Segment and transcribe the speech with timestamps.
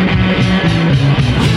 [0.00, 1.49] Yeah.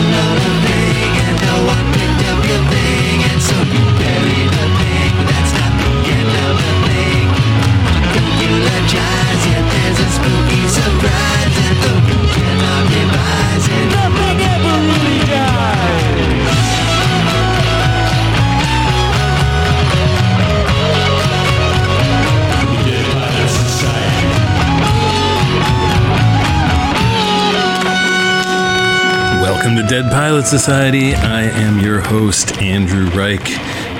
[29.94, 31.14] Dead Pilot Society.
[31.14, 33.48] I am your host, Andrew Reich.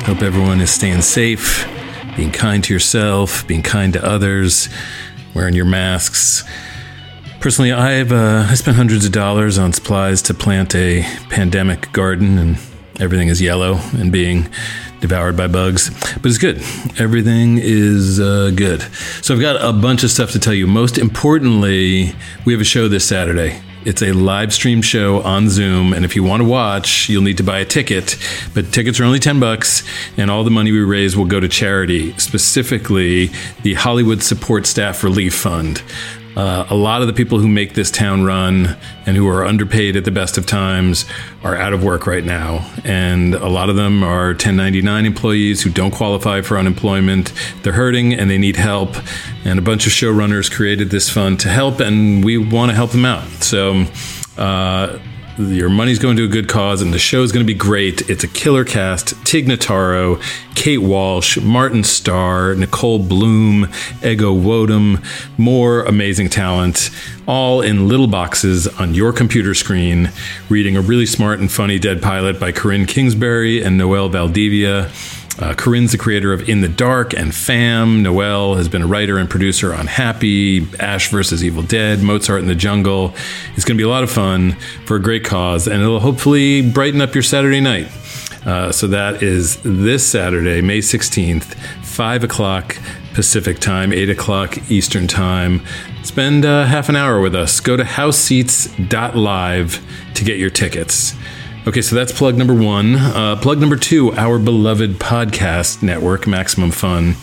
[0.08, 1.68] Hope everyone is staying safe,
[2.18, 4.70] being kind to yourself, being kind to others,
[5.36, 6.44] wearing your masks.
[7.40, 12.40] Personally, I've uh, I spent hundreds of dollars on supplies to plant a pandemic garden,
[12.40, 12.58] and
[13.00, 14.50] everything is yellow and being
[15.00, 15.92] devoured by bugs.
[16.16, 16.58] But it's good.
[17.00, 18.82] Everything is uh, good.
[19.22, 20.66] So I've got a bunch of stuff to tell you.
[20.66, 23.62] Most importantly, we have a show this Saturday.
[23.86, 27.36] It's a live stream show on Zoom, and if you want to watch, you'll need
[27.38, 28.18] to buy a ticket.
[28.54, 29.84] But tickets are only 10 bucks,
[30.16, 33.32] and all the money we raise will go to charity, specifically
[33.64, 35.84] the Hollywood Support Staff Relief Fund.
[36.36, 39.96] Uh, a lot of the people who make this town run and who are underpaid
[39.96, 41.06] at the best of times
[41.44, 42.68] are out of work right now.
[42.84, 47.34] And a lot of them are 1099 employees who don't qualify for unemployment.
[47.62, 48.96] They're hurting and they need help.
[49.46, 52.92] And a bunch of showrunners created this fund to help, and we want to help
[52.92, 53.28] them out.
[53.44, 53.86] So,
[54.38, 55.00] uh,
[55.38, 58.10] your money's going to a good cause, and the show is going to be great.
[58.10, 60.22] It's a killer cast Tig Notaro,
[60.56, 63.68] Kate Walsh, Martin Starr, Nichole Bloom,
[64.04, 65.04] Ego Nwodim,
[65.38, 66.92] more amazing talent,
[67.28, 70.12] all in little boxes on your computer screen,
[70.50, 74.92] reading a really smart and funny Dead Pilot by Corinne Kingsbury and Noelle Valdivia.
[75.40, 78.04] Uh, Corinne's the creator of In the Dark and Fam.
[78.04, 82.48] Noelle has been a writer and producer on Happy, Ash versus Evil Dead, Mozart in
[82.48, 83.16] the Jungle.
[83.56, 84.52] It's going to be a lot of fun
[84.86, 87.88] for a great cause, and it'll hopefully brighten up your Saturday night.
[88.46, 92.78] Uh, so that is this Saturday, May 16th, 5 o'clock
[93.14, 95.66] Pacific time, 8 o'clock Eastern time.
[96.04, 97.60] Spend uh, half an hour with us.
[97.60, 99.84] Go to houseseats.live
[100.14, 101.16] to get your tickets.
[101.66, 102.96] Okay, so that's plug number one.
[102.96, 107.14] Uh, plug number two, our beloved podcast network, Maximum Fun,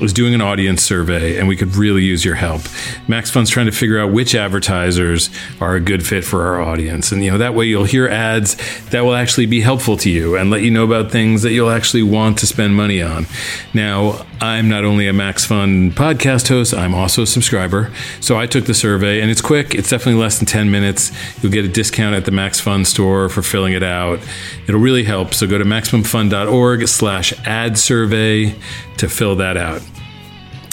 [0.00, 2.62] was doing an audience survey, and we could really use your help.
[3.08, 7.12] Max Fun's trying to figure out which advertisers are a good fit for our audience,
[7.12, 8.56] and you know that way you'll hear ads
[8.90, 11.70] that will actually be helpful to you and let you know about things that you'll
[11.70, 13.26] actually want to spend money on.
[13.74, 17.92] Now, I'm not only a Max Fun podcast host, I'm also a subscriber.
[18.20, 19.74] So I took the survey, and it's quick.
[19.74, 21.10] It's definitely less than 10 minutes.
[21.42, 24.20] You'll get a discount at the Max Fun store for filling it out.
[24.68, 25.34] It'll really help.
[25.34, 28.54] So go to maximumfun.org slash ad survey
[28.98, 29.82] to fill that out.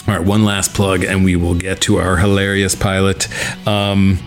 [0.07, 3.27] All right, one last plug, and we will get to our hilarious pilot.
[3.67, 4.19] Um,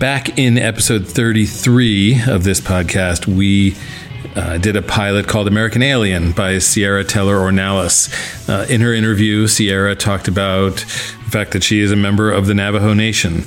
[0.00, 3.76] back in episode 33 of this podcast, we
[4.38, 8.08] uh, did a pilot called American Alien by Sierra Teller Ornelas.
[8.48, 12.46] Uh, in her interview, Sierra talked about the fact that she is a member of
[12.46, 13.42] the Navajo Nation.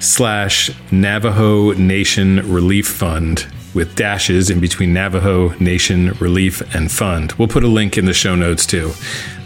[0.00, 7.32] slash Navajo Nation Relief Fund with dashes in between Navajo Nation Relief and Fund.
[7.32, 8.92] We'll put a link in the show notes too.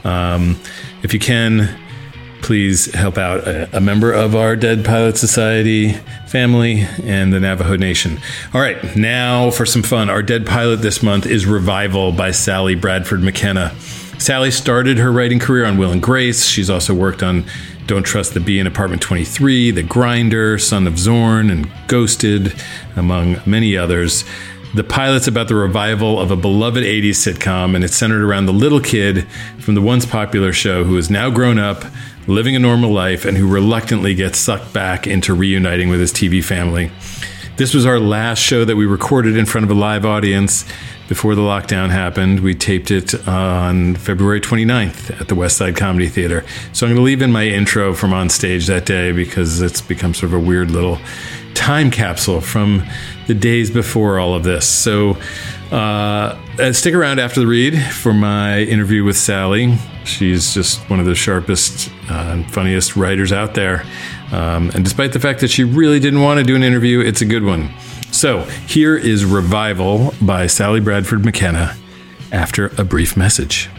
[0.05, 0.59] Um,
[1.03, 1.69] if you can,
[2.43, 5.93] please help out a, a, member of our Dead Pilot Society
[6.27, 8.19] family and the Navajo Nation.
[8.53, 10.11] All right, now for some fun.
[10.11, 13.75] Our Dead Pilot this month is Revival by Sally Bradford McKenna.
[14.19, 16.45] Sally started her writing career on Will and Grace.
[16.45, 17.45] She's also worked on
[17.87, 22.55] Don't Trust the Bee in Apartment 23, The Grinder, Son of Zorn, and Ghosted,
[22.97, 24.25] among many others.
[24.75, 28.55] The pilot's about the revival of a beloved 80s sitcom, and it's centered around the
[28.55, 29.27] little kid
[29.59, 31.85] from the once popular show who is now grown up,
[32.27, 36.43] living a normal life, and who reluctantly gets sucked back into reuniting with his TV
[36.43, 36.91] family.
[37.57, 40.65] This was our last show that we recorded in front of a live audience,
[41.13, 42.41] before the lockdown happened.
[42.41, 46.43] We taped it on February 29th at the West Side Comedy Theater.
[46.73, 49.83] So I'm going to leave in my intro from on stage that day because it's
[49.83, 50.99] become sort of a weird little
[51.53, 52.83] time capsule from
[53.27, 54.67] the days before all of this.
[54.67, 55.19] So
[55.73, 59.77] uh, stick around after the read for my interview with Sally.
[60.05, 63.85] She's just one of the sharpest uh, and funniest writers out there.
[64.33, 67.23] Um, and despite the fact that she really didn't want to do an interview, it's
[67.23, 67.71] a good one.
[68.11, 71.75] So here is Revival by Sally Bradford McKenna
[72.31, 73.71] after a brief message.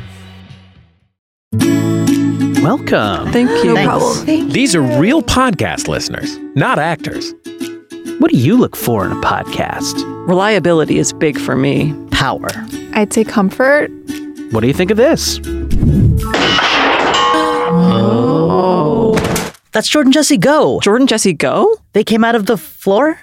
[2.64, 3.32] Welcome.
[3.32, 3.74] Thank you.
[3.74, 4.50] No problem.
[4.50, 7.34] These are real podcast listeners, not actors.
[8.20, 10.13] What do you look for in a podcast?
[10.28, 11.94] Reliability is big for me.
[12.12, 12.48] Power.
[12.94, 13.92] I'd say comfort.
[14.52, 15.42] What do you think of this?
[17.76, 19.16] Oh.
[19.74, 20.80] That's Jordan Jesse Go.
[20.80, 21.76] Jordan Jesse Go?
[21.92, 23.20] They came out of the floor?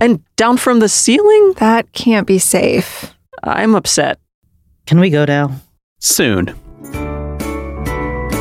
[0.00, 1.54] And down from the ceiling?
[1.56, 3.12] That can't be safe.
[3.42, 4.20] I'm upset.
[4.86, 5.60] Can we go now?
[5.98, 6.54] Soon.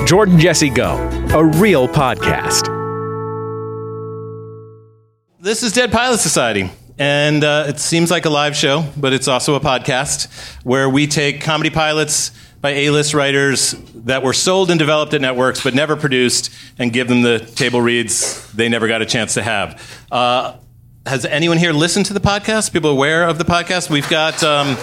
[0.06, 0.98] Jordan Jesse Go,
[1.34, 2.68] a real podcast.
[5.40, 6.70] This is Dead Pilot Society.
[7.00, 10.30] And uh, it seems like a live show, but it's also a podcast
[10.66, 15.22] where we take comedy pilots by A list writers that were sold and developed at
[15.22, 19.36] networks but never produced and give them the table reads they never got a chance
[19.36, 20.06] to have.
[20.12, 20.58] Uh,
[21.06, 22.74] has anyone here listened to the podcast?
[22.74, 23.90] People aware of the podcast?
[23.90, 24.76] We've got um,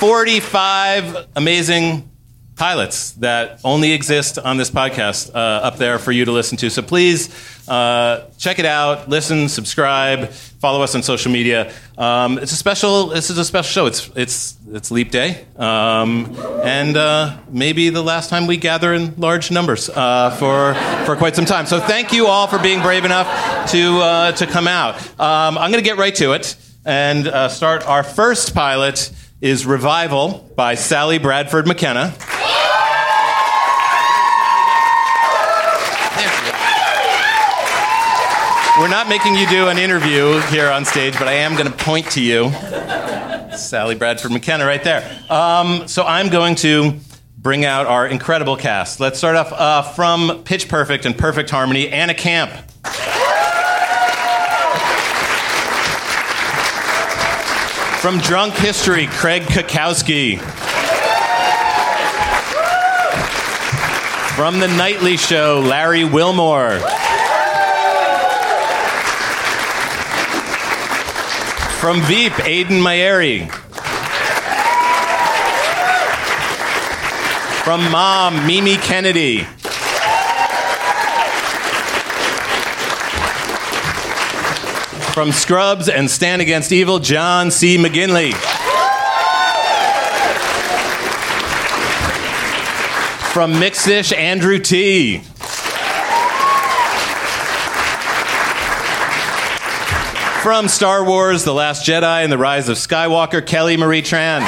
[0.00, 2.10] 45 amazing
[2.56, 6.70] pilots that only exist on this podcast uh, up there for you to listen to.
[6.70, 7.28] So please
[7.68, 11.72] uh, check it out, listen, subscribe, follow us on social media.
[11.98, 13.08] Um, it's a special.
[13.08, 13.86] This is a special show.
[13.86, 19.14] It's it's it's Leap Day, um, and uh, maybe the last time we gather in
[19.16, 20.74] large numbers uh, for
[21.06, 21.66] for quite some time.
[21.66, 24.96] So thank you all for being brave enough to uh, to come out.
[25.18, 29.10] Um, I'm going to get right to it and uh, start our first pilot.
[29.40, 32.14] Is Revival by Sally Bradford McKenna.
[38.76, 41.76] We're not making you do an interview here on stage, but I am going to
[41.84, 42.50] point to you.
[43.56, 45.08] Sally Bradford McKenna right there.
[45.30, 46.98] Um, so I'm going to
[47.38, 48.98] bring out our incredible cast.
[48.98, 52.50] Let's start off uh, from Pitch Perfect and Perfect Harmony, Anna Camp.
[58.00, 60.40] From Drunk History, Craig Cackowski.
[64.34, 66.80] From The Nightly Show, Larry Wilmore.
[71.84, 73.46] From Veep, Ayden Mayeri.
[77.62, 79.42] From Mom, Mimi Kennedy.
[85.12, 87.76] From Scrubs and Stan Against Evil, John C.
[87.76, 88.32] McGinley.
[93.34, 95.22] From Mixdish, Andrew Ti.
[100.44, 104.42] From Star Wars, The Last Jedi and the Rise of Skywalker, Kelly Marie Tran.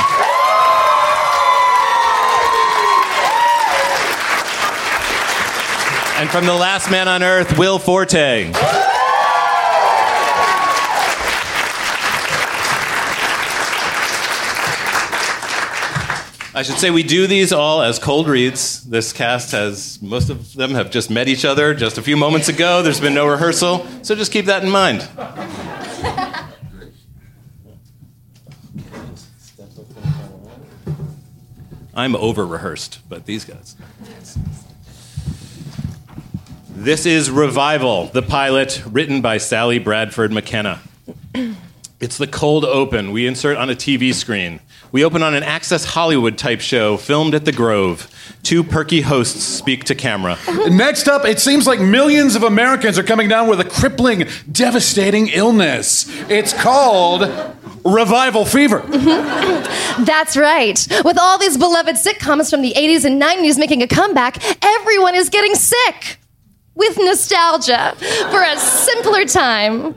[6.20, 8.52] And from The Last Man on Earth, Will Forte.
[16.54, 18.82] I should say we do these all as cold reads.
[18.84, 22.50] This cast has, most of them have just met each other just a few moments
[22.50, 22.82] ago.
[22.82, 25.08] There's been no rehearsal, so just keep that in mind.
[31.96, 33.74] I'm over rehearsed, but these guys.
[36.68, 40.82] This is Revival, the pilot written by Sally Bradford McKenna.
[41.98, 44.60] It's the cold open we insert on a TV screen.
[44.92, 48.12] We open on an Access Hollywood type show filmed at the Grove.
[48.42, 50.38] Two perky hosts speak to camera.
[50.68, 55.28] Next up, it seems like millions of Americans are coming down with a crippling, devastating
[55.28, 56.06] illness.
[56.28, 57.22] It's called
[57.86, 58.80] revival fever.
[60.00, 60.86] That's right.
[61.04, 65.28] With all these beloved sitcoms from the 80s and 90s making a comeback, everyone is
[65.28, 66.18] getting sick
[66.74, 67.94] with nostalgia
[68.30, 69.94] for a simpler time.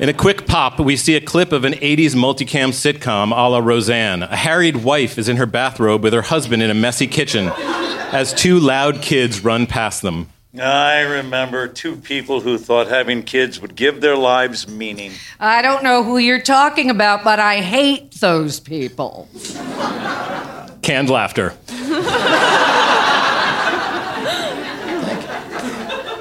[0.00, 3.58] In a quick pop, we see a clip of an 80s multicam sitcom a la
[3.58, 4.24] Roseanne.
[4.24, 8.34] A harried wife is in her bathrobe with her husband in a messy kitchen as
[8.34, 10.28] two loud kids run past them.
[10.60, 15.12] I remember two people who thought having kids would give their lives meaning.
[15.40, 19.28] I don't know who you're talking about, but I hate those people.
[20.82, 21.54] Canned laughter.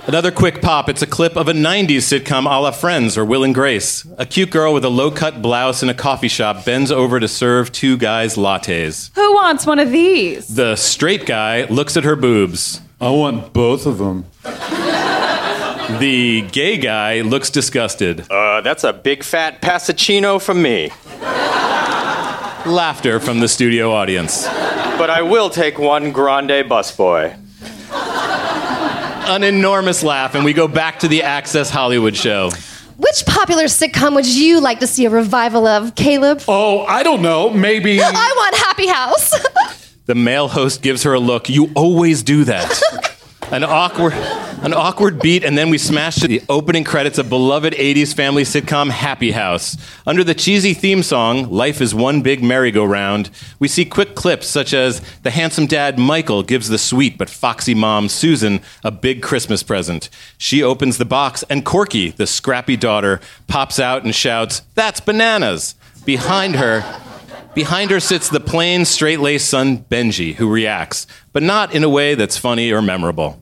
[0.06, 0.90] Another quick pop.
[0.90, 4.06] It's a clip of a 90s sitcom a la Friends or Will and Grace.
[4.18, 7.28] A cute girl with a low cut blouse in a coffee shop bends over to
[7.28, 9.12] serve two guys lattes.
[9.16, 10.48] Who wants one of these?
[10.48, 12.82] The straight guy looks at her boobs.
[13.04, 14.24] I want both of them.
[16.00, 18.26] The gay guy looks disgusted.
[18.32, 20.90] Uh, that's a big fat passaccino from me.
[22.66, 24.46] Laughter from the studio audience.
[24.46, 27.38] But I will take one grande busboy.
[29.28, 32.52] An enormous laugh, and we go back to the Access Hollywood show.
[32.96, 36.42] Which popular sitcom would you like to see a revival of, Caleb?
[36.48, 37.50] Oh, I don't know.
[37.50, 38.00] Maybe.
[38.02, 39.34] I want Happy House.
[40.06, 41.50] The male host gives her a look.
[41.50, 42.82] You always do that.
[43.52, 47.74] An awkward, an awkward beat, and then we smash to the opening credits of beloved
[47.74, 49.78] 80s family sitcom Happy House.
[50.08, 53.30] Under the cheesy theme song, Life is One Big Merry-Go-Round,
[53.60, 57.76] we see quick clips such as the handsome dad Michael gives the sweet but foxy
[57.76, 60.10] mom Susan a big Christmas present.
[60.40, 65.76] She opens the box, and Corky, the scrappy daughter, pops out and shouts, That's bananas!
[66.06, 66.82] Behind her,
[67.56, 71.90] Behind her sits the plain, straight laced son, Benji, who reacts, but not in a
[71.90, 73.40] way that's funny or memorable.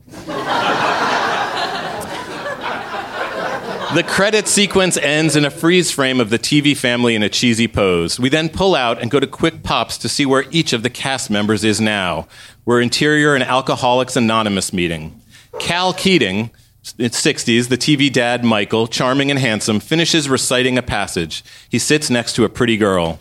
[3.95, 7.69] the credit sequence ends in a freeze frame of the TV family in a cheesy
[7.69, 8.19] pose.
[8.19, 10.89] We then pull out and go to quick pops to see where each of the
[10.89, 12.27] cast members is now.
[12.65, 15.21] We're interior and Alcoholics Anonymous meeting.
[15.57, 16.51] Cal Keating,
[16.97, 21.45] in 60s, the TV dad Michael, charming and handsome, finishes reciting a passage.
[21.69, 23.19] He sits next to a pretty girl.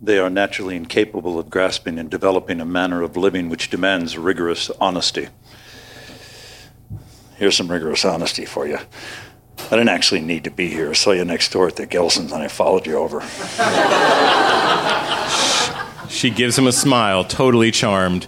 [0.00, 4.70] They are naturally incapable of grasping and developing a manner of living which demands rigorous
[4.80, 5.28] honesty.
[7.36, 8.78] Here's some rigorous honesty for you.
[9.58, 10.90] I didn't actually need to be here.
[10.90, 13.20] I saw you next door at the Gelsons and I followed you over.
[16.08, 18.26] She gives him a smile, totally charmed.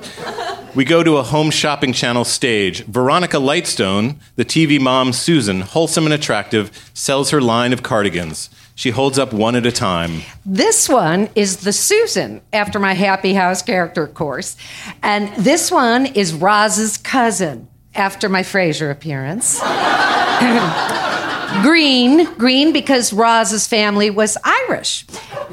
[0.75, 2.85] We go to a home shopping channel stage.
[2.85, 8.51] Veronica Lightstone, the TV mom Susan, wholesome and attractive, sells her line of cardigans.
[8.81, 10.23] She holds up one at a time.
[10.47, 14.57] This one is the Susan, after my Happy House character course.
[15.03, 19.61] And this one is Roz's cousin, after my Frasier appearance.
[21.63, 25.05] green, green because Roz's family was Irish.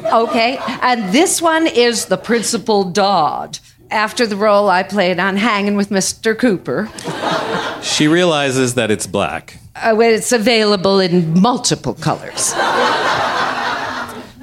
[0.06, 3.60] Okay, and this one is the Principal Dodd,
[3.92, 6.40] after the role I played on Hanging with Mr.
[6.40, 6.90] Cooper.
[7.84, 9.60] She realizes that it's black.
[9.84, 12.54] Uh, it's available in multiple colors.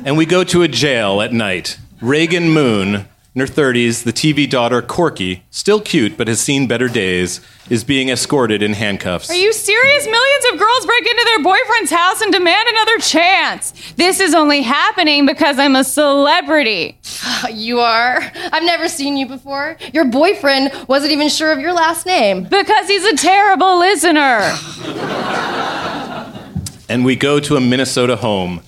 [0.04, 1.78] And we go to a jail at night.
[2.00, 6.86] Reagan Moon, in her 30s, the TV daughter Corky, still cute but has seen better
[6.86, 9.28] days, is being escorted in handcuffs.
[9.28, 10.06] Are you serious?
[10.06, 13.72] Millions of girls break into their boyfriend's house and demand another chance.
[13.96, 16.96] This is only happening because I'm a celebrity.
[17.52, 18.20] you are.
[18.52, 19.78] I've never seen you before.
[19.92, 22.44] Your boyfriend wasn't even sure of your last name.
[22.44, 24.56] Because he's a terrible listener.
[26.86, 28.60] And we go to a Minnesota home.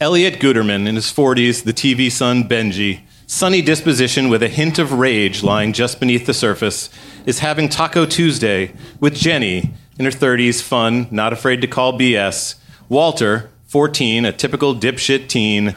[0.00, 3.00] Elliot Guterman, in his 40s, the TV son Benji,
[3.34, 6.88] sunny disposition with a hint of rage lying just beneath the surface,
[7.26, 12.54] is having Taco Tuesday with Jenny, in her 30s, fun, not afraid to call BS,
[12.88, 15.74] Walter, 14, a typical dipshit teen,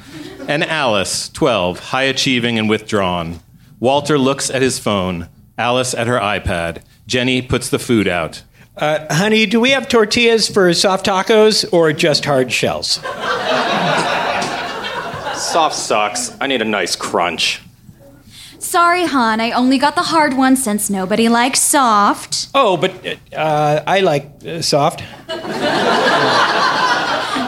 [0.47, 3.39] and Alice, 12, high achieving and withdrawn.
[3.79, 6.83] Walter looks at his phone, Alice at her iPad.
[7.07, 8.43] Jenny puts the food out.
[8.75, 12.99] Uh, honey, do we have tortillas for soft tacos or just hard shells?
[15.47, 16.35] Soft sucks.
[16.41, 17.61] I need a nice crunch.
[18.59, 19.39] Sorry, hon.
[19.39, 22.49] I only got the hard one since nobody likes soft.
[22.53, 22.91] Oh, but
[23.33, 25.01] uh, I like uh, soft.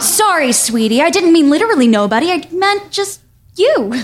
[0.02, 1.02] Sorry, sweetie.
[1.02, 2.32] I didn't mean literally nobody.
[2.32, 3.20] I meant just
[3.60, 3.94] you.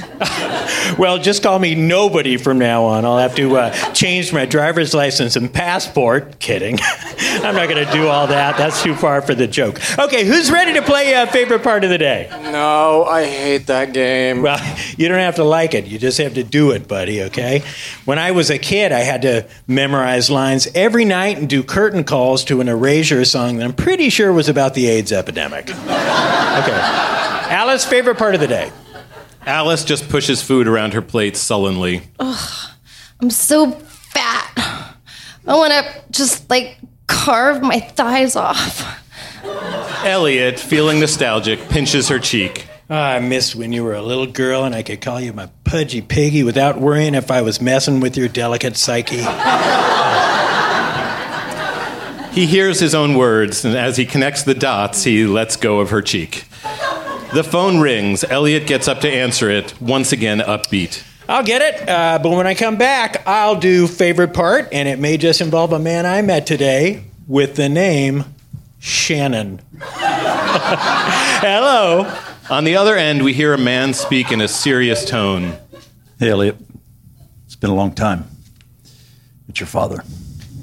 [0.99, 3.05] Well, just call me nobody from now on.
[3.05, 6.39] I'll have to uh, change my driver's license and passport.
[6.39, 6.77] Kidding.
[7.19, 8.55] I'm not going to do all that.
[8.57, 9.79] That's too far for the joke.
[9.97, 12.29] Okay, who's ready to play uh, favorite part of the day?
[12.51, 14.41] No, I hate that game.
[14.41, 14.59] Well,
[14.95, 15.85] you don't have to like it.
[15.85, 17.63] You just have to do it, buddy, okay?
[18.05, 22.03] When I was a kid, I had to memorize lines every night and do curtain
[22.03, 25.71] calls to an Erasure song that I'm pretty sure was about the AIDS epidemic.
[26.55, 26.71] Okay.
[27.51, 28.71] Alice, favorite part of the day?
[29.45, 32.01] Alice just pushes food around her plate sullenly.
[32.19, 32.71] Ugh,
[33.21, 34.51] I'm so fat.
[35.47, 39.01] I want to just like carve my thighs off.
[40.03, 42.67] Elliot, feeling nostalgic, pinches her cheek.
[42.89, 45.49] Ah, I miss when you were a little girl and I could call you my
[45.63, 49.23] pudgy piggy without worrying if I was messing with your delicate psyche.
[52.31, 55.91] He hears his own words, and as he connects the dots, he lets go of
[55.91, 56.43] her cheek.
[57.35, 58.23] The phone rings.
[58.23, 61.03] Elliot gets up to answer it, once again upbeat.
[61.27, 64.99] I'll get it, uh, but when I come back, I'll do favorite part, and it
[64.99, 68.23] may just involve a man I met today, with the name
[68.79, 69.59] Shannon.
[71.41, 72.09] Hello.
[72.49, 75.57] On the other end, we hear a man speak in a serious tone.
[76.17, 76.55] Hey, Elliot.
[77.47, 78.29] It's been a long time.
[79.49, 80.05] It's your father.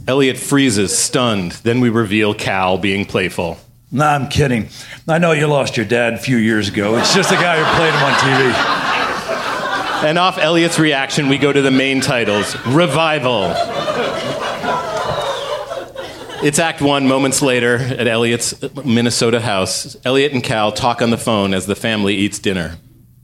[0.09, 1.52] Elliot freezes, stunned.
[1.52, 3.59] Then we reveal Cal being playful.
[3.95, 4.71] Nah, I'm kidding.
[5.07, 6.97] I know you lost your dad a few years ago.
[6.97, 10.09] It's just the guy who played him on TV.
[10.09, 13.53] And off Elliot's reaction, we go to the main titles Revival.
[16.43, 19.95] It's Act One, moments later, at Elliot's Minnesota house.
[20.07, 22.79] Elliot and Cal talk on the phone as the family eats dinner.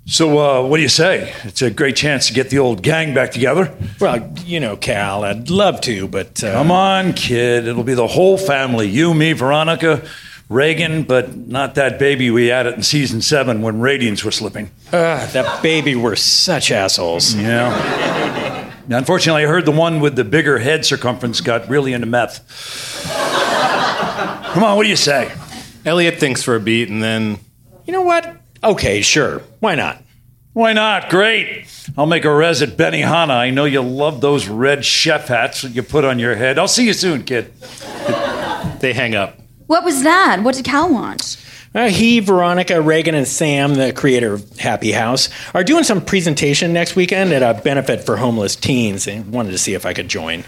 [0.04, 1.34] So, uh, what do you say?
[1.44, 3.74] It's a great chance to get the old gang back together.
[4.00, 6.44] Well, you know, Cal, I'd love to, but.
[6.44, 7.66] Uh, Come on, kid.
[7.66, 10.06] It'll be the whole family you, me, Veronica,
[10.48, 14.70] Reagan, but not that baby we had it in season seven when ratings were slipping.
[14.90, 17.34] Uh, that baby were such assholes.
[17.34, 18.72] Yeah.
[18.88, 22.40] Unfortunately, I heard the one with the bigger head circumference got really into meth.
[24.54, 25.30] Come on, what do you say?
[25.84, 27.38] Elliot thinks for a beat and then.
[27.84, 28.36] You know what?
[28.64, 29.40] Okay, sure.
[29.60, 30.02] Why not?
[30.54, 31.10] Why not?
[31.10, 31.66] Great.
[31.96, 33.30] I'll make a res at Benihana.
[33.30, 36.58] I know you love those red chef hats that you put on your head.
[36.58, 37.52] I'll see you soon, kid.
[38.80, 39.38] They hang up.
[39.68, 40.42] What was that?
[40.42, 41.36] What did Cal want?
[41.74, 46.72] Uh, he, Veronica, Reagan, and Sam, the creator of Happy House, are doing some presentation
[46.72, 50.08] next weekend at a benefit for homeless teens and wanted to see if I could
[50.08, 50.44] join.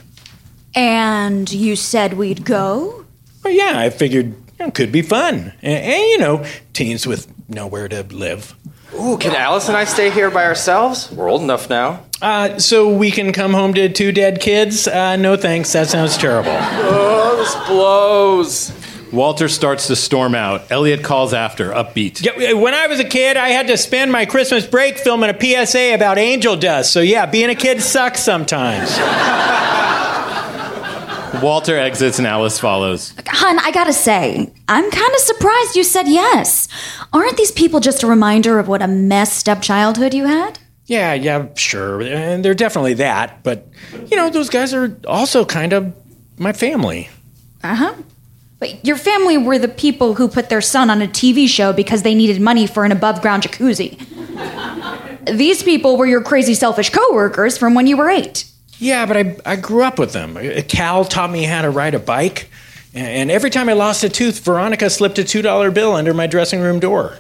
[0.75, 3.05] And you said we'd go?
[3.45, 5.53] Well, yeah, I figured you know, could be fun.
[5.61, 8.55] And, and, you know, teens with nowhere to live.
[8.99, 11.12] Ooh, can Alice and I stay here by ourselves?
[11.12, 12.05] We're old enough now.
[12.23, 14.89] Uh, so we can come home to two dead kids?
[14.89, 16.57] Uh, no thanks, that sounds terrible.
[16.57, 18.80] Oh, this blows.
[19.12, 20.71] Walter starts to storm out.
[20.71, 22.25] Elliot calls after, upbeat.
[22.25, 25.67] Yeah, when I was a kid, I had to spend my Christmas break filming a
[25.67, 26.93] PSA about angel dust.
[26.93, 28.97] So yeah, being a kid sucks sometimes.
[31.43, 33.14] Walter exits and Alice follows.
[33.26, 36.69] Hun, I gotta say, I'm kind of surprised you said yes.
[37.12, 40.59] Aren't these people just a reminder of what a messed up childhood you had?
[40.87, 42.02] Yeah, yeah, sure.
[42.02, 43.43] And they're definitely that.
[43.43, 43.69] But,
[44.11, 45.95] you know, those guys are also kind of
[46.37, 47.09] my family.
[47.62, 47.94] Uh huh.
[48.61, 52.03] But your family were the people who put their son on a TV show because
[52.03, 53.99] they needed money for an above ground jacuzzi.
[55.37, 58.44] These people were your crazy selfish coworkers from when you were eight.
[58.79, 60.38] Yeah, but I, I grew up with them.
[60.68, 62.51] Cal taught me how to ride a bike.
[62.92, 66.61] And every time I lost a tooth, Veronica slipped a $2 bill under my dressing
[66.61, 67.18] room door.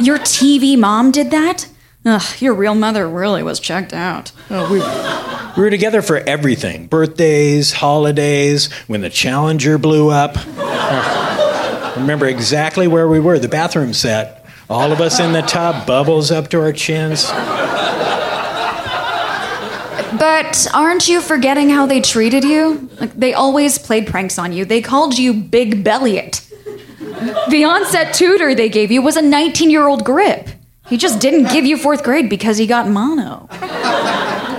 [0.00, 1.68] Your TV mom did that?
[2.04, 4.32] Ugh, your real mother really was checked out.
[4.50, 4.80] Oh, we,
[5.56, 10.36] we were together for everything birthdays, holidays, when the Challenger blew up.
[11.96, 14.44] Remember exactly where we were the bathroom set.
[14.68, 17.30] All of us in the tub, bubbles up to our chins.
[20.18, 22.88] But aren't you forgetting how they treated you?
[23.00, 24.64] Like, they always played pranks on you.
[24.64, 26.40] They called you Big Belliot.
[27.50, 30.48] The onset tutor they gave you was a 19 year old grip.
[30.88, 33.48] He just didn't give you fourth grade because he got mono.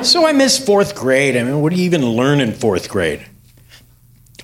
[0.06, 1.36] So I missed fourth grade.
[1.36, 3.26] I mean, what do you even learn in fourth grade?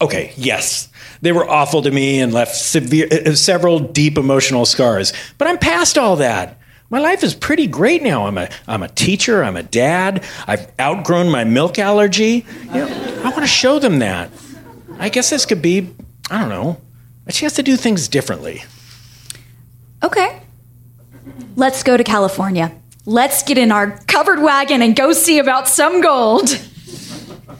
[0.01, 0.89] Okay, yes,
[1.21, 5.13] they were awful to me and left severe, uh, several deep emotional scars.
[5.37, 6.57] But I'm past all that.
[6.89, 8.25] My life is pretty great now.
[8.25, 12.43] I'm a, I'm a teacher, I'm a dad, I've outgrown my milk allergy.
[12.63, 14.31] You know, I want to show them that.
[14.97, 15.93] I guess this could be,
[16.31, 16.81] I don't know,
[17.27, 18.63] a chance to do things differently.
[20.01, 20.41] Okay.
[21.55, 22.71] Let's go to California.
[23.05, 26.49] Let's get in our covered wagon and go see about some gold.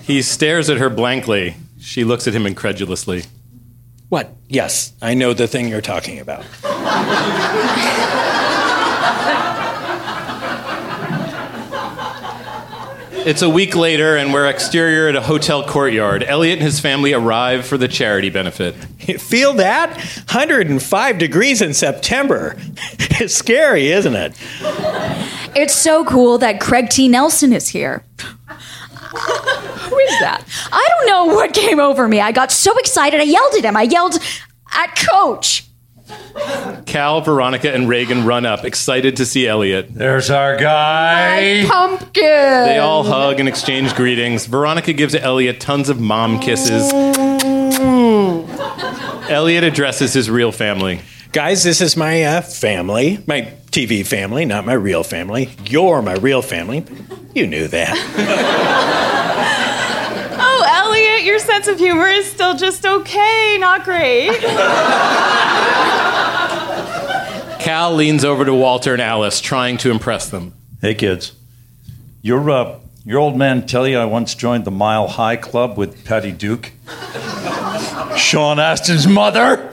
[0.03, 1.55] He stares at her blankly.
[1.79, 3.23] She looks at him incredulously.
[4.09, 4.35] What?
[4.47, 6.43] Yes, I know the thing you're talking about.
[13.23, 16.23] It's a week later, and we're exterior at a hotel courtyard.
[16.23, 18.73] Elliot and his family arrive for the charity benefit.
[19.21, 19.91] Feel that?
[20.31, 22.57] 105 degrees in September.
[23.21, 24.33] It's scary, isn't it?
[25.55, 27.07] It's so cool that Craig T.
[27.07, 28.03] Nelson is here.
[28.19, 30.43] Who is that?
[30.71, 32.19] I don't know what came over me.
[32.19, 33.77] I got so excited, I yelled at him.
[33.77, 34.17] I yelled
[34.73, 35.65] at Coach.
[36.85, 39.93] Cal, Veronica, and Reagan run up, excited to see Elliot.
[39.93, 41.65] There's our guy.
[41.67, 42.21] Pumpkin.
[42.23, 44.45] They all hug and exchange greetings.
[44.45, 46.91] Veronica gives Elliot tons of mom kisses.
[49.29, 51.01] Elliot addresses his real family.
[51.31, 55.49] Guys, this is my uh, family, my TV family, not my real family.
[55.63, 56.83] You're my real family.
[57.33, 58.97] You knew that.
[60.43, 64.29] Oh, Elliot, your sense of humor is still just okay, not great.
[67.71, 70.53] Cal leans over to Walter and Alice, trying to impress them.
[70.81, 71.31] Hey, kids.
[72.21, 76.03] Your, uh, your old man tell you I once joined the Mile High Club with
[76.03, 76.73] Patty Duke?
[78.17, 79.69] Sean Astin's mother.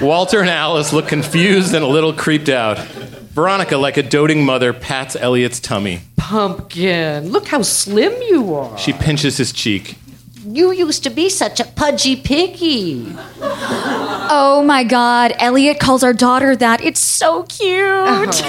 [0.00, 2.78] Walter and Alice look confused and a little creeped out.
[2.78, 6.02] Veronica, like a doting mother, pats Elliot's tummy.
[6.16, 8.78] Pumpkin, look how slim you are.
[8.78, 9.96] She pinches his cheek.
[10.46, 13.16] You used to be such a pudgy piggy.
[14.34, 16.82] Oh my god, Elliot calls our daughter that.
[16.82, 18.42] It's so cute.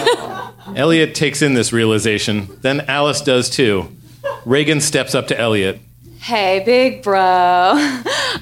[0.77, 2.47] Elliot takes in this realization.
[2.61, 3.93] Then Alice does too.
[4.45, 5.81] Reagan steps up to Elliot.
[6.19, 7.19] Hey, big bro.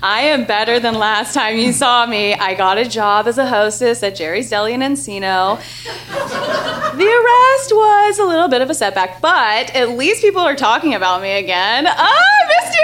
[0.04, 2.36] I am better than last time you saw me.
[2.36, 5.58] I got a job as a hostess at Jerry's Deli in Encino.
[6.06, 10.94] The arrest was a little bit of a setback, but at least people are talking
[10.94, 11.88] about me again.
[11.88, 12.78] Ah, I missed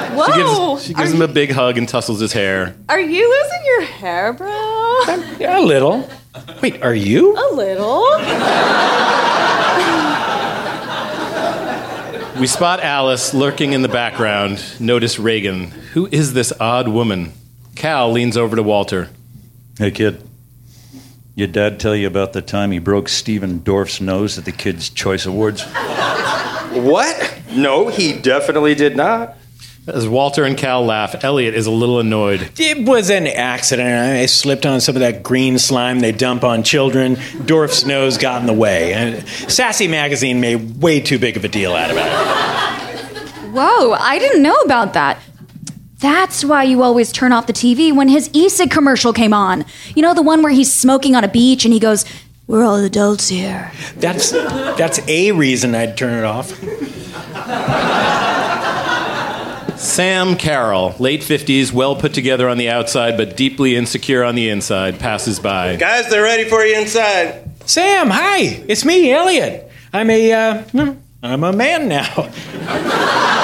[0.00, 0.02] you!
[0.16, 0.74] She Whoa!
[0.74, 2.74] gives, she gives him a big hug and tussles his hair.
[2.88, 4.48] Are you losing your hair, bro?
[5.38, 6.08] Yeah, a little.
[6.62, 7.36] Wait, are you?
[7.36, 8.02] A little.
[12.40, 14.62] We spot Alice lurking in the background.
[14.78, 15.70] Notice Reagan.
[15.94, 17.32] Who is this odd woman?
[17.74, 19.08] Cal leans over to Walter.
[19.78, 20.22] Hey, kid.
[21.34, 24.88] Your dad tell you about the time he broke Stephen Dorff's nose at the Kids'
[24.90, 25.62] Choice Awards?
[26.72, 27.38] What?
[27.52, 29.36] No, he definitely did not.
[29.86, 32.50] As Walter and Cal laugh, Elliot is a little annoyed.
[32.58, 34.18] It was an accident.
[34.20, 37.16] I slipped on some of that green slime they dump on children.
[37.44, 38.92] Dorff's nose got in the way.
[38.94, 43.52] And Sassy Magazine made way too big of a deal out of it.
[43.52, 45.20] Whoa, I didn't know about that.
[45.98, 49.64] That's why you always turn off the TV when his e-cig commercial came on.
[49.94, 52.04] You know the one where he's smoking on a beach and he goes,
[52.48, 56.52] "We're all adults here." That's that's a reason I'd turn it off.
[59.86, 64.48] Sam Carroll, late 50s, well put together on the outside, but deeply insecure on the
[64.48, 65.76] inside, passes by.
[65.76, 67.50] Guys, they're ready for you inside.
[67.68, 69.70] Sam, hi, it's me, Elliot.
[69.92, 70.64] I'm a uh,
[71.22, 72.30] I'm a man now.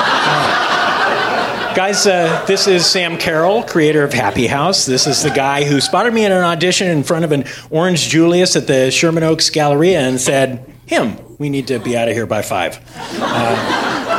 [1.75, 4.85] Guys, uh, this is Sam Carroll, creator of Happy House.
[4.85, 8.09] This is the guy who spotted me in an audition in front of an Orange
[8.09, 12.15] Julius at the Sherman Oaks Galleria and said, Him, we need to be out of
[12.15, 12.79] here by five.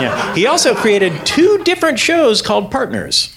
[0.01, 0.35] Yeah.
[0.35, 3.33] He also created two different shows called Partners.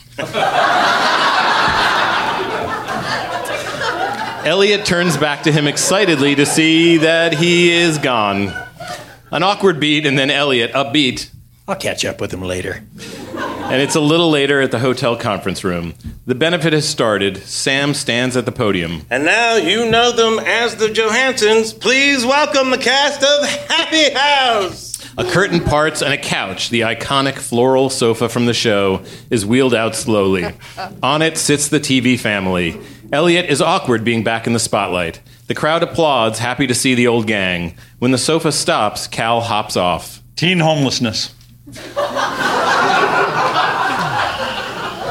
[4.46, 8.52] Elliot turns back to him excitedly to see that he is gone.
[9.32, 11.30] An awkward beat, and then Elliot, upbeat.
[11.66, 12.84] I'll catch up with him later.
[13.36, 15.94] And it's a little later at the hotel conference room.
[16.26, 17.38] The benefit has started.
[17.38, 19.02] Sam stands at the podium.
[19.10, 21.72] And now you know them as the Johansons.
[21.72, 24.85] Please welcome the cast of Happy House.
[25.18, 29.74] A curtain parts and a couch, the iconic floral sofa from the show, is wheeled
[29.74, 30.44] out slowly.
[31.02, 32.78] On it sits the TV family.
[33.12, 35.20] Elliot is awkward being back in the spotlight.
[35.46, 37.76] The crowd applauds, happy to see the old gang.
[37.98, 40.22] When the sofa stops, Cal hops off.
[40.34, 41.34] Teen homelessness.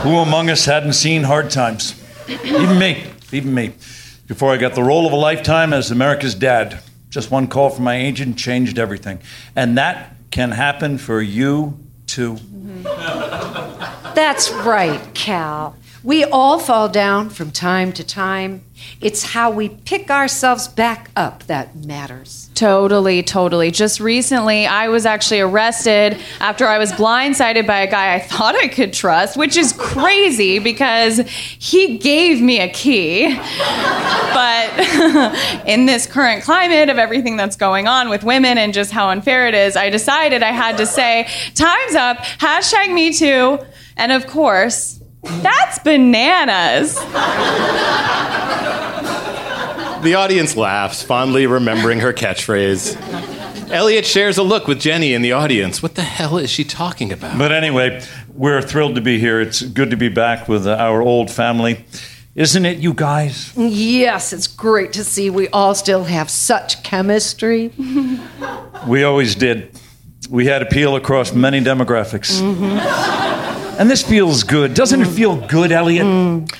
[0.03, 1.99] Who among us hadn't seen hard times?
[2.27, 3.05] Even me.
[3.31, 3.73] Even me.
[4.27, 6.79] Before I got the role of a lifetime as America's dad,
[7.15, 9.19] just one call from my agent changed everything.
[9.55, 12.37] And that can happen for you too.
[12.83, 15.77] That's right, Cal.
[16.03, 18.63] We all fall down from time to time.
[18.99, 22.44] It's how we pick ourselves back up that matters.
[22.55, 23.69] Totally, totally.
[23.69, 28.55] Just recently, I was actually arrested after I was blindsided by a guy I thought
[28.55, 33.35] I could trust, which is crazy because he gave me a key.
[33.35, 34.71] But
[35.67, 39.49] in this current climate of everything that's going on with women and just how unfair
[39.49, 43.59] it is, I decided I had to say, time's up, hashtag me too.
[43.97, 46.97] And of course, that's bananas.
[50.05, 53.71] The audience laughs, fondly remembering her catchphrase.
[53.71, 55.81] Elliot shares a look with Jenny in the audience.
[55.81, 57.39] What the hell is she talking about?
[57.39, 59.41] But anyway, we're thrilled to be here.
[59.41, 61.85] It's good to be back with uh, our old family.
[62.35, 63.51] Isn't it, you guys?
[63.57, 67.71] Yes, it's great to see we all still have such chemistry.
[68.87, 69.71] We always did.
[70.29, 72.39] We had appeal across many demographics.
[72.39, 73.79] Mm-hmm.
[73.79, 74.75] And this feels good.
[74.75, 76.05] Doesn't it feel good, Elliot?
[76.05, 76.55] Mm.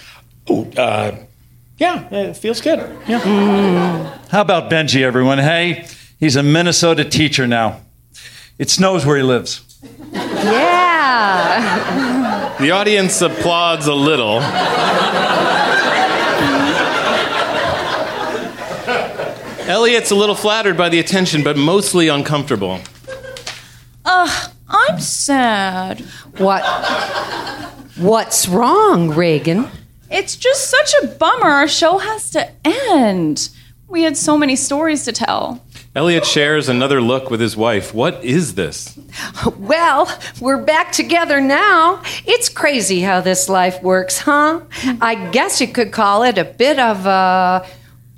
[0.49, 1.15] Oh, uh,
[1.77, 2.79] yeah, it feels good.
[3.07, 3.19] Yeah.
[3.19, 4.29] Mm.
[4.29, 5.39] How about Benji, everyone?
[5.39, 5.87] Hey,
[6.19, 7.81] he's a Minnesota teacher now.
[8.57, 9.61] It snows where he lives.
[10.13, 10.95] Yeah.
[12.59, 14.41] The audience applauds a little.
[19.67, 22.79] Elliot's a little flattered by the attention, but mostly uncomfortable.
[24.05, 26.01] Ugh, I'm sad.
[26.37, 26.63] What?
[27.97, 29.67] What's wrong, Reagan?
[30.09, 33.49] It's just such a bummer our show has to end.
[33.87, 35.61] We had so many stories to tell.
[35.95, 37.93] Elliot shares another look with his wife.
[37.93, 38.97] What is this?
[39.57, 42.01] Well, we're back together now.
[42.25, 44.61] It's crazy how this life works, huh?
[44.69, 45.03] Mm-hmm.
[45.03, 47.65] I guess you could call it a bit of a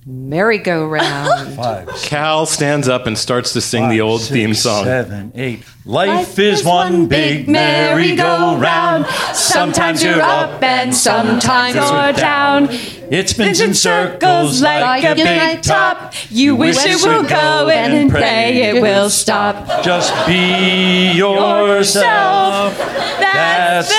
[0.07, 1.53] merry-go-round.
[1.55, 1.89] Five.
[2.01, 4.85] Cal stands up and starts to sing the old theme song.
[4.85, 5.63] Seven, eight.
[5.85, 9.05] Life, is one big merry-go-round.
[9.33, 12.67] Sometimes you're up and sometimes you're down.
[13.09, 16.13] It spins in circles like a big top.
[16.29, 19.83] You wish it would go and pray it will stop.
[19.83, 22.77] Just be yourself.
[23.19, 23.89] That's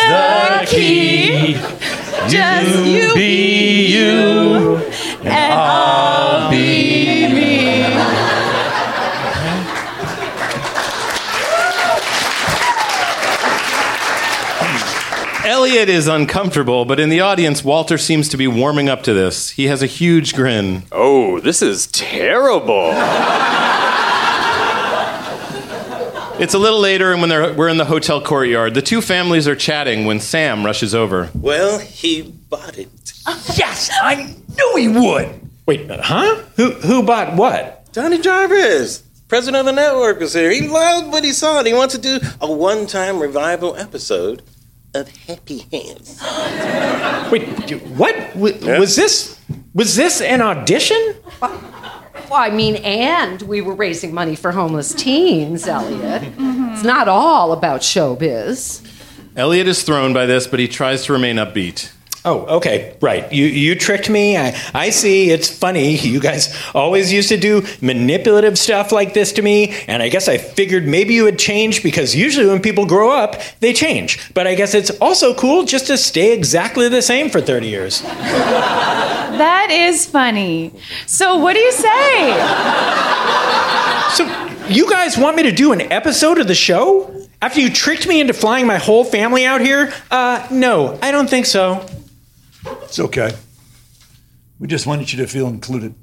[0.71, 2.08] the key.
[2.27, 4.77] Just you be you,
[5.23, 7.49] and I'll be me.
[15.45, 19.51] Elliot is uncomfortable, but in the audience, Walter seems to be warming up to this.
[19.51, 20.83] He has a huge grin.
[20.93, 22.91] Oh, this is terrible.
[26.41, 29.49] It's a little later, and when they're, we're in the hotel courtyard, the two families
[29.49, 31.31] are chatting when Sam rushes over.
[31.35, 32.89] Well, he bought it.
[33.57, 35.29] Yes, I knew he would.
[35.67, 36.37] Wait, huh?
[36.57, 37.93] Who who bought what?
[37.93, 40.51] Donnie Jarvis, president of the network, was here.
[40.51, 41.59] He loved what he saw.
[41.59, 44.43] and He wants to do a one-time revival episode
[44.95, 46.21] of Happy Hands.
[47.31, 47.47] Wait,
[47.97, 48.15] what?
[48.35, 49.39] W- Was this
[49.75, 51.15] was this an audition?
[52.31, 56.23] Well, I mean, and we were raising money for homeless teens, Elliot.
[56.39, 58.85] It's not all about showbiz.
[59.37, 61.93] Elliot is thrown by this, but he tries to remain upbeat.
[62.29, 63.33] Oh, okay, right.
[63.33, 64.37] You you tricked me.
[64.37, 65.31] I I see.
[65.31, 65.97] It's funny.
[65.97, 70.29] You guys always used to do manipulative stuff like this to me, and I guess
[70.29, 74.33] I figured maybe you would change because usually when people grow up, they change.
[74.35, 78.03] But I guess it's also cool just to stay exactly the same for 30 years.
[79.39, 80.73] That is funny.
[81.07, 82.33] So, what do you say?
[84.17, 84.25] So,
[84.69, 87.15] you guys want me to do an episode of the show?
[87.41, 89.93] After you tricked me into flying my whole family out here?
[90.11, 91.87] Uh, no, I don't think so.
[92.83, 93.33] It's okay.
[94.59, 95.95] We just wanted you to feel included.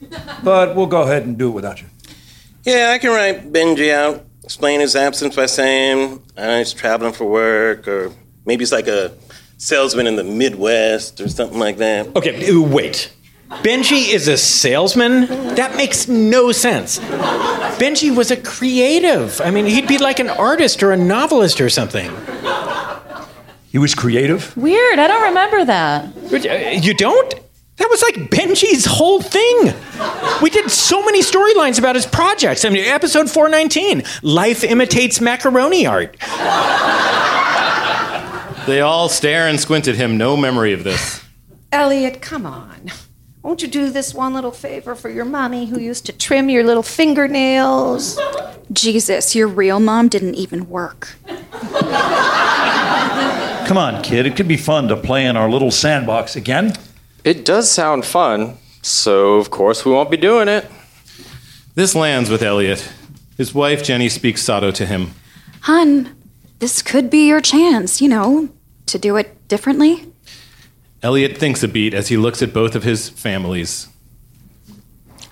[0.42, 1.88] But we'll go ahead and do it without you.
[2.64, 7.24] Yeah, I can write Benji out, explain his absence by saying uh, he's traveling for
[7.24, 8.12] work, or
[8.44, 9.12] maybe he's like a
[9.56, 12.14] salesman in the Midwest or something like that.
[12.14, 13.10] Okay, wait.
[13.62, 15.26] Benji is a salesman?
[15.54, 16.98] That makes no sense.
[17.78, 19.40] Benji was a creative.
[19.40, 22.10] I mean, he'd be like an artist or a novelist or something.
[23.74, 24.56] He was creative?
[24.56, 25.00] Weird.
[25.00, 26.04] I don't remember that.
[26.32, 27.34] Uh, You don't?
[27.78, 29.74] That was like Benji's whole thing.
[30.40, 32.64] We did so many storylines about his projects.
[32.64, 36.16] I mean, episode 419 Life Imitates Macaroni Art.
[38.68, 41.24] They all stare and squint at him, no memory of this.
[41.72, 42.92] Elliot, come on.
[43.42, 46.62] Won't you do this one little favor for your mommy who used to trim your
[46.62, 48.20] little fingernails?
[48.72, 51.16] Jesus, your real mom didn't even work.
[53.66, 54.26] Come on, kid.
[54.26, 56.74] It could be fun to play in our little sandbox again.
[57.24, 60.70] It does sound fun, so of course we won't be doing it.
[61.74, 62.92] This lands with Elliot.
[63.38, 65.12] His wife, Jenny, speaks sotto to him.
[65.62, 66.14] Hun,
[66.58, 68.50] this could be your chance, you know,
[68.86, 70.12] to do it differently.
[71.02, 73.88] Elliot thinks a beat as he looks at both of his families.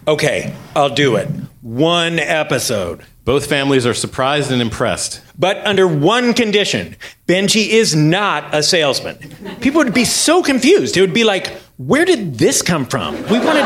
[0.08, 1.28] Okay, I'll do it.
[1.60, 3.04] One episode.
[3.24, 5.20] Both families are surprised and impressed.
[5.38, 6.96] But under one condition
[7.28, 9.16] Benji is not a salesman.
[9.60, 10.96] People would be so confused.
[10.96, 13.14] It would be like, where did this come from?
[13.28, 13.64] We wanted,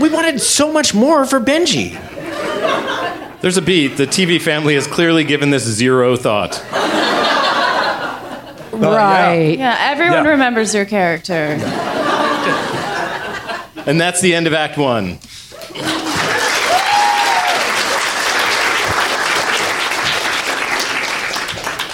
[0.00, 1.98] we wanted so much more for Benji.
[3.40, 3.96] There's a beat.
[3.96, 6.62] The TV family has clearly given this zero thought.
[8.72, 9.56] Right.
[9.58, 10.30] Yeah, everyone Yeah.
[10.30, 11.58] remembers your character.
[13.86, 15.18] And that's the end of Act One.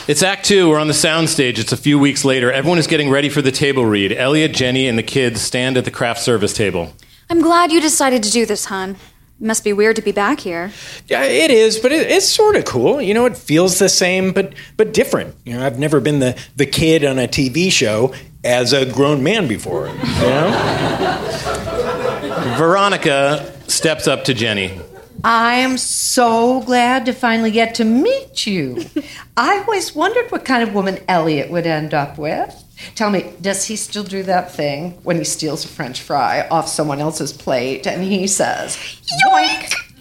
[0.09, 0.69] It's Act Two.
[0.69, 1.59] We're on the soundstage.
[1.59, 2.53] It's a few weeks later.
[2.53, 4.12] Everyone is getting ready for the table read.
[4.12, 6.92] Elliot, Jenny, and the kids stand at the craft service table.
[7.29, 8.90] I'm glad you decided to do this, hon.
[8.90, 8.99] It
[9.40, 10.71] must be weird to be back here.
[11.09, 13.03] Yeah, it is, but it, it's sort of cool.
[13.03, 15.35] You know, it feels the same, but but different.
[15.45, 18.14] You know, I've never been the the kid on a TV show
[18.45, 19.88] as a grown man before.
[19.88, 21.23] You know.
[22.59, 24.81] Veronica steps up to Jenny.
[25.29, 28.85] I am so glad to finally get to meet you.
[29.37, 32.55] I always wondered what kind of woman Elliot would end up with.
[32.95, 36.69] Tell me, does he still do that thing when he steals a french fry off
[36.69, 38.77] someone else's plate and he says,
[39.27, 39.75] Yoink!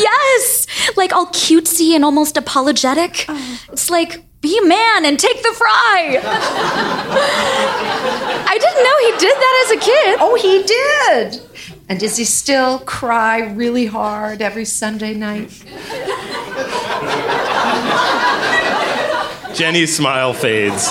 [0.00, 0.68] yes!
[0.96, 3.26] Like all cutesy and almost apologetic.
[3.72, 6.20] It's like Be a man and take the fry.
[8.46, 10.18] I didn't know he did that as a kid.
[10.20, 11.40] Oh, he did.
[11.88, 15.50] And does he still cry really hard every Sunday night?
[19.54, 20.90] Jenny's smile fades.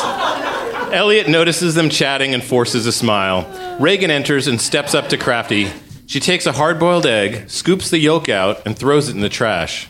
[0.93, 3.77] Elliot notices them chatting and forces a smile.
[3.79, 5.71] Reagan enters and steps up to Crafty.
[6.05, 9.29] She takes a hard boiled egg, scoops the yolk out, and throws it in the
[9.29, 9.89] trash.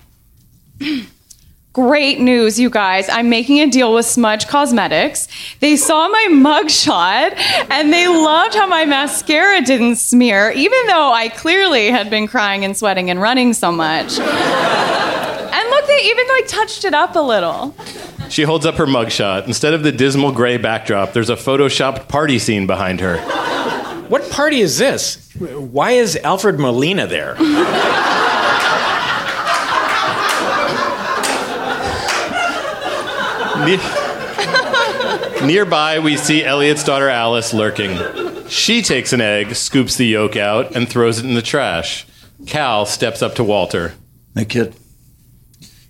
[1.74, 3.10] Great news, you guys.
[3.10, 5.28] I'm making a deal with Smudge Cosmetics.
[5.60, 7.36] They saw my mugshot
[7.72, 12.64] and they loved how my mascara didn't smear, even though I clearly had been crying
[12.64, 14.20] and sweating and running so much.
[14.20, 17.76] and look, they even like touched it up a little.
[18.30, 19.48] She holds up her mugshot.
[19.48, 23.18] Instead of the dismal gray backdrop, there's a photoshopped party scene behind her.
[24.10, 25.28] What party is this?
[25.40, 27.36] Why is Alfred Molina there?
[33.66, 37.98] Ne- Nearby, we see Elliot's daughter Alice lurking.
[38.48, 42.06] She takes an egg, scoops the yolk out, and throws it in the trash.
[42.46, 43.94] Cal steps up to Walter.
[44.36, 44.76] Hey, kid.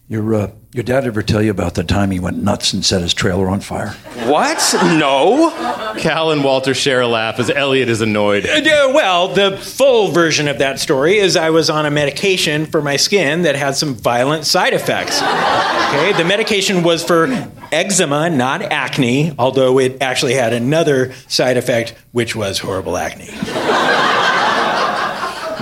[0.08, 3.02] Your, uh, your dad ever tell you about the time he went nuts and set
[3.02, 3.90] his trailer on fire?
[4.26, 4.58] What?
[4.98, 5.52] No.
[6.00, 8.48] Cal and Walter share a laugh as Elliot is annoyed.
[8.48, 12.82] Uh, well, the full version of that story is I was on a medication for
[12.82, 15.22] my skin that had some violent side effects.
[15.22, 17.28] Okay, the medication was for
[17.72, 23.30] eczema, not acne, although it actually had another side effect, which was horrible acne.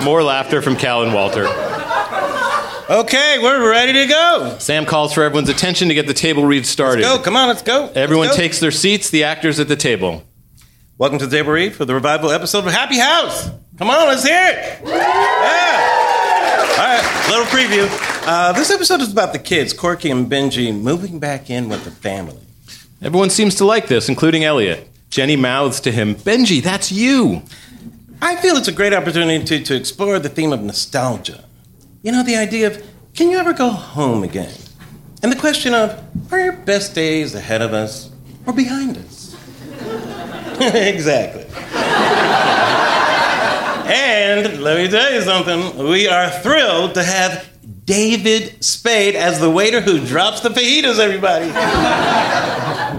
[0.02, 1.71] More laughter from Cal and Walter.
[2.90, 4.56] Okay, we're ready to go.
[4.58, 7.02] Sam calls for everyone's attention to get the table read started.
[7.02, 7.90] Go, come on, let's go.
[7.94, 8.42] Everyone Let's go.
[8.42, 10.24] takes their seats, the actors at the table.
[10.98, 13.48] Welcome to the table read for the revival episode of Happy House.
[13.78, 14.80] Come on, let's hear it.
[14.84, 16.68] Yeah.
[16.72, 17.88] All right, little preview.
[18.26, 21.90] Uh, this episode is about the kids, Corky and Benji, moving back in with the
[21.92, 22.40] family.
[23.00, 24.88] Everyone seems to like this, including Elliot.
[25.08, 27.42] Jenny mouths to him, Benji, that's you.
[28.20, 31.44] I feel it's a great opportunity to, to explore the theme of nostalgia.
[32.02, 32.84] You know, the idea of
[33.14, 34.52] can you ever go home again?
[35.22, 38.10] And the question of are your best days ahead of us
[38.44, 39.36] or behind us?
[40.60, 41.44] exactly.
[43.86, 47.48] and let me tell you something we are thrilled to have
[47.84, 51.46] David Spade as the waiter who drops the fajitas, everybody.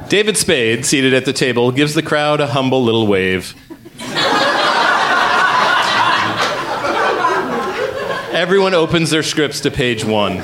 [0.10, 3.54] David Spade, seated at the table, gives the crowd a humble little wave.
[8.44, 10.44] Everyone opens their scripts to page one.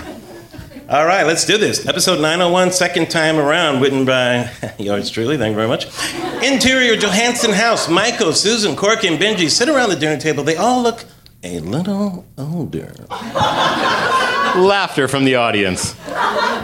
[0.87, 1.85] All right, let's do this.
[1.85, 5.35] Episode 901, second time around, written by yours truly.
[5.37, 5.87] Thank you very much.
[6.41, 7.89] Interior Johansson House.
[7.89, 10.45] Michael, Susan, Corky, and Benji sit around the dinner table.
[10.45, 11.03] They all look
[11.43, 12.93] a little older.
[14.55, 15.91] Laughter from the audience.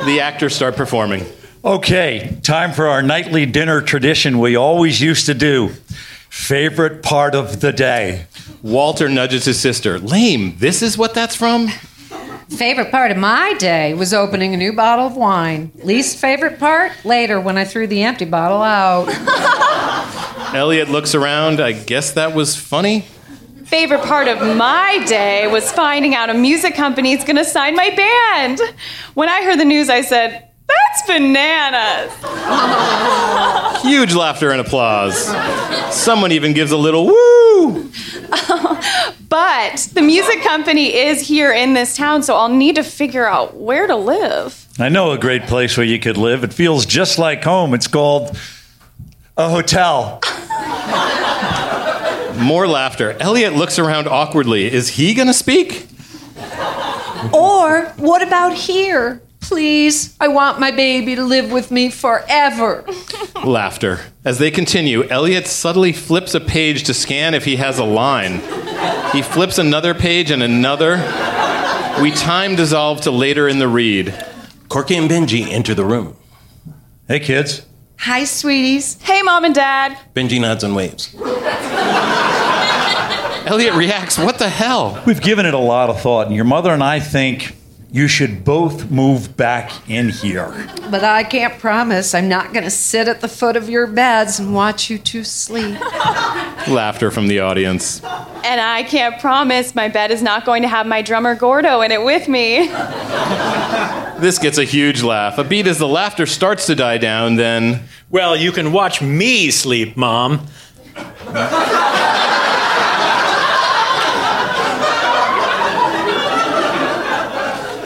[0.06, 1.26] The actors start performing.
[1.66, 5.72] Okay, time for our nightly dinner tradition we always used to do.
[6.36, 8.28] Favorite part of the day.
[8.62, 9.98] Walter nudges his sister.
[9.98, 11.70] Lame, this is what that's from?
[12.50, 15.72] Favorite part of my day was opening a new bottle of wine.
[15.82, 16.92] Least favorite part?
[17.04, 19.08] Later when I threw the empty bottle out.
[20.54, 21.60] Elliot looks around.
[21.60, 23.06] I guess that was funny.
[23.64, 27.76] Favorite part of my day was finding out a music company is going to sign
[27.76, 28.60] my band.
[29.16, 32.12] When I heard the news, I said, That's bananas.
[33.84, 35.16] Huge laughter and applause.
[35.94, 37.92] Someone even gives a little woo.
[39.30, 43.56] but the music company is here in this town, so I'll need to figure out
[43.56, 44.66] where to live.
[44.80, 46.44] I know a great place where you could live.
[46.44, 47.74] It feels just like home.
[47.74, 48.38] It's called
[49.38, 50.20] a hotel.
[52.44, 53.16] More laughter.
[53.20, 54.72] Elliot looks around awkwardly.
[54.72, 55.88] Is he going to speak?
[57.34, 59.22] Or what about here?
[59.48, 62.84] Please, I want my baby to live with me forever.
[63.46, 64.00] Laughter.
[64.26, 68.40] As they continue, Elliot subtly flips a page to scan if he has a line.
[69.12, 70.96] He flips another page and another.
[72.02, 74.14] We time dissolve to later in the read.
[74.68, 76.18] Corky and Benji enter the room.
[77.08, 77.68] Hey, kids.
[78.00, 79.00] Hi, sweeties.
[79.04, 79.96] Hey, mom and dad.
[80.16, 81.16] Benji nods and waves.
[83.46, 85.04] Elliot reacts, What the hell?
[85.06, 87.56] We've given it a lot of thought, and your mother and I think
[87.96, 90.52] you should both move back in here.
[90.92, 94.38] But I can't promise I'm not going to sit at the foot of your beds
[94.38, 95.80] and watch you two sleep.
[96.68, 98.04] Laughter from the audience.
[98.44, 101.94] And I can't promise my bed is not going to have my drummer Gordo in
[101.94, 102.68] it with me.
[104.20, 105.38] This gets a huge laugh.
[105.38, 107.86] A beat as the laughter starts to die down, then.
[108.10, 110.48] Well, you can watch me sleep, Mom.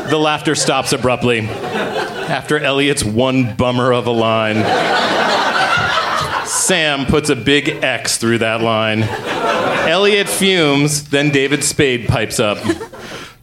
[0.10, 1.42] The laughter stops abruptly.
[2.30, 4.58] after Elliot's one bummer of a line.
[6.46, 9.04] Sam puts a big X through that line.
[9.90, 12.58] Elliot fumes, then David Spade pipes up.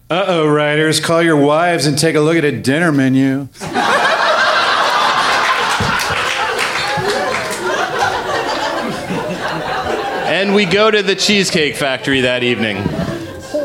[0.09, 3.49] Uh oh, writers, call your wives and take a look at a dinner menu.
[10.29, 12.77] And we go to the Cheesecake Factory that evening.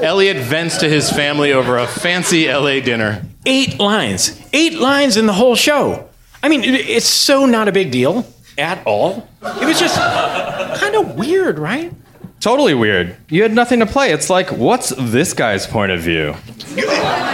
[0.02, 3.24] Elliot vents to his family over a fancy LA dinner.
[3.45, 4.39] Eight lines.
[4.54, 6.08] Eight lines in the whole show.
[6.43, 8.26] I mean, it- it's so not a big deal
[8.58, 9.28] at all.
[9.62, 11.91] It was just kind of weird, right?
[12.39, 13.16] Totally weird.
[13.30, 14.12] You had nothing to play.
[14.12, 16.36] It's like, what's this guy's point of view?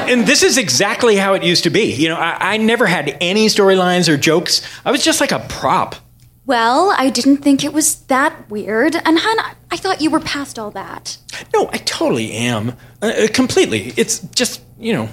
[0.09, 1.93] And this is exactly how it used to be.
[1.93, 4.61] You know, I, I never had any storylines or jokes.
[4.86, 5.95] I was just like a prop.
[6.47, 8.95] Well, I didn't think it was that weird.
[8.95, 11.17] And hun, I- I thought you were past all that.
[11.53, 12.69] No, I totally am.
[13.01, 13.93] Uh, uh, completely.
[13.97, 15.09] It's just, you know,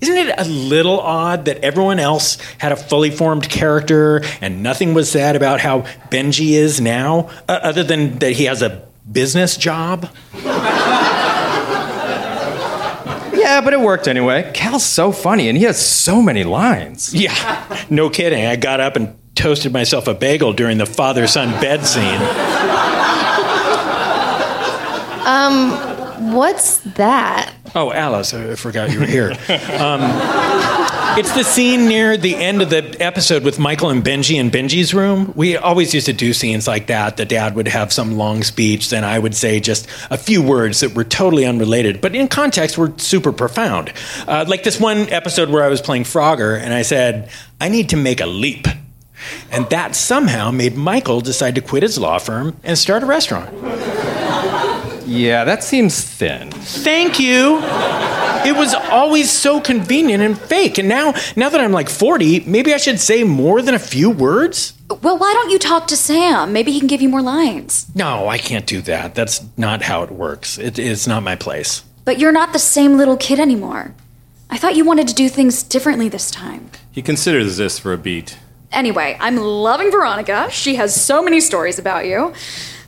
[0.00, 4.94] isn't it a little odd that everyone else had a fully formed character and nothing
[4.94, 9.56] was said about how Benji is now, uh, other than that he has a business
[9.56, 10.08] job?
[13.32, 14.50] Yeah, but it worked anyway.
[14.54, 17.12] Cal's so funny and he has so many lines.
[17.14, 18.44] Yeah, no kidding.
[18.44, 22.20] I got up and toasted myself a bagel during the father son bed scene.
[25.26, 27.54] Um, what's that?
[27.74, 29.30] Oh, Alice, I forgot you were here.
[29.78, 30.00] Um,
[31.18, 34.92] it's the scene near the end of the episode with Michael and Benji in Benji's
[34.92, 35.32] room.
[35.34, 37.16] We always used to do scenes like that.
[37.16, 40.80] The dad would have some long speech, then I would say just a few words
[40.80, 43.92] that were totally unrelated, but in context were super profound.
[44.28, 47.88] Uh, like this one episode where I was playing Frogger, and I said, I need
[47.90, 48.66] to make a leap.
[49.50, 53.52] And that somehow made Michael decide to quit his law firm and start a restaurant.
[55.06, 56.50] Yeah, that seems thin.
[56.52, 57.58] Thank you.
[58.46, 60.78] It was always so convenient and fake.
[60.78, 64.08] And now, now that I'm like 40, maybe I should say more than a few
[64.08, 64.72] words?
[65.02, 66.52] Well, why don't you talk to Sam?
[66.52, 67.86] Maybe he can give you more lines.
[67.94, 69.14] No, I can't do that.
[69.14, 70.58] That's not how it works.
[70.58, 71.82] It, it's not my place.
[72.04, 73.94] But you're not the same little kid anymore.
[74.48, 76.70] I thought you wanted to do things differently this time.
[76.90, 78.38] He considers this for a beat.
[78.72, 80.48] Anyway, I'm loving Veronica.
[80.50, 82.32] She has so many stories about you.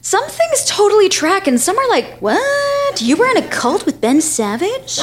[0.00, 3.00] Some things totally track, and some are like, what?
[3.00, 4.98] You were in a cult with Ben Savage?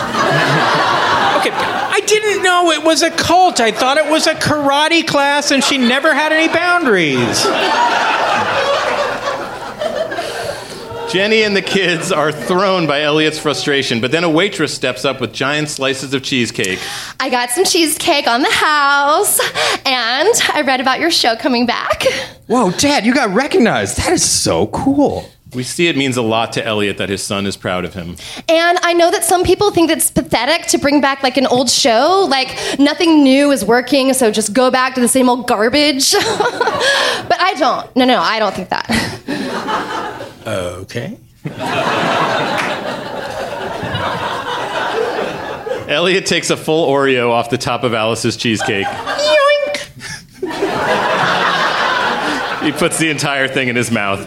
[1.39, 3.61] Okay, I didn't know it was a cult.
[3.61, 7.45] I thought it was a karate class and she never had any boundaries.
[11.10, 15.20] Jenny and the kids are thrown by Elliot's frustration, but then a waitress steps up
[15.20, 16.78] with giant slices of cheesecake.
[17.20, 19.39] I got some cheesecake on the house,
[19.88, 22.03] and I read about your show coming back.
[22.45, 23.97] Whoa, Dad, you got recognized.
[23.97, 25.28] That is so cool.
[25.55, 28.16] We see it means a lot to Elliot that his son is proud of him.
[28.47, 31.72] And I know that some people think it's pathetic to bring back like an old
[31.72, 36.12] show, like nothing new is working, so just go back to the same old garbage.
[36.14, 36.22] but
[37.39, 37.95] I don't.
[37.95, 40.09] No, no, I don't think that.
[40.50, 41.16] Okay.
[45.88, 48.88] Elliot takes a full Oreo off the top of Alice's cheesecake.
[52.64, 54.26] He puts the entire thing in his mouth.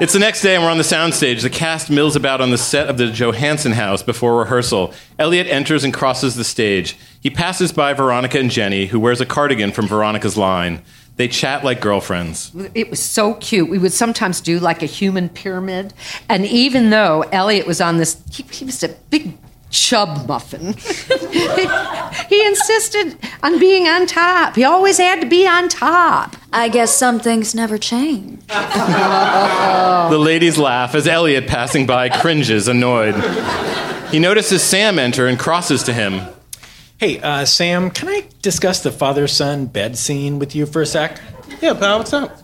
[0.00, 1.42] It's the next day, and we're on the soundstage.
[1.42, 4.94] The cast mills about on the set of the Johansson house before rehearsal.
[5.18, 6.96] Elliot enters and crosses the stage.
[7.20, 10.82] He passes by Veronica and Jenny, who wears a cardigan from Veronica's line.
[11.16, 12.50] They chat like girlfriends.
[12.74, 13.68] It was so cute.
[13.68, 15.94] We would sometimes do like a human pyramid.
[16.28, 19.38] And even though Elliot was on this, he, he was a big
[19.70, 20.72] chub muffin.
[20.72, 21.68] he,
[22.28, 24.56] he insisted on being on top.
[24.56, 26.36] He always had to be on top.
[26.52, 28.42] I guess some things never change.
[30.04, 33.14] The ladies laugh as Elliot, passing by, cringes, annoyed.
[34.10, 36.20] He notices Sam enter and crosses to him.
[37.04, 40.86] Hey, uh, Sam, can I discuss the father son bed scene with you for a
[40.86, 41.20] sec?
[41.60, 42.38] Yeah, pal, what's up?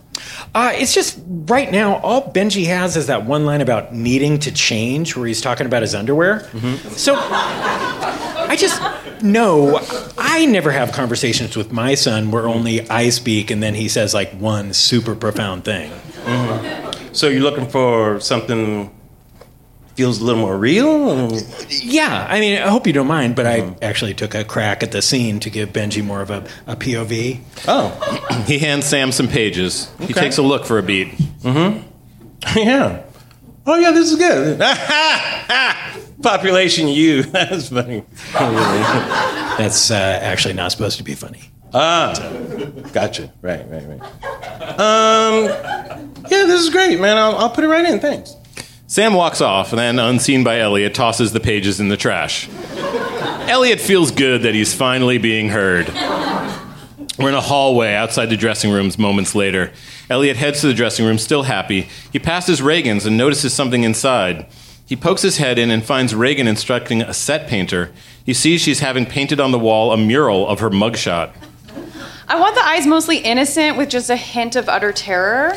[0.53, 4.51] Uh, it's just right now, all Benji has is that one line about needing to
[4.51, 6.47] change, where he's talking about his underwear.
[6.91, 8.79] So I just
[9.23, 9.79] know
[10.19, 14.13] I never have conversations with my son where only I speak and then he says
[14.13, 15.91] like one super profound thing.
[17.13, 18.95] So you're looking for something
[20.01, 21.31] feels a little more real?
[21.69, 24.91] Yeah, I mean, I hope you don't mind, but I actually took a crack at
[24.91, 27.39] the scene to give Benji more of a, a POV.
[27.67, 28.43] Oh.
[28.47, 29.91] he hands Sam some pages.
[29.99, 30.13] He Okay.
[30.13, 31.09] takes a look for a beat.
[31.43, 31.87] Mm-hmm.
[32.57, 33.03] Yeah.
[33.67, 34.59] Oh yeah, this is good.
[36.23, 37.21] Population U.
[37.37, 38.03] That's funny.
[38.33, 41.43] That's uh, actually not supposed to be funny.
[41.75, 42.13] Ah,
[42.91, 43.31] gotcha.
[43.43, 44.01] Right, right, right.
[44.79, 45.43] Um,
[46.31, 47.17] yeah, this is great, man.
[47.17, 47.99] I'll, I'll put it right in.
[47.99, 48.35] Thanks.
[48.91, 52.49] Sam walks off and then, unseen by Elliot, tosses the pages in the trash.
[53.47, 55.87] Elliot feels good that he's finally being heard.
[57.17, 59.71] We're in a hallway outside the dressing rooms moments later.
[60.09, 61.87] Elliot heads to the dressing room, still happy.
[62.11, 64.45] He passes Reagan's and notices something inside.
[64.85, 67.93] He pokes his head in and finds Reagan instructing a set painter.
[68.25, 71.31] He sees she's having painted on the wall a mural of her mugshot.
[72.27, 75.55] I want the eyes mostly innocent with just a hint of utter terror.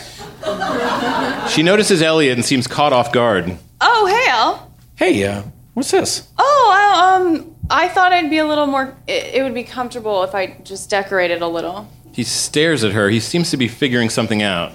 [1.49, 3.57] She notices Elliot and seems caught off guard.
[3.81, 4.75] Oh, hey, Al.
[4.97, 5.43] Hey, uh,
[5.75, 6.29] what's this?
[6.39, 8.97] Oh, I, um, I thought I'd be a little more.
[9.07, 11.89] It, it would be comfortable if I just decorated a little.
[12.13, 13.11] He stares at her.
[13.11, 14.73] He seems to be figuring something out.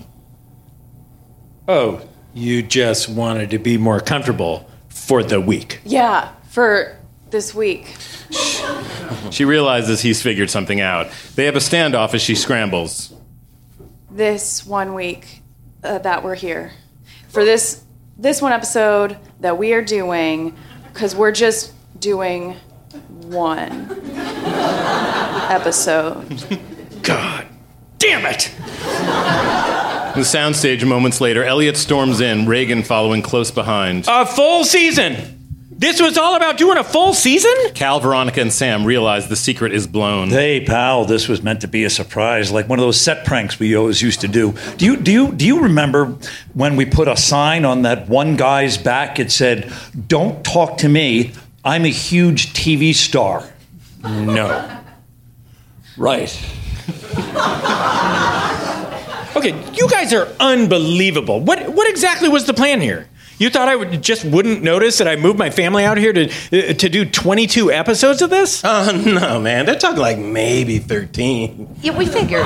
[1.67, 2.01] Oh,
[2.33, 5.79] you just wanted to be more comfortable for the week.
[5.85, 6.97] Yeah, for
[7.29, 7.95] this week.
[9.31, 11.09] She realizes he's figured something out.
[11.35, 13.13] They have a standoff as she scrambles.
[14.11, 15.38] This one week
[15.83, 16.71] uh, that we're here
[17.29, 17.83] for this
[18.17, 20.55] this one episode that we are doing
[20.91, 22.55] because we're just doing
[23.07, 23.87] one
[25.49, 26.27] episode.
[27.01, 27.47] God
[27.97, 28.51] damn it!
[30.15, 34.05] The soundstage, moments later, Elliot storms in, Reagan following close behind.
[34.07, 35.38] A full season!
[35.79, 37.53] This was all about doing a full season?
[37.73, 40.27] Cal, Veronica, and Sam realize the secret is blown.
[40.27, 43.57] Hey, pal, this was meant to be a surprise, like one of those set pranks
[43.59, 44.53] we always used to do.
[44.75, 46.17] Do you do you do you remember
[46.53, 49.19] when we put a sign on that one guy's back?
[49.19, 49.71] It said,
[50.09, 51.31] "Don't talk to me.
[51.63, 53.49] I'm a huge TV star."
[54.03, 54.81] No.
[55.95, 56.29] Right.
[59.35, 61.39] Okay, you guys are unbelievable.
[61.39, 63.07] What what exactly was the plan here?
[63.39, 66.29] You thought I would just wouldn't notice that I moved my family out here to
[66.29, 68.61] uh, to do 22 episodes of this?
[68.65, 69.65] Oh no, man!
[69.65, 71.77] They're talking like maybe 13.
[71.81, 72.45] Yeah, we figured.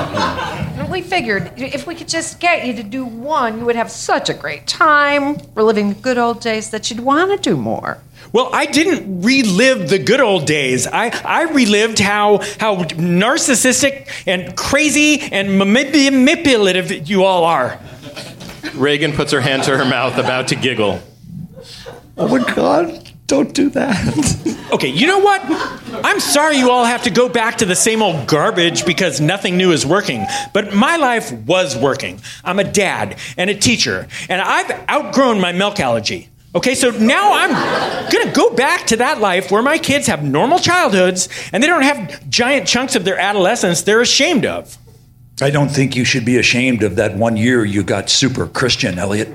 [0.88, 4.28] We figured if we could just get you to do one, you would have such
[4.28, 7.98] a great time reliving the good old days that you'd want to do more.
[8.32, 10.86] Well, I didn't relive the good old days.
[10.86, 17.80] I, I relived how how narcissistic and crazy and manipulative you all are.
[18.74, 21.00] Reagan puts her hand to her mouth, about to giggle.
[22.16, 23.10] Oh my God!
[23.26, 24.60] Don't do that.
[24.72, 25.40] Okay, you know what?
[26.04, 29.56] I'm sorry you all have to go back to the same old garbage because nothing
[29.56, 30.26] new is working.
[30.52, 32.20] But my life was working.
[32.42, 36.28] I'm a dad and a teacher, and I've outgrown my milk allergy.
[36.56, 40.58] Okay, so now I'm gonna go back to that life where my kids have normal
[40.58, 44.76] childhoods and they don't have giant chunks of their adolescence they're ashamed of.
[45.44, 48.98] I don't think you should be ashamed of that one year you got super Christian,
[48.98, 49.28] Elliot.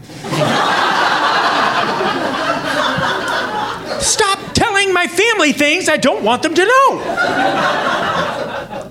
[4.02, 7.04] Stop telling my family things I don't want them to know.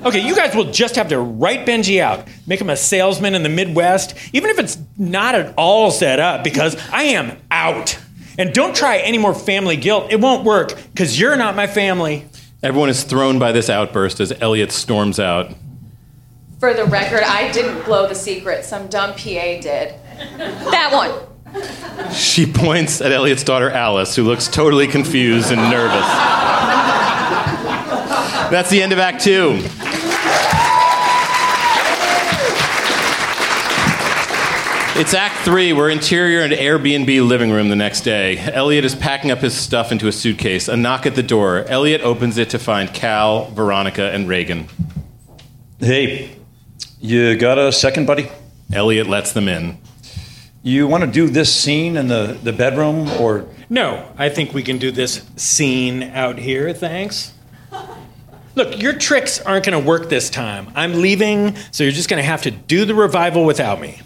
[0.05, 3.43] Okay, you guys will just have to write Benji out, make him a salesman in
[3.43, 7.99] the Midwest, even if it's not at all set up, because I am out.
[8.39, 10.13] And don't try any more family guilt.
[10.13, 12.27] It won't work, because you're not my family.
[12.63, 15.53] Everyone is thrown by this outburst as Elliot storms out.
[16.59, 18.65] For the record, I didn't blow the secret.
[18.65, 19.95] Some dumb PA did.
[20.39, 21.13] That one.
[22.13, 26.07] She points at Elliot's daughter Alice, who looks totally confused and nervous.
[28.51, 29.61] That's the end of Act Two.
[35.01, 35.73] It's Act Three.
[35.73, 38.37] We're interior and Airbnb living room the next day.
[38.37, 40.67] Elliot is packing up his stuff into a suitcase.
[40.67, 41.65] A knock at the door.
[41.69, 44.67] Elliot opens it to find Cal, Veronica, and Reagan.
[45.79, 46.38] Hey,
[47.01, 48.31] you got a second, buddy?
[48.73, 49.79] Elliot lets them in.
[50.63, 54.63] You want to do this scene in the, the bedroom or No, I think we
[54.63, 57.33] can do this scene out here, thanks.
[58.55, 60.73] Look, your tricks aren't going to work this time.
[60.75, 64.01] I'm leaving, so you're just going to have to do the revival without me.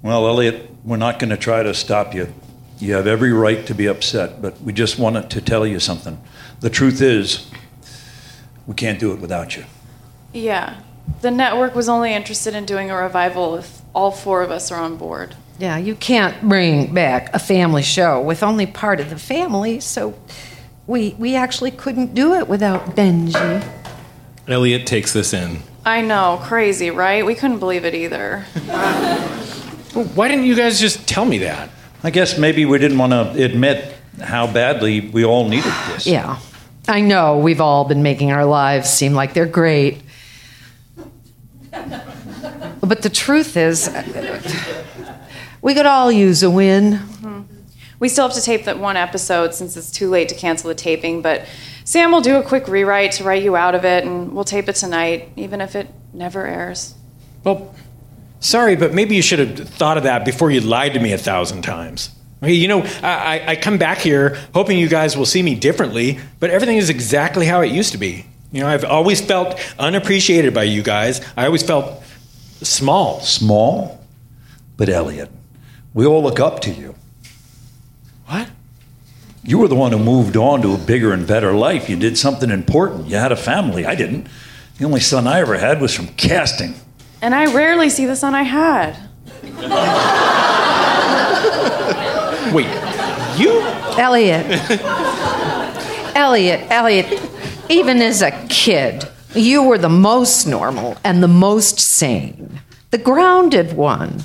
[0.00, 2.32] Well, Elliot, we're not going to try to stop you.
[2.78, 6.20] You have every right to be upset, but we just wanted to tell you something.
[6.60, 7.50] The truth is,
[8.66, 9.64] we can't do it without you.
[10.32, 10.80] Yeah.
[11.20, 14.80] The network was only interested in doing a revival if all four of us are
[14.80, 15.34] on board.
[15.58, 20.18] Yeah, you can't bring back a family show with only part of the family, so
[20.86, 23.62] we we actually couldn't do it without Benji.
[24.48, 25.58] Elliot takes this in.
[25.84, 27.24] I know, crazy, right?
[27.24, 28.40] We couldn't believe it either.
[30.14, 31.70] Why didn't you guys just tell me that?
[32.02, 36.06] I guess maybe we didn't want to admit how badly we all needed this.
[36.06, 36.38] Yeah.
[36.88, 40.02] I know we've all been making our lives seem like they're great.
[41.72, 43.90] But the truth is,
[45.62, 47.00] we could all use a win.
[47.98, 50.74] We still have to tape that one episode since it's too late to cancel the
[50.74, 51.46] taping, but
[51.84, 54.68] Sam will do a quick rewrite to write you out of it, and we'll tape
[54.68, 56.94] it tonight, even if it never airs.
[57.44, 57.74] Well,
[58.40, 61.18] sorry, but maybe you should have thought of that before you lied to me a
[61.18, 62.10] thousand times.
[62.42, 65.54] Okay, you know, I, I- I come back here hoping you guys will see me
[65.54, 68.26] differently, but everything is exactly how it used to be.
[68.52, 71.22] You know, I've always felt unappreciated by you guys.
[71.36, 72.02] I always felt
[72.60, 73.20] small.
[73.20, 74.04] Small?
[74.76, 75.30] But Elliot,
[75.94, 76.94] we all look up to you.
[78.26, 78.50] What?
[79.42, 81.88] You were the one who moved on to a bigger and better life.
[81.88, 83.06] You did something important.
[83.06, 83.86] You had a family.
[83.86, 84.28] I didn't.
[84.78, 86.74] The only son I ever had was from casting.
[87.22, 88.96] And I rarely see the son I had.
[92.52, 92.66] Wait,
[93.38, 93.60] you?
[93.98, 94.46] Elliot.
[96.14, 97.31] Elliot, Elliot,
[97.72, 102.60] even as a kid, you were the most normal and the most sane,
[102.90, 104.22] the grounded one,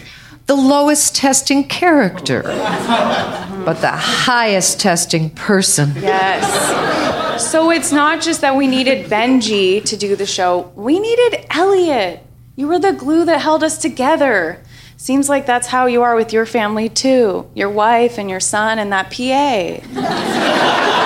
[0.48, 5.94] the lowest testing character, but the highest testing person.
[5.96, 7.42] Yes.
[7.50, 12.24] So it's not just that we needed Benji to do the show, we needed Elliot.
[12.58, 14.62] You were the glue that held us together.
[14.98, 18.80] Seems like that's how you are with your family too your wife and your son
[18.80, 20.97] and that PA.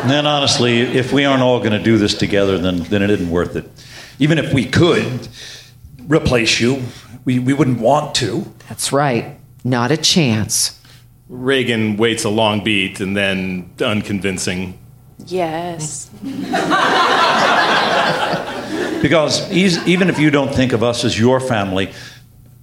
[0.00, 3.10] And then, honestly, if we aren't all going to do this together, then, then it
[3.10, 3.70] isn't worth it.
[4.18, 5.28] Even if we could
[6.06, 6.82] replace you,
[7.24, 8.52] we, we wouldn't want to.
[8.68, 9.36] That's right.
[9.62, 10.80] Not a chance.
[11.28, 14.78] Reagan waits a long beat and then unconvincing.
[15.26, 16.10] Yes.
[19.00, 21.90] Because even if you don't think of us as your family,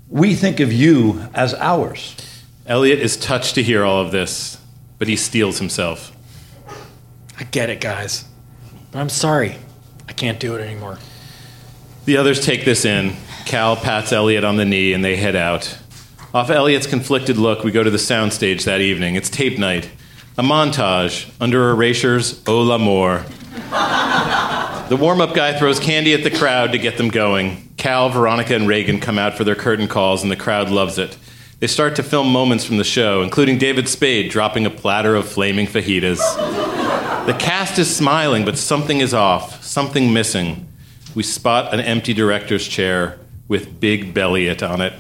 [0.08, 2.16] we think of you as ours.
[2.68, 4.60] Elliot is touched to hear all of this,
[5.00, 6.16] but he steels himself.
[7.40, 8.26] I get it, guys.
[8.92, 9.58] But I'm sorry.
[10.08, 10.98] I can't do it anymore.
[12.06, 13.16] The others take this in.
[13.46, 15.78] Cal pats Elliot on the knee and they head out.
[16.34, 19.16] Off Elliot's conflicted look, we go to the soundstage that evening.
[19.16, 19.90] It's tape night.
[20.38, 23.26] A montage under Erasure's, Au l'amour.
[24.90, 27.74] The warm up guy throws candy at the crowd to get them going.
[27.78, 31.18] Cal, Veronica, and Reagan come out for their curtain calls, and the crowd loves it.
[31.60, 35.28] They start to film moments from the show, including David Spade dropping a platter of
[35.28, 36.20] flaming fajitas.
[37.26, 40.68] The cast is smiling, but something is off, something missing.
[41.16, 44.94] We spot an empty director's chair with Big Belliot on it.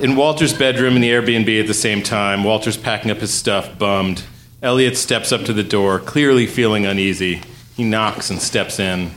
[0.00, 3.78] In Walter's bedroom in the Airbnb at the same time, Walter's packing up his stuff,
[3.78, 4.22] bummed.
[4.62, 7.42] Elliot steps up to the door, clearly feeling uneasy.
[7.76, 9.10] He knocks and steps in.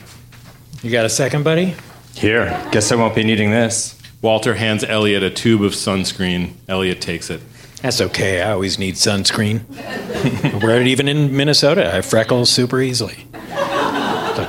[0.82, 1.74] You got a second, buddy?
[2.14, 3.98] Here, guess I won't be needing this.
[4.22, 6.52] Walter hands Elliot a tube of sunscreen.
[6.68, 7.40] Elliot takes it.
[7.82, 8.40] That's okay.
[8.40, 9.62] I always need sunscreen.
[10.62, 11.92] Wear it even in Minnesota.
[11.94, 13.26] I freckle super easily.
[13.32, 14.48] Look,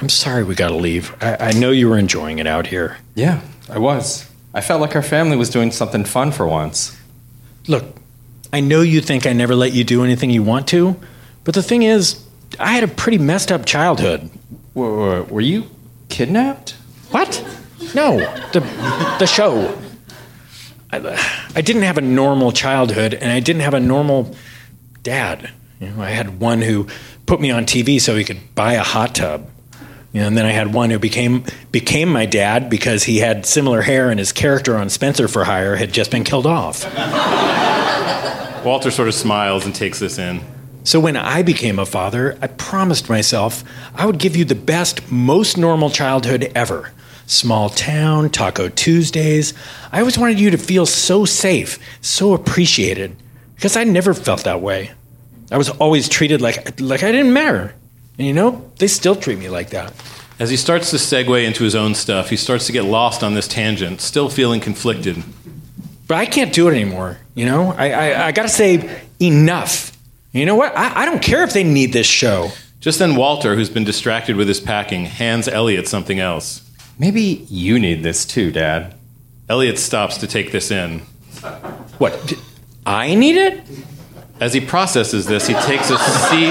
[0.00, 1.16] I'm sorry we got to leave.
[1.22, 2.98] I, I know you were enjoying it out here.
[3.14, 4.30] Yeah, I was.
[4.52, 6.94] I felt like our family was doing something fun for once.
[7.66, 7.86] Look,
[8.52, 10.94] I know you think I never let you do anything you want to,
[11.44, 12.22] but the thing is,
[12.60, 14.28] I had a pretty messed up childhood.
[14.74, 15.70] Were, were you
[16.10, 16.72] kidnapped?
[17.10, 17.42] What?
[17.94, 18.18] No,
[18.52, 18.60] the
[19.18, 19.78] the show.
[20.92, 24.34] I, I didn't have a normal childhood, and I didn't have a normal
[25.02, 25.50] dad.
[25.80, 26.86] You know, I had one who
[27.26, 29.48] put me on TV so he could buy a hot tub.
[30.12, 33.44] You know, and then I had one who became became my dad because he had
[33.46, 36.84] similar hair and his character on Spenser for Hire had just been killed off.
[38.64, 40.40] Walter sort of smiles and takes this in.
[40.84, 43.64] So when I became a father, I promised myself
[43.94, 46.92] I would give you the best, most normal childhood ever.
[47.26, 49.54] Small town, Taco Tuesdays.
[49.90, 53.16] I always wanted you to feel so safe, so appreciated,
[53.54, 54.90] because I never felt that way.
[55.50, 57.74] I was always treated like like I didn't matter.
[58.18, 59.92] And you know, they still treat me like that.
[60.38, 63.34] As he starts to segue into his own stuff, he starts to get lost on
[63.34, 65.22] this tangent, still feeling conflicted.
[66.06, 67.18] But I can't do it anymore.
[67.34, 69.92] You know, I I, I got to say enough.
[70.32, 70.76] You know what?
[70.76, 72.50] I, I don't care if they need this show.
[72.80, 76.63] Just then, Walter, who's been distracted with his packing, hands Elliot something else.
[76.98, 78.94] Maybe you need this too, Dad.
[79.48, 81.00] Elliot stops to take this in.
[81.98, 82.26] What?
[82.26, 82.36] d-
[82.86, 83.62] I need it?
[84.40, 86.50] As he processes this, he takes a seat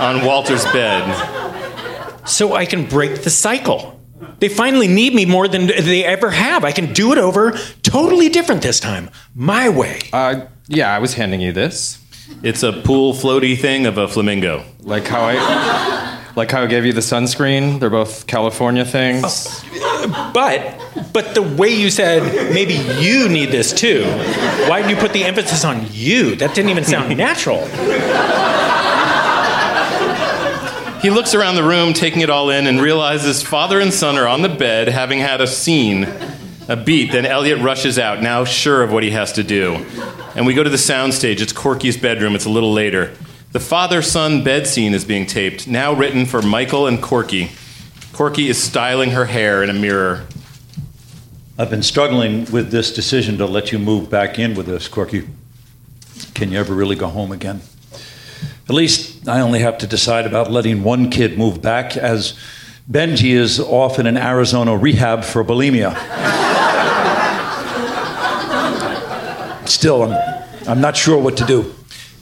[0.00, 1.04] on Walter's bed.
[2.26, 4.00] So I can break the cycle.
[4.38, 6.64] They finally need me more than they ever have.
[6.64, 7.52] I can do it over
[7.82, 9.10] totally different this time.
[9.34, 10.00] My way.
[10.12, 11.98] Uh, yeah, I was handing you this.
[12.42, 14.64] It's a pool floaty thing of a flamingo.
[14.80, 15.34] Like how I,
[16.36, 17.78] like how I gave you the sunscreen.
[17.80, 19.62] They're both California things.
[20.34, 20.78] But
[21.12, 22.22] but the way you said
[22.52, 24.04] maybe you need this too.
[24.68, 26.36] Why did you put the emphasis on you?
[26.36, 27.66] That didn't even sound natural.
[31.02, 34.28] He looks around the room, taking it all in, and realizes father and son are
[34.28, 36.04] on the bed, having had a scene,
[36.68, 37.10] a beat.
[37.10, 39.84] Then Elliot rushes out, now sure of what he has to do.
[40.36, 41.40] And we go to the soundstage.
[41.40, 42.36] It's Corky's bedroom.
[42.36, 43.12] It's a little later.
[43.52, 47.50] The father son bed scene is being taped, now written for Michael and Corky.
[48.14, 50.26] Corky is styling her hair in a mirror.
[51.58, 55.28] I've been struggling with this decision to let you move back in with us, Corky.
[56.32, 57.60] Can you ever really go home again?
[58.70, 62.32] At least I only have to decide about letting one kid move back, as
[62.90, 65.92] Benji is off in an Arizona rehab for bulimia.
[69.68, 71.74] Still, I'm, I'm not sure what to do.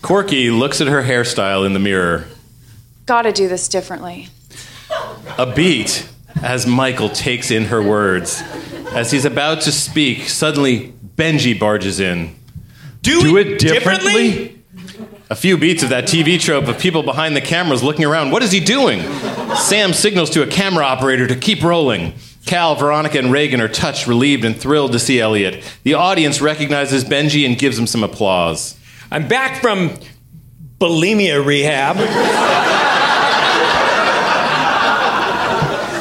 [0.03, 2.27] Corky looks at her hairstyle in the mirror.
[3.07, 4.29] Gotta do this differently.
[5.39, 6.09] A beat
[6.43, 8.43] as Michael takes in her words.
[8.93, 12.35] As he's about to speak, suddenly Benji barges in.
[13.03, 14.63] Do, it differently?
[15.31, 18.31] A few beats of that TV trope of people behind the cameras looking around.
[18.31, 19.01] What is he doing?
[19.55, 22.15] Sam signals to a camera operator to keep rolling.
[22.47, 25.63] Cal, Veronica, and Reagan are touched, relieved, and thrilled to see Elliot.
[25.85, 28.80] The audience recognizes Benji and gives him some applause.
[29.13, 29.91] I'm back from
[30.79, 31.97] bulimia rehab.
[31.97, 32.07] and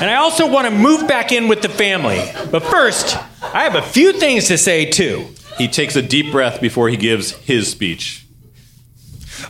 [0.09, 2.21] I also want to move back in with the family.
[2.51, 5.27] But first, I have a few things to say too.
[5.57, 8.27] He takes a deep breath before he gives his speech.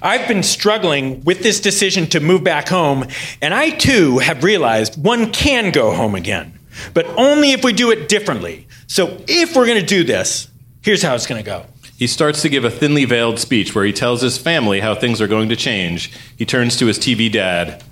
[0.01, 3.07] I've been struggling with this decision to move back home,
[3.41, 6.57] and I too have realized one can go home again,
[6.93, 8.67] but only if we do it differently.
[8.87, 10.47] So if we're going to do this,
[10.81, 11.65] here's how it's going to go.
[11.99, 15.19] He starts to give a thinly veiled speech where he tells his family how things
[15.19, 16.13] are going to change.
[16.37, 17.83] He turns to his TV dad.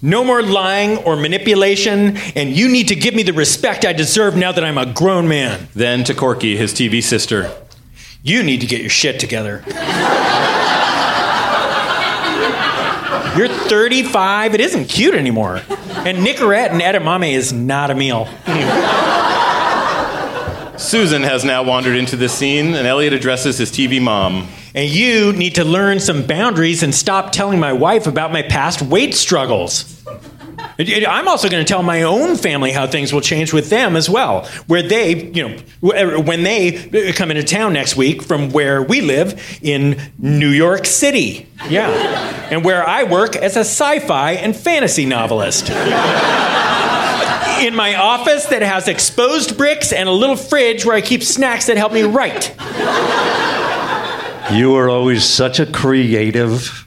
[0.00, 4.36] No more lying or manipulation, and you need to give me the respect I deserve
[4.36, 5.66] now that I'm a grown man.
[5.74, 7.52] Then to Corky, his TV sister.
[8.22, 9.64] You need to get your shit together.
[13.36, 14.54] You're 35.
[14.54, 15.56] It isn't cute anymore.
[15.56, 18.28] And Nicorette and edamame is not a meal.
[20.88, 24.48] Susan has now wandered into the scene, and Elliot addresses his TV mom.
[24.74, 28.80] And you need to learn some boundaries and stop telling my wife about my past
[28.80, 30.02] weight struggles.
[30.78, 34.08] I'm also going to tell my own family how things will change with them as
[34.08, 34.46] well.
[34.66, 39.02] Where they, you know, when they uh, come into town next week from where we
[39.02, 41.48] live in New York City.
[41.68, 41.90] Yeah.
[42.50, 45.68] And where I work as a sci fi and fantasy novelist.
[47.60, 51.66] In my office that has exposed bricks and a little fridge where I keep snacks
[51.66, 52.54] that help me write.
[54.56, 56.86] You are always such a creative.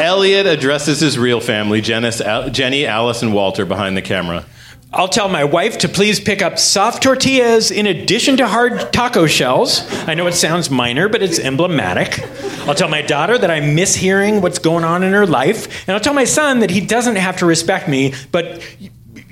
[0.00, 4.46] Elliot addresses his real family, Janice, Al- Jenny, Alice, and Walter, behind the camera.
[4.90, 9.26] I'll tell my wife to please pick up soft tortillas in addition to hard taco
[9.26, 9.82] shells.
[10.08, 12.18] I know it sounds minor, but it's emblematic.
[12.66, 15.86] I'll tell my daughter that I miss hearing what's going on in her life.
[15.86, 18.66] And I'll tell my son that he doesn't have to respect me, but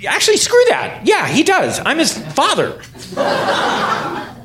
[0.06, 1.06] actually, screw that.
[1.06, 1.80] Yeah, he does.
[1.86, 2.78] I'm his father.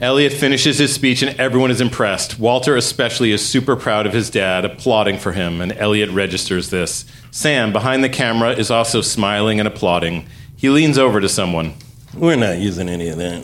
[0.01, 2.39] Elliot finishes his speech and everyone is impressed.
[2.39, 7.03] Walter, especially, is super proud of his dad, applauding for him, and Elliot registers this.
[7.31, 10.25] Sam, behind the camera, is also smiling and applauding.
[10.61, 11.73] He leans over to someone.
[12.15, 13.43] We're not using any of that.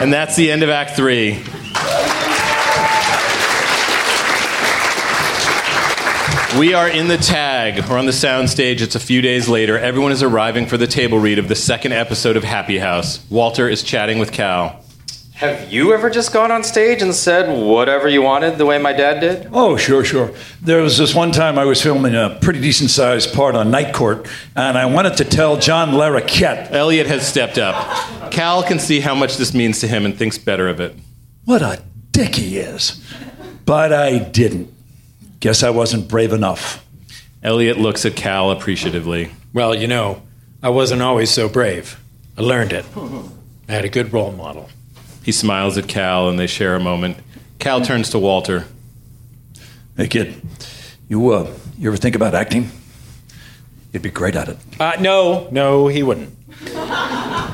[0.00, 1.42] And that's the end of Act Three.
[6.56, 7.84] We are in the tag.
[7.90, 8.80] We're on the soundstage.
[8.80, 9.76] It's a few days later.
[9.76, 13.18] Everyone is arriving for the table read of the second episode of Happy House.
[13.28, 14.84] Walter is chatting with Cal.
[15.38, 18.92] Have you ever just gone on stage and said whatever you wanted the way my
[18.92, 19.48] dad did?
[19.52, 20.32] Oh, sure, sure.
[20.60, 23.94] There was this one time I was filming a pretty decent sized part on Night
[23.94, 24.26] Court,
[24.56, 26.72] and I wanted to tell John Larroquette.
[26.72, 28.32] Elliot has stepped up.
[28.32, 30.96] Cal can see how much this means to him and thinks better of it.
[31.44, 33.00] What a dick he is.
[33.64, 34.74] But I didn't.
[35.38, 36.84] Guess I wasn't brave enough.
[37.44, 39.30] Elliot looks at Cal appreciatively.
[39.52, 40.20] Well, you know,
[40.64, 41.96] I wasn't always so brave.
[42.36, 42.84] I learned it.
[43.68, 44.68] I had a good role model.
[45.22, 47.18] He smiles at Cal and they share a moment.
[47.58, 48.66] Cal turns to Walter.
[49.96, 50.40] Hey, kid,
[51.08, 52.70] you, uh, you ever think about acting?
[53.92, 54.58] You'd be great at it.
[54.78, 56.34] Uh, no, no, he wouldn't.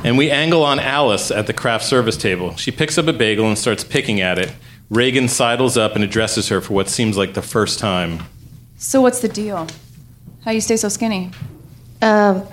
[0.05, 2.57] And we angle on Alice at the craft service table.
[2.57, 4.53] She picks up a bagel and starts picking at it.
[4.91, 8.25] Reagan sidles up and addresses her for what seems like the first time.
[8.77, 9.67] So what's the deal?
[10.45, 11.31] How you stay so skinny?
[12.03, 12.47] Um,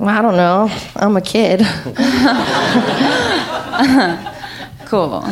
[0.00, 0.68] I don't know.
[0.94, 1.62] I'm a kid.
[4.92, 5.24] cool.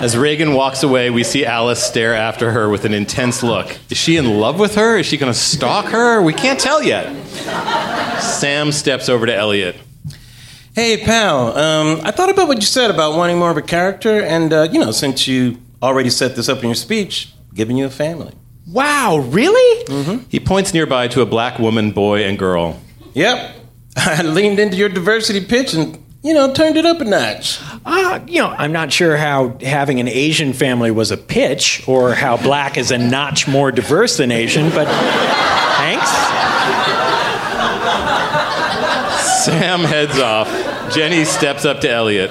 [0.00, 3.76] As Reagan walks away, we see Alice stare after her with an intense look.
[3.90, 4.96] Is she in love with her?
[4.96, 6.22] Is she going to stalk her?
[6.22, 7.12] We can't tell yet.
[8.20, 9.74] Sam steps over to Elliot.
[10.72, 11.58] Hey, pal.
[11.58, 14.68] Um, I thought about what you said about wanting more of a character, and uh,
[14.70, 18.34] you know, since you already set this up in your speech, giving you a family.
[18.68, 19.84] Wow, really?
[19.86, 20.28] Mm-hmm.
[20.28, 22.80] He points nearby to a black woman, boy, and girl.
[23.14, 23.56] Yep.
[23.96, 27.60] I leaned into your diversity pitch and you know turned it up a notch.
[27.84, 32.14] Uh, you know, I'm not sure how having an Asian family was a pitch, or
[32.14, 34.86] how black is a notch more diverse than Asian, but
[35.78, 36.10] thanks.
[39.44, 40.48] Sam heads off.
[40.94, 42.30] Jenny steps up to Elliot.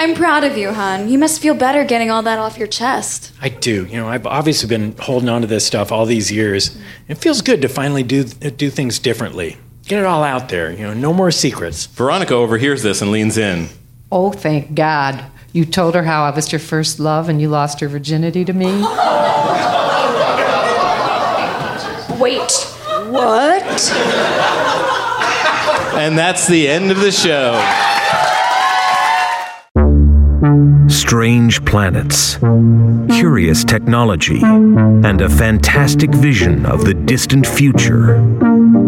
[0.00, 1.08] I'm proud of you, hon.
[1.08, 3.30] You must feel better getting all that off your chest.
[3.40, 3.86] I do.
[3.86, 6.76] You know, I've obviously been holding on to this stuff all these years.
[7.06, 9.58] It feels good to finally do do things differently.
[9.86, 10.70] Get it all out there.
[10.70, 11.86] You know, no more secrets.
[11.86, 13.68] Veronica overhears this and leans in.
[14.10, 15.24] Oh, thank God.
[15.52, 18.52] You told her how I was your first love and you lost your virginity to
[18.52, 18.66] me?
[22.18, 22.52] Wait,
[23.10, 23.92] what?
[25.94, 27.52] And that's the end of the show.
[30.88, 32.36] Strange planets,
[33.16, 38.18] curious technology, and a fantastic vision of the distant future.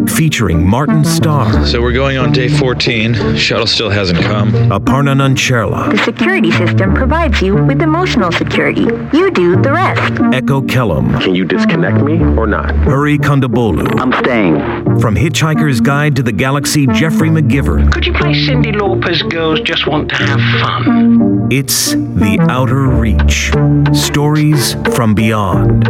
[0.09, 1.65] Featuring Martin Starr.
[1.65, 3.37] So we're going on day 14.
[3.37, 4.51] Shuttle still hasn't come.
[4.53, 5.91] Aparna Nancherla.
[5.93, 8.83] The security system provides you with emotional security.
[9.17, 10.21] You do the rest.
[10.35, 11.19] Echo Kellum.
[11.21, 12.75] Can you disconnect me or not?
[12.79, 14.01] Hari Kondabolu.
[14.01, 14.57] I'm staying.
[15.01, 17.93] From Hitchhiker's Guide to the Galaxy, Geoffrey McGivern.
[17.93, 21.44] Could you play Cyndi Lauper's Girls Just Want to Have Fun?
[21.51, 23.53] It's The Outer Reach.
[23.95, 25.85] Stories from Beyond.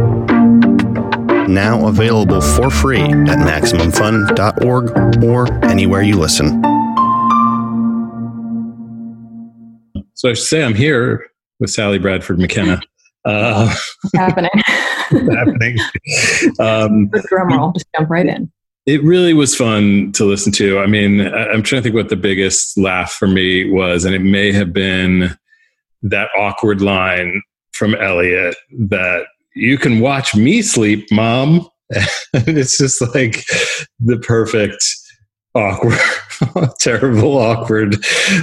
[1.48, 6.60] Now available for free at MaximumFun.org or anywhere you listen.
[10.14, 11.30] So I should say I'm here
[11.60, 12.80] with Sally Bradford McKenna.
[13.24, 14.50] Uh, What's happening?
[14.66, 15.78] happening.
[16.58, 18.50] Um, drum roll, just jump right in.
[18.86, 20.80] It really was fun to listen to.
[20.80, 24.20] I mean, I'm trying to think what the biggest laugh for me was, and it
[24.22, 25.34] may have been
[26.04, 27.42] that awkward line
[27.72, 28.54] from Elliot
[28.88, 31.68] that you can watch me sleep, mom.
[32.34, 33.44] it's just like
[34.00, 34.84] the perfect
[35.54, 35.98] awkward,
[36.78, 37.96] terrible, awkward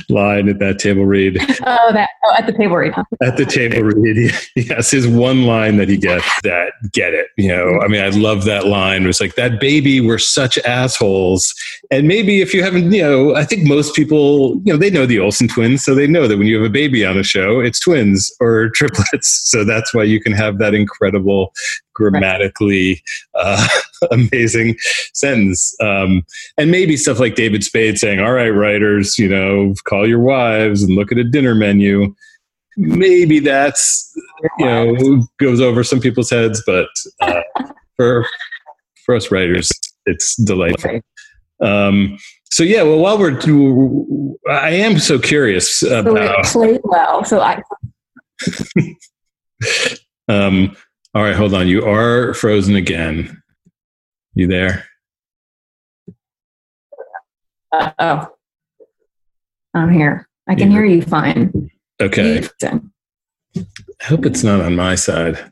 [0.10, 1.38] line at that table read.
[1.66, 2.94] Oh, that oh, at the table read.
[2.94, 3.04] Huh?
[3.22, 7.28] At the table read, yes, his one line that he gets that get it.
[7.38, 9.04] You know, I mean, I love that line.
[9.04, 10.02] It was like that baby.
[10.02, 11.54] We're such assholes.
[11.90, 15.06] And maybe if you haven't, you know, I think most people, you know, they know
[15.06, 17.60] the Olsen twins, so they know that when you have a baby on a show,
[17.60, 19.42] it's twins or triplets.
[19.50, 21.54] So that's why you can have that incredible,
[21.94, 23.02] grammatically
[23.36, 23.68] uh,
[24.12, 24.78] amazing
[25.14, 25.76] sentence.
[25.82, 26.26] Um,
[26.58, 30.84] and maybe stuff like David Spade saying, "All right, writers, you know, call your wives
[30.84, 32.16] and look at a dinner menu."
[32.78, 34.12] Maybe that's
[34.58, 36.88] you know goes over some people's heads, but
[37.20, 37.42] uh,
[37.98, 38.26] for
[39.06, 39.70] for us writers,
[40.06, 41.02] it's delightful.
[41.62, 43.40] Um, so yeah, well, while we're,
[44.50, 46.82] I am so curious So it about.
[46.84, 47.24] well.
[47.24, 47.62] So I
[50.28, 50.76] Um,
[51.14, 51.68] all right, hold on.
[51.68, 53.42] You are frozen again.
[54.34, 54.86] You there?
[57.72, 58.28] uh, oh,
[59.74, 60.28] I'm here.
[60.48, 61.70] I can hear you fine.
[62.02, 62.44] Okay.
[62.64, 62.80] I
[64.04, 65.52] hope it's not on my side.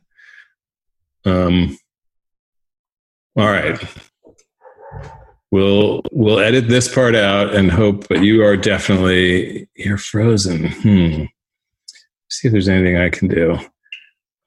[1.25, 1.77] Um,
[3.37, 3.79] all right.
[5.51, 10.71] We'll we'll edit this part out and hope, but you are definitely you're frozen.
[10.71, 11.23] Hmm.
[12.29, 13.57] See if there's anything I can do.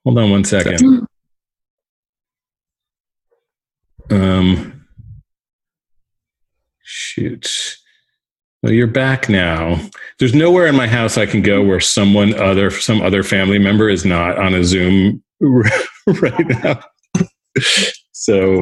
[0.04, 1.06] Hold on one second.
[4.10, 4.86] Um.
[6.82, 7.78] Shoot.
[8.62, 9.80] Well, you're back now.
[10.18, 13.88] There's nowhere in my house I can go where someone other, some other family member
[13.88, 16.80] is not on a Zoom right now.
[18.12, 18.60] So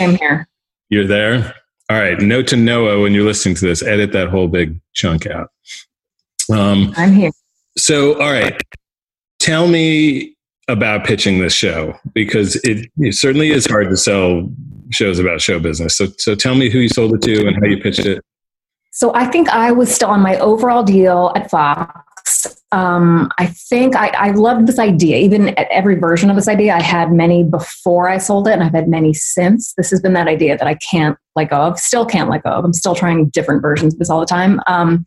[0.00, 0.48] I'm here.
[0.88, 1.54] you're there.
[1.90, 2.18] All right.
[2.18, 5.50] Note to Noah when you're listening to this, edit that whole big chunk out.
[6.50, 7.32] Um, I'm here.
[7.76, 8.58] so, all right.
[9.42, 10.36] Tell me
[10.68, 14.48] about pitching this show because it, it certainly is hard to sell
[14.90, 15.96] shows about show business.
[15.96, 18.24] So, so tell me who you sold it to and how you pitched it.
[18.92, 22.46] So I think I was still on my overall deal at Fox.
[22.70, 25.16] Um, I think I, I loved this idea.
[25.16, 28.62] Even at every version of this idea, I had many before I sold it, and
[28.62, 29.74] I've had many since.
[29.74, 32.50] This has been that idea that I can't let go of, still can't let go
[32.50, 32.64] of.
[32.64, 34.60] I'm still trying different versions of this all the time.
[34.66, 35.04] Um,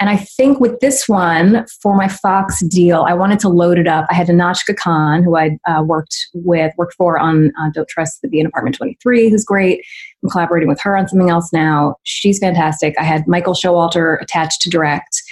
[0.00, 3.86] and I think with this one, for my Fox deal, I wanted to load it
[3.86, 4.06] up.
[4.10, 8.22] I had Nahnatchka Khan, who I uh, worked with, worked for on uh, Don't Trust
[8.22, 9.84] the Bee in Apartment 23, who's great.
[10.22, 11.96] I'm collaborating with her on something else now.
[12.02, 12.94] She's fantastic.
[12.98, 15.22] I had Michael Showalter attached to direct.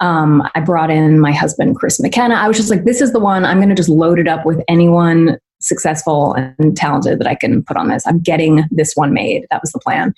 [0.00, 2.34] Um, I brought in my husband, Chris McKenna.
[2.34, 3.44] I was just like, this is the one.
[3.44, 7.62] I'm going to just load it up with anyone successful and talented that I can
[7.62, 8.06] put on this.
[8.06, 9.46] I'm getting this one made.
[9.50, 10.14] That was the plan.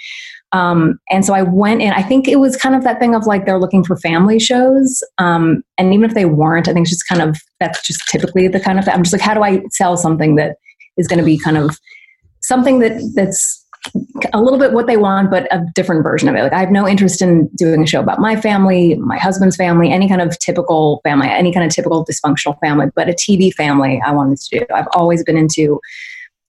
[0.52, 1.92] Um, and so I went in.
[1.92, 5.02] I think it was kind of that thing of like they're looking for family shows.
[5.18, 8.48] Um, and even if they weren't, I think it's just kind of that's just typically
[8.48, 10.56] the kind of I'm just like, how do I sell something that
[10.96, 11.78] is going to be kind of
[12.40, 13.61] something that that's
[14.32, 16.42] a little bit what they want, but a different version of it.
[16.42, 19.90] Like I have no interest in doing a show about my family, my husband's family,
[19.90, 24.00] any kind of typical family, any kind of typical dysfunctional family, but a TV family
[24.04, 24.66] I wanted to do.
[24.72, 25.80] I've always been into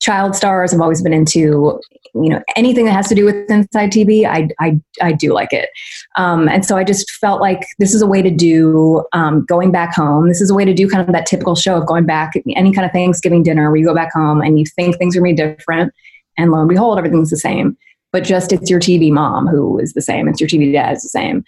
[0.04, 0.74] child stars.
[0.74, 1.80] I've always been into
[2.14, 4.26] you know anything that has to do with inside TV.
[4.26, 5.70] I I, I do like it,
[6.18, 9.72] um, and so I just felt like this is a way to do um, going
[9.72, 10.28] back home.
[10.28, 12.74] This is a way to do kind of that typical show of going back any
[12.74, 15.36] kind of Thanksgiving dinner where you go back home and you think things are going
[15.36, 15.94] to be different,
[16.38, 17.78] and lo and behold, everything's the same.
[18.12, 20.28] But just it's your TV mom who is the same.
[20.28, 21.44] It's your TV dad is the same.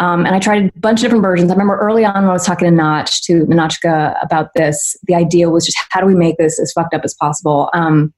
[0.00, 1.50] Um, and I tried a bunch of different versions.
[1.50, 5.14] I remember early on when I was talking to Notch, to Notchka about this, the
[5.14, 7.68] idea was just how do we make this as fucked up as possible?
[7.74, 8.12] Um,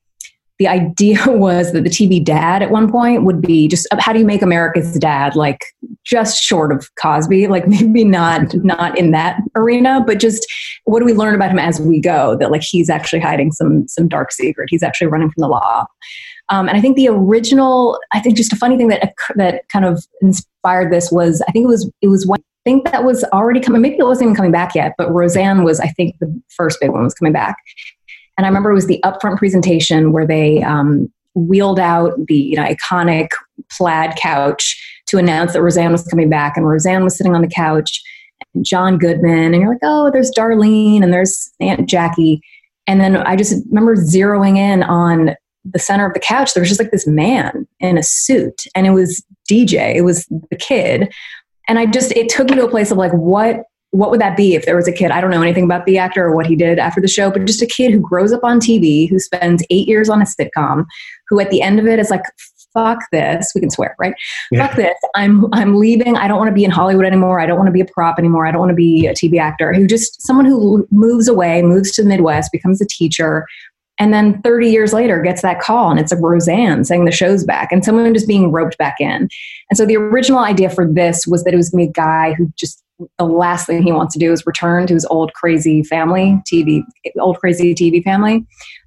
[0.62, 4.20] the idea was that the TV dad at one point would be just how do
[4.20, 5.64] you make America's dad like
[6.04, 10.46] just short of Cosby, like maybe not not in that arena, but just
[10.84, 12.36] what do we learn about him as we go?
[12.36, 14.68] That like he's actually hiding some some dark secret.
[14.70, 15.86] He's actually running from the law.
[16.48, 19.84] Um, and I think the original, I think just a funny thing that that kind
[19.84, 23.24] of inspired this was I think it was it was one I think that was
[23.32, 23.82] already coming.
[23.82, 26.90] Maybe it wasn't even coming back yet, but Roseanne was I think the first big
[26.90, 27.56] one was coming back.
[28.36, 32.56] And I remember it was the upfront presentation where they um, wheeled out the you
[32.56, 33.28] know, iconic
[33.70, 37.48] plaid couch to announce that Roseanne was coming back, and Roseanne was sitting on the
[37.48, 38.02] couch.
[38.54, 42.42] And John Goodman, and you're like, oh, there's Darlene, and there's Aunt Jackie.
[42.86, 46.68] And then I just remember zeroing in on the center of the couch, there was
[46.68, 49.94] just like this man in a suit, and it was DJ.
[49.94, 51.12] It was the kid,
[51.68, 54.36] and I just it took me to a place of like, what what would that
[54.36, 55.10] be if there was a kid?
[55.10, 57.44] I don't know anything about the actor or what he did after the show, but
[57.44, 60.86] just a kid who grows up on TV, who spends eight years on a sitcom,
[61.28, 62.22] who at the end of it is like,
[62.72, 63.52] fuck this.
[63.54, 64.14] We can swear, right?
[64.50, 64.66] Yeah.
[64.66, 64.96] Fuck this.
[65.14, 66.16] I'm I'm leaving.
[66.16, 67.38] I don't want to be in Hollywood anymore.
[67.38, 68.46] I don't want to be a prop anymore.
[68.46, 69.74] I don't want to be a TV actor.
[69.74, 73.44] Who just someone who moves away, moves to the Midwest, becomes a teacher,
[73.98, 77.44] and then 30 years later gets that call and it's a Roseanne saying the show's
[77.44, 79.28] back and someone just being roped back in.
[79.70, 81.92] And so the original idea for this was that it was going to be a
[81.92, 82.81] guy who just
[83.18, 86.82] the last thing he wants to do is return to his old crazy family, TV,
[87.18, 88.44] old crazy TV family.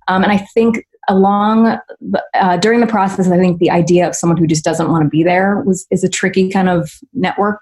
[0.08, 1.78] Um, and I think along
[2.34, 5.10] uh, during the process, I think the idea of someone who just doesn't want to
[5.10, 7.62] be there was is a tricky kind of network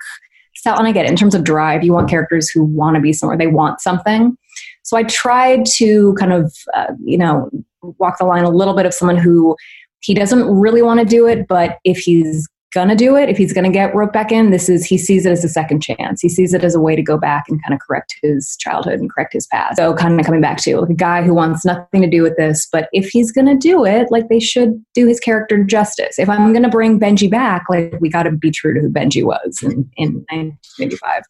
[0.56, 0.78] style.
[0.78, 1.84] And I get it in terms of drive.
[1.84, 4.38] You want characters who want to be somewhere, they want something.
[4.84, 7.50] So I tried to kind of, uh, you know,
[7.82, 9.56] walk the line a little bit of someone who
[10.02, 13.54] he doesn't really want to do it, but if he's gonna do it, if he's
[13.54, 16.22] gonna get roped back in, this is he sees it as a second chance.
[16.22, 19.00] He sees it as a way to go back and kind of correct his childhood
[19.00, 19.78] and correct his past.
[19.78, 22.36] So kind of coming back to like a guy who wants nothing to do with
[22.38, 26.20] this, but if he's gonna do it, like they should do his character justice.
[26.20, 29.24] If I'm gonna bring Benji back, like we got to be true to who Benji
[29.24, 31.24] was in, in 1985.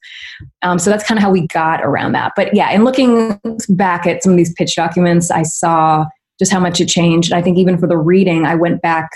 [0.62, 2.34] Um, so that's kind of how we got around that.
[2.36, 3.40] But yeah, in looking
[3.70, 6.06] back at some of these pitch documents, I saw
[6.40, 7.32] just how much it changed.
[7.32, 9.10] And I think even for the reading, I went back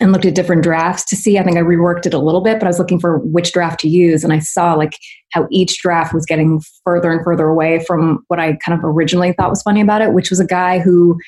[0.00, 1.38] and looked at different drafts to see.
[1.38, 3.80] I think I reworked it a little bit, but I was looking for which draft
[3.80, 4.24] to use.
[4.24, 4.98] And I saw like
[5.32, 9.32] how each draft was getting further and further away from what I kind of originally
[9.32, 11.18] thought was funny about it, which was a guy who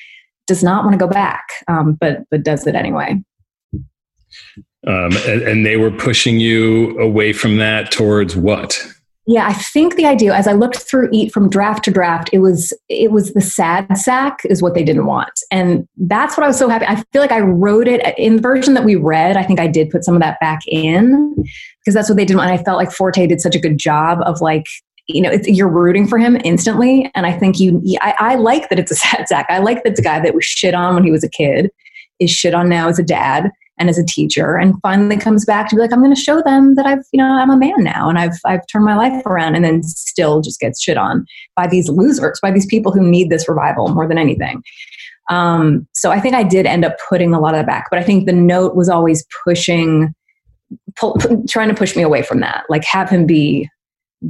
[0.47, 3.21] does not want to go back, um, but but does it anyway.
[4.85, 8.79] Um, and, and they were pushing you away from that towards what?
[9.29, 12.39] Yeah, I think the idea as I looked through eat from draft to draft, it
[12.39, 15.37] was it was the sad sack is what they didn't want.
[15.51, 16.85] And that's what I was so happy.
[16.85, 19.35] I feel like I wrote it in the version that we read.
[19.35, 21.35] I think I did put some of that back in
[21.81, 22.51] because that's what they didn't want.
[22.51, 24.65] And I felt like Forte did such a good job of like
[25.09, 27.09] you know, you're rooting for him instantly.
[27.15, 29.45] And I think you, I, I like that it's a sad sack.
[29.49, 31.69] I like that the guy that was shit on when he was a kid
[32.19, 35.69] is shit on now as a dad and as a teacher and finally comes back
[35.69, 37.83] to be like i'm going to show them that i've you know i'm a man
[37.83, 41.25] now and i've i've turned my life around and then still just gets shit on
[41.55, 44.61] by these losers by these people who need this revival more than anything.
[45.29, 47.99] Um, so i think i did end up putting a lot of that back but
[47.99, 50.13] i think the note was always pushing
[50.95, 51.17] pull,
[51.49, 53.69] trying to push me away from that like have him be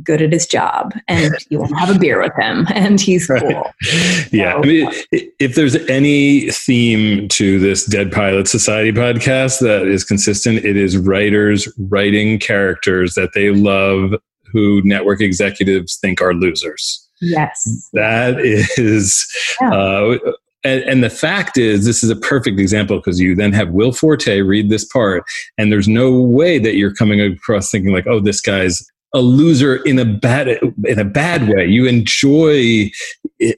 [0.04, 3.28] good at his job and you want to have a beer with him and he's
[3.28, 3.40] cool.
[3.40, 3.74] Right.
[4.32, 4.54] Yeah.
[4.54, 10.04] So, I mean, if there's any theme to this Dead Pilot Society podcast that is
[10.04, 14.16] consistent, it is writers writing characters that they love
[14.52, 17.08] who network executives think are losers.
[17.22, 17.90] Yes.
[17.94, 19.26] That is,
[19.62, 19.74] yeah.
[19.74, 20.18] uh,
[20.64, 23.92] and, and, the fact is, this is a perfect example because you then have Will
[23.92, 25.24] Forte read this part,
[25.58, 29.78] and there's no way that you're coming across thinking like, "Oh, this guy's a loser
[29.84, 30.48] in a bad
[30.86, 31.66] in a bad way.
[31.66, 32.92] You enjoy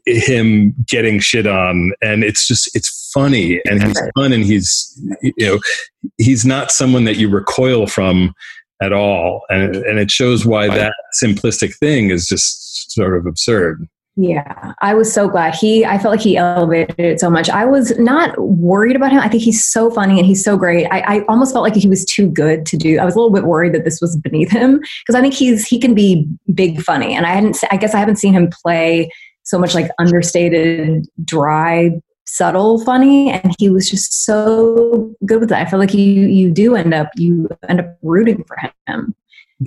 [0.05, 5.33] him getting shit on, and it's just it's funny and he's fun and he's you
[5.39, 5.59] know
[6.17, 8.33] he's not someone that you recoil from
[8.81, 13.87] at all, and and it shows why that simplistic thing is just sort of absurd.
[14.21, 15.55] Yeah, I was so glad.
[15.55, 17.49] He, I felt like he elevated it so much.
[17.49, 19.19] I was not worried about him.
[19.19, 20.87] I think he's so funny and he's so great.
[20.87, 22.99] I, I almost felt like he was too good to do.
[22.99, 25.65] I was a little bit worried that this was beneath him because I think he's
[25.65, 27.63] he can be big funny, and I hadn't.
[27.71, 29.09] I guess I haven't seen him play
[29.43, 35.65] so much like understated, dry subtle funny and he was just so good with that.
[35.65, 39.15] I feel like you you do end up you end up rooting for him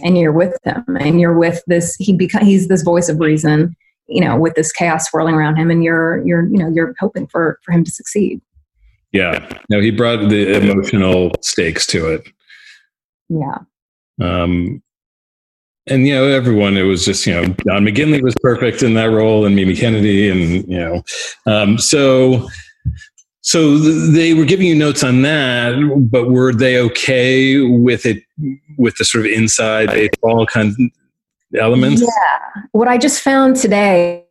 [0.05, 3.75] and you're with him and you're with this he beca- he's this voice of reason,
[4.13, 7.27] you know, with this chaos swirling around him and you're you're you know, you're hoping
[7.27, 8.41] for for him to succeed.
[9.13, 9.47] Yeah.
[9.69, 12.29] No, he brought the emotional stakes to it.
[13.29, 13.59] Yeah.
[14.21, 14.83] Um,
[15.87, 16.77] and you know, everyone.
[16.77, 20.29] It was just you know, John McGinley was perfect in that role, and Mimi Kennedy,
[20.29, 21.03] and you know,
[21.47, 22.49] um, so
[23.41, 25.75] so th- they were giving you notes on that,
[26.11, 28.23] but were they okay with it
[28.79, 30.73] with the sort of inside baseball kind
[31.53, 32.03] of elements?
[32.03, 32.63] Yeah.
[32.73, 34.25] What I just found today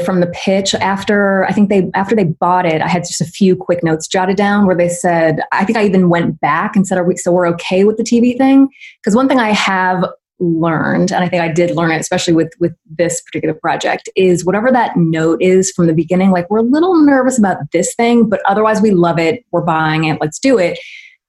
[0.00, 3.26] from the pitch after I think they after they bought it, I had just a
[3.26, 6.86] few quick notes jotted down where they said I think I even went back and
[6.86, 8.68] said, "Are we so we're okay with the TV thing?"
[9.00, 10.04] Because one thing I have
[10.38, 14.44] learned, and I think I did learn it, especially with with this particular project, is
[14.44, 16.30] whatever that note is from the beginning.
[16.30, 19.44] Like we're a little nervous about this thing, but otherwise we love it.
[19.50, 20.20] We're buying it.
[20.20, 20.78] Let's do it.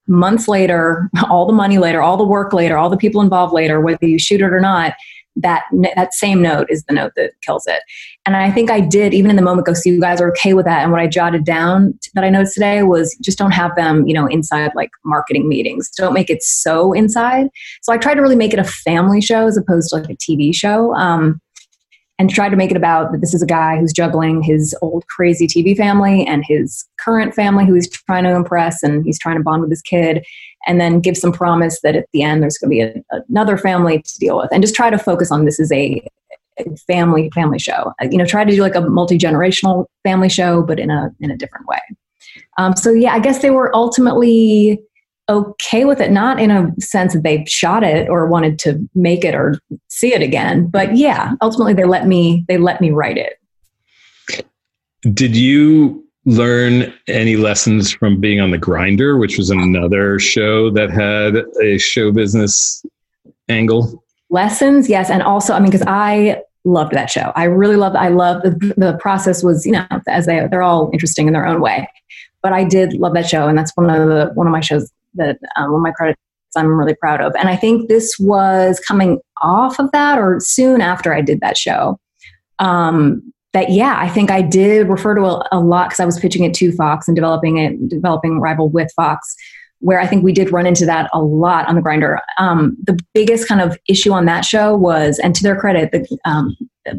[0.07, 3.81] Months later, all the money later, all the work later, all the people involved later,
[3.81, 4.93] whether you shoot it or not,
[5.35, 5.63] that
[5.95, 7.81] that same note is the note that kills it.
[8.25, 10.53] And I think I did even in the moment go, so you guys are okay
[10.53, 10.83] with that.
[10.83, 14.13] And what I jotted down that I noticed today was just don't have them, you
[14.13, 15.89] know, inside like marketing meetings.
[15.97, 17.47] Don't make it so inside.
[17.81, 20.15] So I tried to really make it a family show as opposed to like a
[20.15, 20.93] TV show.
[20.95, 21.41] Um,
[22.19, 25.03] and tried to make it about that this is a guy who's juggling his old
[25.07, 29.35] crazy TV family and his current family who he's trying to impress and he's trying
[29.35, 30.23] to bond with his kid
[30.67, 33.57] and then give some promise that at the end there's going to be a, another
[33.57, 34.49] family to deal with.
[34.51, 36.05] And just try to focus on this is a,
[36.85, 37.91] family family show.
[37.99, 41.31] Uh, you know try to do like a multi-generational family show but in a in
[41.31, 41.79] a different way.
[42.59, 44.79] Um, so yeah i guess they were ultimately
[45.29, 46.11] okay with it.
[46.11, 49.57] Not in a sense that they shot it or wanted to make it or
[49.87, 53.39] see it again but yeah ultimately they let me they let me write it.
[55.11, 60.89] Did you learn any lessons from being on the Grinder, which was another show that
[60.89, 62.85] had a show business
[63.49, 64.03] angle?
[64.29, 67.31] lessons yes and also i mean because i loved that show.
[67.35, 70.89] I really loved i loved the, the process was you know as they they're all
[70.93, 71.89] interesting in their own way.
[72.41, 74.91] But i did love that show and that's one of the one of my shows
[75.15, 76.19] that um, one of my credits
[76.55, 77.33] i'm really proud of.
[77.37, 81.57] And i think this was coming off of that or soon after i did that
[81.57, 81.99] show.
[82.59, 86.19] Um, that yeah i think i did refer to a, a lot because i was
[86.19, 89.35] pitching it to fox and developing it developing rival with fox
[89.83, 92.17] where I think we did run into that a lot on the grinder.
[92.37, 96.07] Um, the biggest kind of issue on that show was, and to their credit, the,
[96.23, 96.55] um,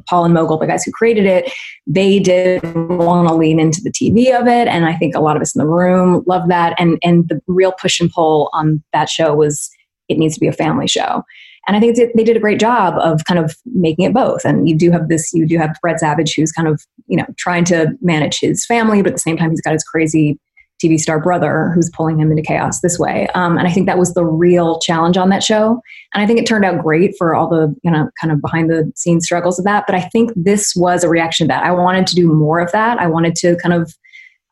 [0.06, 1.50] Paul and Mogel, the guys who created it,
[1.86, 5.34] they did want to lean into the TV of it, and I think a lot
[5.34, 6.74] of us in the room love that.
[6.78, 9.70] And and the real push and pull on that show was
[10.08, 11.22] it needs to be a family show.
[11.66, 14.44] And I think they did a great job of kind of making it both.
[14.44, 17.26] And you do have this, you do have Fred Savage, who's kind of, you know,
[17.36, 20.38] trying to manage his family, but at the same time, he's got his crazy
[20.82, 23.28] TV star brother who's pulling him into chaos this way.
[23.34, 25.80] Um, and I think that was the real challenge on that show.
[26.12, 28.70] And I think it turned out great for all the, you know, kind of behind
[28.70, 29.84] the scenes struggles of that.
[29.86, 31.64] But I think this was a reaction to that.
[31.64, 32.98] I wanted to do more of that.
[32.98, 33.94] I wanted to kind of,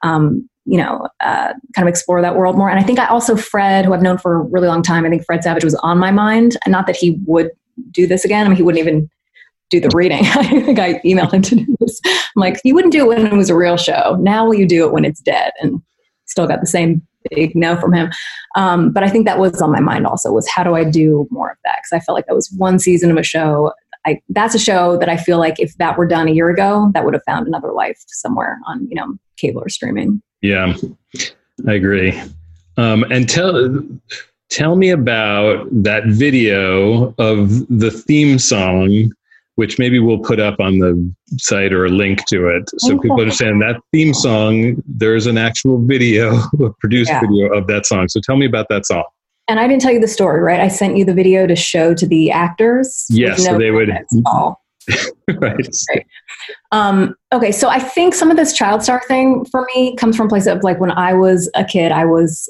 [0.03, 2.71] um, you know, uh, kind of explore that world more.
[2.71, 5.09] And I think I also, Fred, who I've known for a really long time, I
[5.09, 6.57] think Fred Savage was on my mind.
[6.65, 7.51] And not that he would
[7.91, 8.47] do this again.
[8.47, 9.11] I mean, he wouldn't even
[9.71, 10.21] do the reading.
[10.25, 12.01] I think I emailed him to do this.
[12.05, 14.17] I'm like, you wouldn't do it when it was a real show.
[14.21, 15.53] Now will you do it when it's dead?
[15.61, 15.83] And
[16.27, 18.11] still got the same big no from him.
[18.57, 21.27] Um, but I think that was on my mind also was how do I do
[21.31, 21.79] more of that?
[21.79, 23.73] Because I felt like that was one season of a show.
[24.05, 26.91] I, that's a show that I feel like if that were done a year ago,
[26.95, 30.23] that would have found another life somewhere on you know cable or streaming.
[30.41, 30.75] Yeah,
[31.69, 32.21] I agree.
[32.77, 33.79] Um, and tell
[34.51, 39.11] tell me about that video of the theme song,
[39.57, 43.21] which maybe we'll put up on the site or a link to it, so people
[43.21, 44.83] understand that theme song.
[44.87, 47.21] There's an actual video, a produced Yeah.
[47.21, 48.09] video of that song.
[48.09, 49.05] So tell me about that song.
[49.49, 50.61] And I didn't tell you the story, right?
[50.61, 53.07] I sent you the video to show to the actors.
[53.11, 53.89] Yes, so they would.
[53.89, 54.63] context at all.
[55.41, 55.69] right.
[56.71, 60.27] Um, okay, so I think some of this child star thing for me comes from
[60.27, 62.49] a place of like when I was a kid, I was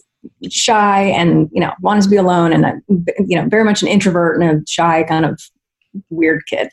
[0.50, 2.80] shy and you know wanted to be alone and
[3.28, 5.40] you know very much an introvert and a shy kind of
[6.10, 6.68] weird kid.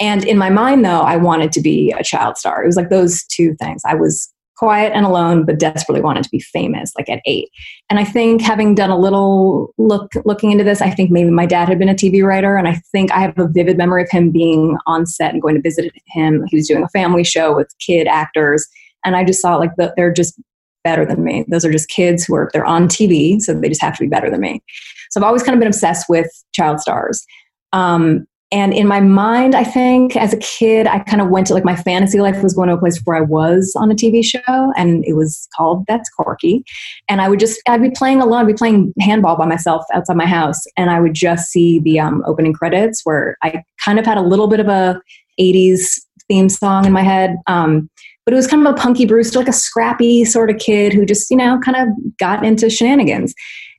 [0.00, 2.62] And in my mind, though, I wanted to be a child star.
[2.62, 3.82] It was like those two things.
[3.86, 7.48] I was quiet and alone, but desperately wanted to be famous, like at eight.
[7.88, 11.46] And I think having done a little look looking into this, I think maybe my
[11.46, 14.10] dad had been a TV writer, and I think I have a vivid memory of
[14.10, 16.44] him being on set and going to visit him.
[16.48, 18.66] He was doing a family show with kid actors,
[19.04, 20.40] and I just saw like the, they're just
[20.84, 21.44] better than me.
[21.48, 24.08] Those are just kids who are they're on TV, so they just have to be
[24.08, 24.62] better than me.
[25.10, 27.24] So I've always kind of been obsessed with child stars.
[27.72, 31.54] Um, and in my mind, I think as a kid, I kind of went to
[31.54, 34.24] like my fantasy life was going to a place where I was on a TV
[34.24, 36.64] show, and it was called That's Corky.
[37.10, 40.16] And I would just, I'd be playing alone, I'd be playing handball by myself outside
[40.16, 44.06] my house, and I would just see the um, opening credits where I kind of
[44.06, 44.98] had a little bit of a
[45.38, 47.36] 80s theme song in my head.
[47.48, 47.90] Um,
[48.24, 51.04] but it was kind of a punky Brewster, like a scrappy sort of kid who
[51.04, 51.88] just, you know, kind of
[52.18, 53.34] got into shenanigans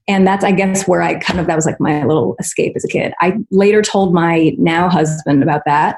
[0.10, 2.84] and that's i guess where i kind of that was like my little escape as
[2.84, 3.14] a kid.
[3.22, 5.98] I later told my now husband about that.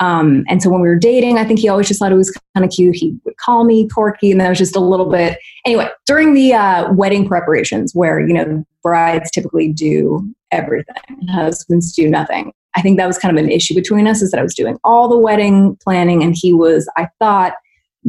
[0.00, 2.30] Um, and so when we were dating i think he always just thought it was
[2.54, 2.94] kind of cute.
[2.94, 6.54] He would call me porky and that was just a little bit anyway during the
[6.54, 12.96] uh, wedding preparations where you know brides typically do everything husbands do nothing i think
[12.96, 15.18] that was kind of an issue between us is that i was doing all the
[15.18, 17.54] wedding planning and he was i thought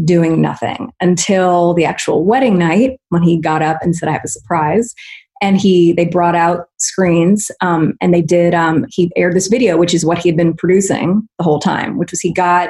[0.06, 4.22] doing nothing until the actual wedding night when he got up and said i have
[4.24, 4.94] a surprise
[5.42, 9.78] and he they brought out screens um, and they did um, he aired this video
[9.78, 12.70] which is what he had been producing the whole time which was he got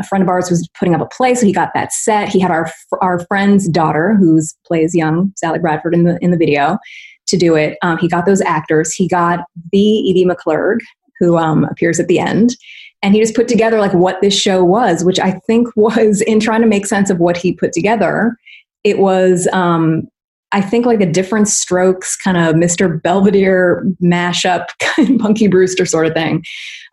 [0.00, 2.28] a friend of ours was putting up a play so he got that set.
[2.28, 2.70] He had our
[3.00, 6.78] our friend's daughter who's plays young sally bradford in the in the video
[7.26, 7.78] to do it.
[7.82, 8.92] Um, he got those actors.
[8.92, 9.40] He got
[9.72, 10.78] the edie mcclurg
[11.20, 12.56] who um, appears at the end
[13.02, 16.40] and he just put together like what this show was which i think was in
[16.40, 18.36] trying to make sense of what he put together
[18.82, 20.08] it was um,
[20.52, 23.00] I think like a Diff'rent Strokes kind of Mr.
[23.00, 24.66] Belvedere mashup,
[25.18, 26.44] Punky Brewster sort of thing.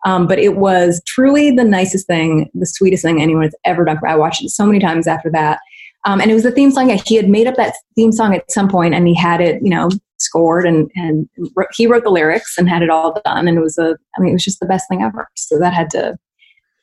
[0.06, 3.98] Um, but it was truly the nicest thing, the sweetest thing anyone has ever done.
[4.06, 5.58] I watched it so many times after that.
[6.04, 6.88] Um, and it was the theme song.
[7.04, 9.70] He had made up that theme song at some point and he had it, you
[9.70, 11.28] know, scored and, and
[11.72, 13.48] he wrote the lyrics and had it all done.
[13.48, 15.28] And it was a, I mean, it was just the best thing ever.
[15.34, 16.16] So that had to,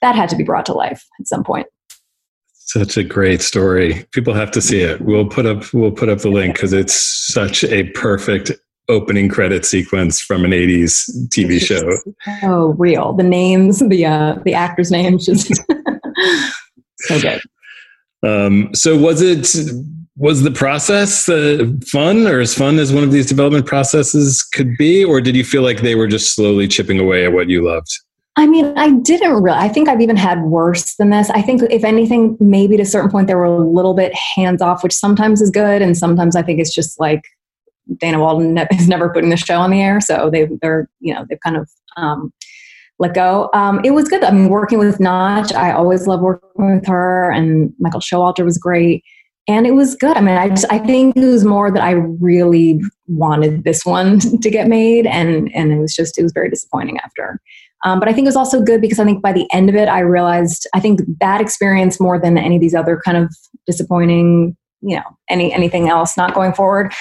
[0.01, 1.67] that had to be brought to life at some point.
[2.65, 4.05] Such a great story.
[4.11, 4.99] People have to see it.
[5.01, 8.51] We'll put up we'll put up the link because it's such a perfect
[8.89, 11.97] opening credit sequence from an 80s TV show.
[12.43, 13.13] Oh, real.
[13.13, 15.53] The names, the uh the actors' names just
[16.99, 17.41] so good.
[18.23, 19.47] Um, so was it
[20.17, 24.75] was the process uh, fun or as fun as one of these development processes could
[24.77, 27.63] be or did you feel like they were just slowly chipping away at what you
[27.63, 27.91] loved
[28.37, 29.57] I mean, I didn't really.
[29.57, 31.29] I think I've even had worse than this.
[31.29, 34.61] I think, if anything, maybe to a certain point, they were a little bit hands
[34.61, 35.81] off, which sometimes is good.
[35.81, 37.23] And sometimes I think it's just like
[37.97, 40.01] Dana Walden is never putting the show on the air.
[40.01, 42.33] So they, they're, you know, they've kind of um,
[42.99, 43.49] let go.
[43.53, 44.23] Um, it was good.
[44.23, 47.31] I mean, working with Notch, I always love working with her.
[47.31, 49.03] And Michael Showalter was great.
[49.47, 50.17] And it was good.
[50.17, 54.19] I mean, I just, I think it was more that I really wanted this one
[54.41, 55.05] to get made.
[55.05, 57.39] And, and it was just, it was very disappointing after.
[57.85, 59.75] Um, but I think it was also good because I think by the end of
[59.75, 63.33] it, I realized I think that experience more than any of these other kind of
[63.67, 66.91] disappointing, you know, any anything else not going forward.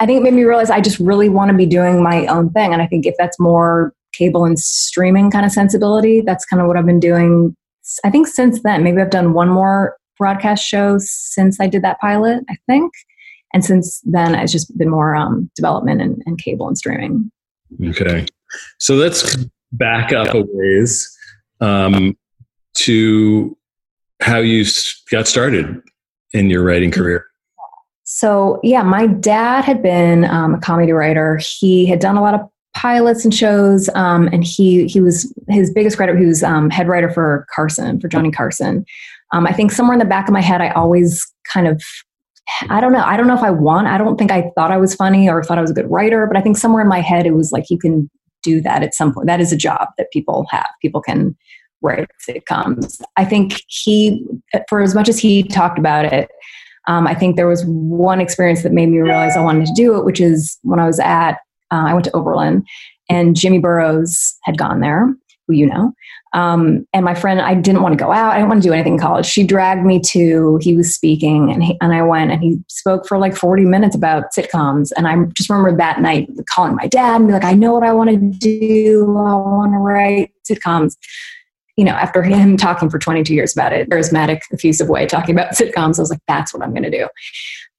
[0.00, 2.50] I think it made me realize I just really want to be doing my own
[2.50, 2.72] thing.
[2.72, 6.66] And I think if that's more cable and streaming kind of sensibility, that's kind of
[6.66, 7.54] what I've been doing.
[8.02, 12.00] I think since then, maybe I've done one more broadcast show since I did that
[12.00, 12.92] pilot, I think.
[13.52, 17.30] And since then, it's just been more um, development and, and cable and streaming.
[17.84, 18.26] Okay.
[18.78, 19.36] So let's
[19.72, 21.08] back up a ways
[21.60, 22.16] um,
[22.74, 23.56] to
[24.20, 24.64] how you
[25.10, 25.80] got started
[26.32, 27.26] in your writing career.
[28.04, 31.40] So, yeah, my dad had been um, a comedy writer.
[31.40, 32.40] He had done a lot of
[32.74, 36.18] pilots and shows, um, and he he was his biggest credit.
[36.18, 38.84] He was um, head writer for Carson for Johnny Carson.
[39.32, 41.80] Um, I think somewhere in the back of my head, I always kind of
[42.68, 43.04] I don't know.
[43.04, 43.86] I don't know if I want.
[43.86, 46.26] I don't think I thought I was funny or thought I was a good writer,
[46.26, 48.10] but I think somewhere in my head it was like you can
[48.42, 49.26] do that at some point.
[49.26, 50.68] That is a job that people have.
[50.80, 51.36] People can
[51.82, 53.00] write sitcoms.
[53.16, 54.24] I think he,
[54.68, 56.28] for as much as he talked about it,
[56.86, 59.96] um, I think there was one experience that made me realize I wanted to do
[59.96, 61.32] it, which is when I was at,
[61.70, 62.64] uh, I went to Oberlin
[63.08, 65.14] and Jimmy Burrows had gone there,
[65.46, 65.92] who you know.
[66.32, 68.32] Um, and my friend, I didn't want to go out.
[68.32, 69.26] I didn't want to do anything in college.
[69.26, 73.06] She dragged me to, he was speaking and, he, and I went and he spoke
[73.06, 74.92] for like 40 minutes about sitcoms.
[74.96, 77.82] And I just remember that night calling my dad and be like, I know what
[77.82, 79.16] I want to do.
[79.18, 80.96] I want to write sitcoms.
[81.76, 85.52] You know, after him talking for 22 years about it, charismatic, effusive way, talking about
[85.54, 87.08] sitcoms, I was like, that's what I'm going to do.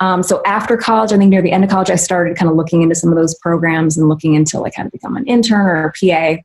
[0.01, 2.57] Um, so after college, I think near the end of college, I started kind of
[2.57, 5.61] looking into some of those programs and looking into like how to become an intern
[5.61, 6.41] or a PA.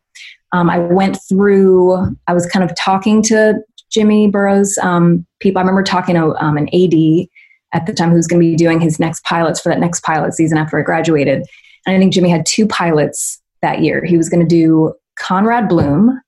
[0.52, 3.60] Um, I went through, I was kind of talking to
[3.90, 5.58] Jimmy Burrows um, people.
[5.58, 7.26] I remember talking to um, an AD
[7.72, 10.02] at the time who was going to be doing his next pilots for that next
[10.02, 11.44] pilot season after I graduated.
[11.86, 14.04] And I think Jimmy had two pilots that year.
[14.04, 16.20] He was going to do Conrad Bloom,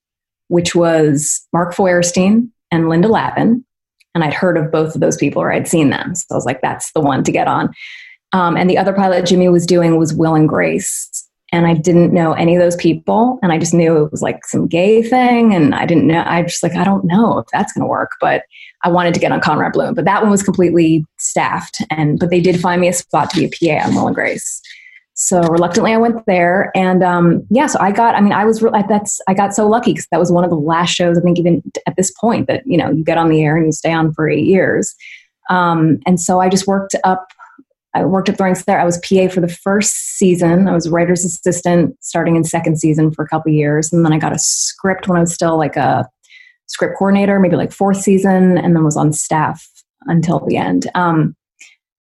[0.49, 3.65] which was Mark Feuerstein and Linda Lavin.
[4.15, 6.15] And I'd heard of both of those people or I'd seen them.
[6.15, 7.73] So I was like, that's the one to get on.
[8.32, 12.12] Um, and the other pilot Jimmy was doing was Will and Grace and I didn't
[12.12, 13.39] know any of those people.
[13.43, 15.55] And I just knew it was like some gay thing.
[15.55, 18.11] And I didn't know, I just like, I don't know if that's going to work,
[18.20, 18.43] but
[18.85, 19.95] I wanted to get on Conrad Bloom.
[19.95, 21.83] But that one was completely staffed.
[21.91, 24.15] And, but they did find me a spot to be a PA on Will and
[24.15, 24.61] Grace.
[25.20, 27.66] So reluctantly, I went there, and um, yeah.
[27.66, 28.15] So I got.
[28.15, 28.62] I mean, I was.
[28.62, 29.20] re- That's.
[29.27, 31.19] I got so lucky because that was one of the last shows.
[31.19, 33.66] I think even at this point that you know you get on the air and
[33.66, 34.95] you stay on for eight years.
[35.51, 37.27] Um, and so I just worked up.
[37.94, 38.81] I worked at ranks there.
[38.81, 40.69] I was PA for the first season.
[40.69, 44.19] I was writer's assistant starting in second season for a couple years, and then I
[44.19, 46.09] got a script when I was still like a
[46.66, 49.66] script coordinator, maybe like fourth season, and then was on staff
[50.06, 50.89] until the end.
[50.94, 51.35] Um,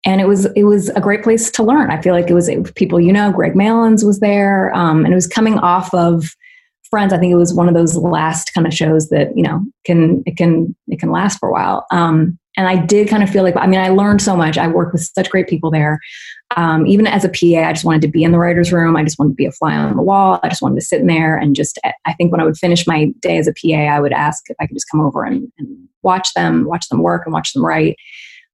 [0.05, 1.89] and it was it was a great place to learn.
[1.89, 3.31] I feel like it was people you know.
[3.31, 6.35] Greg Malins was there, um, and it was coming off of
[6.89, 7.11] Friends.
[7.11, 10.23] I think it was one of those last kind of shows that you know can
[10.25, 11.85] it can it can last for a while.
[11.91, 14.57] Um, and I did kind of feel like I mean I learned so much.
[14.57, 15.99] I worked with such great people there.
[16.55, 18.95] Um, even as a PA, I just wanted to be in the writers' room.
[18.95, 20.39] I just wanted to be a fly on the wall.
[20.43, 21.79] I just wanted to sit in there and just.
[22.05, 24.55] I think when I would finish my day as a PA, I would ask if
[24.59, 27.65] I could just come over and, and watch them, watch them work, and watch them
[27.65, 27.97] write.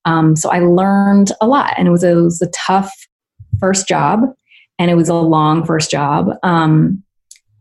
[0.05, 2.91] Um, so I learned a lot, and it was a, it was a tough
[3.59, 4.21] first job,
[4.80, 6.31] and it was a long first job.
[6.43, 7.03] Um,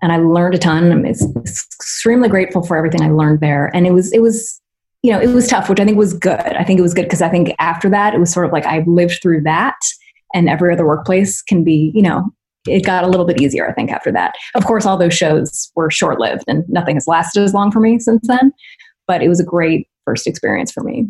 [0.02, 0.90] and I learned a ton.
[0.90, 3.70] I'm extremely grateful for everything I learned there.
[3.73, 4.60] And it was it was
[5.03, 6.41] you know it was tough, which I think was good.
[6.41, 8.66] I think it was good because I think after that it was sort of like
[8.66, 9.77] I lived through that,
[10.35, 12.31] and every other workplace can be you know
[12.69, 13.69] it got a little bit easier.
[13.69, 14.35] I think after that.
[14.55, 17.81] Of course, all those shows were short lived, and nothing has lasted as long for
[17.81, 18.53] me since then.
[19.07, 21.09] But it was a great first experience for me.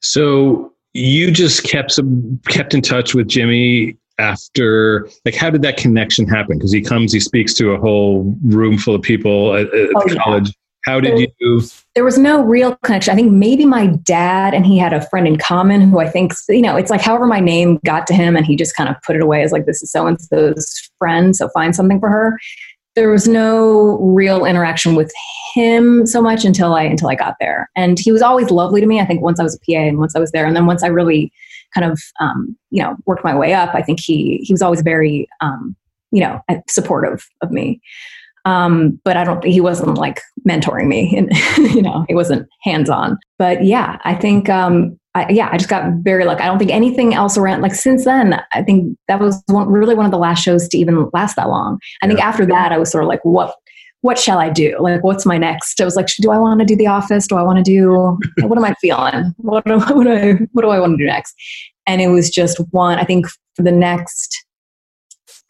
[0.00, 5.76] So you just kept some kept in touch with Jimmy after like how did that
[5.76, 6.58] connection happen?
[6.58, 10.02] Because he comes, he speaks to a whole room full of people at, at Oh,
[10.08, 10.14] yeah.
[10.22, 10.52] college.
[10.84, 11.60] How did you?
[11.94, 13.12] There was no real connection.
[13.12, 16.32] I think maybe my dad and he had a friend in common who I think,
[16.48, 18.96] you know, it's like however my name got to him and he just kind of
[19.02, 22.08] put it away as like, this is so and so's friend, so find something for
[22.08, 22.38] her.
[22.94, 25.12] There was no real interaction with
[25.54, 27.70] him so much until I until I got there.
[27.74, 29.00] And he was always lovely to me.
[29.00, 30.82] I think once I was a PA and once I was there, and then once
[30.82, 31.32] I really
[31.74, 34.82] kind of um, you know worked my way up, I think he he was always
[34.82, 35.74] very um,
[36.10, 37.80] you know supportive of me
[38.44, 41.30] um, but I don't think he wasn't like mentoring me, and
[41.74, 43.18] you know, he wasn't hands on.
[43.38, 46.42] But yeah, I think um, I, yeah, I just got very lucky.
[46.42, 48.40] I don't think anything else around like since then.
[48.52, 51.48] I think that was one, really one of the last shows to even last that
[51.48, 51.78] long.
[52.02, 53.54] I think after that, I was sort of like, what
[54.00, 54.76] what shall I do?
[54.80, 55.80] Like, what's my next?
[55.80, 57.28] I was like, do I want to do The Office?
[57.28, 58.18] Do I want to do?
[58.46, 59.32] What am I feeling?
[59.36, 61.34] What do, what do I what do I want to do next?
[61.86, 62.98] And it was just one.
[62.98, 64.31] I think for the next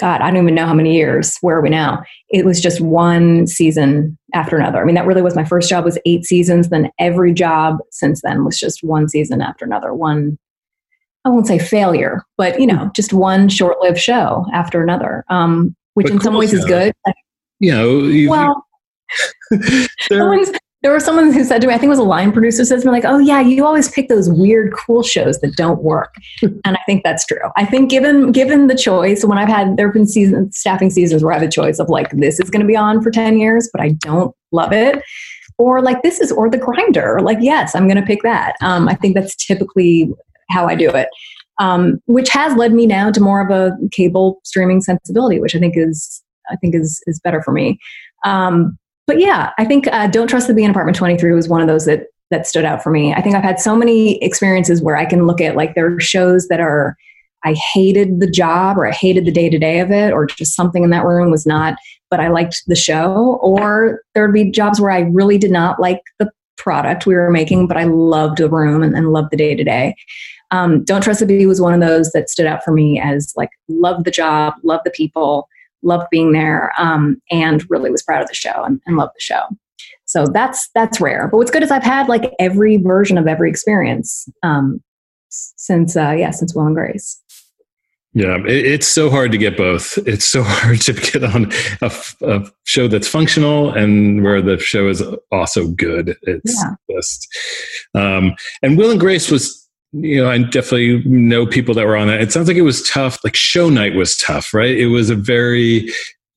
[0.03, 1.39] God, I don't even know how many years.
[1.43, 2.03] Where are we now?
[2.29, 4.83] It was just one season after another.
[4.83, 6.71] I mean, that really was my first job was eight seasons.
[6.71, 9.95] Then every job since then was just one season after another.
[9.95, 10.41] One,
[11.25, 15.25] I won't say failure, but you know, just one short-lived show after another.
[15.29, 16.93] Um, which But in some cool ways is good.
[17.61, 18.67] You know, you, Well,
[20.11, 20.51] someone's-
[20.83, 22.83] there was someone who said to me, I think it was a line producer, says
[22.83, 26.15] to me like, "Oh yeah, you always pick those weird, cool shows that don't work,"
[26.43, 27.39] and I think that's true.
[27.57, 31.23] I think given given the choice, when I've had there have been season staffing seasons
[31.23, 33.39] where I have a choice of like this is going to be on for ten
[33.39, 35.03] years, but I don't love it,
[35.57, 37.21] or like this is or the grinder.
[37.23, 38.57] Like yes, I'm going to pick that.
[38.61, 40.11] Um, I think that's typically
[40.51, 41.09] how I do it.
[41.61, 45.61] Um, which has led me now to more of a cable streaming sensibility, which I
[45.61, 47.79] think is I think is is better for me.
[48.25, 51.49] Um, but yeah, I think uh, "Don't Trust the Bee" in Apartment Twenty Three was
[51.49, 53.13] one of those that that stood out for me.
[53.13, 56.01] I think I've had so many experiences where I can look at like there are
[56.01, 56.97] shows that are
[57.45, 60.55] I hated the job or I hated the day to day of it or just
[60.55, 61.77] something in that room was not,
[62.09, 63.39] but I liked the show.
[63.43, 67.31] Or there would be jobs where I really did not like the product we were
[67.31, 69.97] making, but I loved the room and, and loved the day to day.
[70.53, 73.51] Don't Trust the Bee was one of those that stood out for me as like
[73.69, 75.49] loved the job, loved the people,
[75.83, 79.21] loved being there, um, and really was proud of the show and, and loved the
[79.21, 79.43] show.
[80.05, 81.29] So that's that's rare.
[81.29, 84.83] But what's good is I've had like every version of every experience um,
[85.29, 87.23] since uh, yeah since Will and Grace.
[88.15, 89.99] Yeah, it, it's so hard to get both.
[90.07, 91.51] It's so hard to get on
[91.81, 96.17] a show that's functional and where the show is also good.
[96.23, 97.29] It's just,
[97.95, 99.62] um, and Will and Grace was,
[99.93, 102.21] you know, I definitely know people that were on that.
[102.21, 103.23] It sounds like it was tough.
[103.25, 104.77] Like show night was tough, right?
[104.77, 105.93] It was a very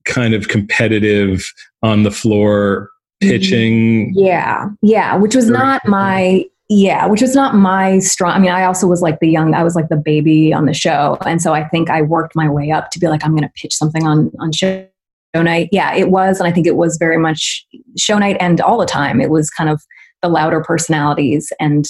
[0.05, 1.45] kind of competitive
[1.81, 2.89] on the floor
[3.21, 4.13] pitching.
[4.13, 8.31] Yeah, yeah, which was not my yeah, which was not my strong.
[8.31, 10.73] I mean, I also was like the young, I was like the baby on the
[10.73, 13.43] show, and so I think I worked my way up to be like, I'm going
[13.43, 14.85] to pitch something on on show
[15.33, 15.69] night.
[15.71, 17.65] Yeah, it was, and I think it was very much
[17.97, 19.81] show night, and all the time it was kind of
[20.21, 21.85] the louder personalities, and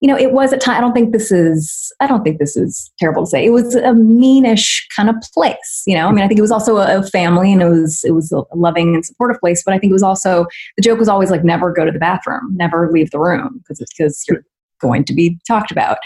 [0.00, 0.76] you know, it was at time.
[0.76, 1.92] I don't think this is.
[2.00, 3.44] I don't think this is terrible to say.
[3.46, 5.82] It was a meanish kind of place.
[5.86, 8.04] You know, I mean, I think it was also a, a family, and it was
[8.04, 9.62] it was a loving and supportive place.
[9.64, 10.46] But I think it was also
[10.76, 13.80] the joke was always like never go to the bathroom, never leave the room because
[13.80, 14.44] it's because you're
[14.80, 15.98] going to be talked about.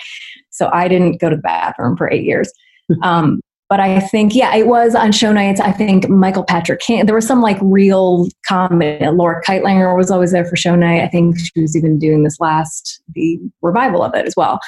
[0.51, 2.53] So I didn't go to the bathroom for eight years.
[3.03, 3.41] Um,
[3.71, 5.61] but I think, yeah, it was on show nights.
[5.61, 9.07] I think Michael Patrick King, there was some like real comedy.
[9.07, 11.03] Laura Kightlinger was always there for show night.
[11.03, 14.59] I think she was even doing this last, the revival of it as well.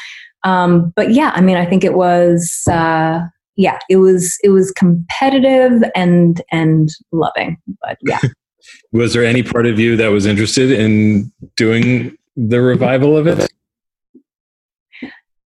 [0.45, 3.23] Um, but yeah, I mean, I think it was, uh,
[3.57, 8.21] yeah, it was, it was competitive and, and loving, but yeah.
[8.93, 13.51] Was there any part of you that was interested in doing the revival of it?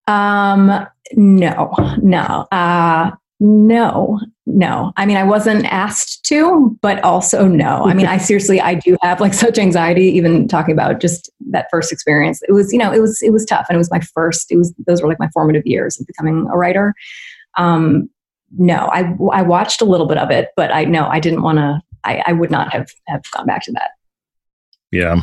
[0.08, 2.48] Um, no, no.
[2.50, 4.92] Uh, no, no.
[4.96, 7.84] I mean, I wasn't asked to, but also no.
[7.84, 11.66] I mean, I seriously, I do have like such anxiety, even talking about just that
[11.70, 12.40] first experience.
[12.48, 13.66] It was, you know, it was, it was tough.
[13.68, 16.46] And it was my first, it was, those were like my formative years of becoming
[16.52, 16.94] a writer.
[17.58, 18.08] Um,
[18.56, 21.58] no, I, I watched a little bit of it, but I, no, I didn't want
[21.58, 23.90] to, I, I would not have, have gone back to that.
[24.92, 25.22] Yeah.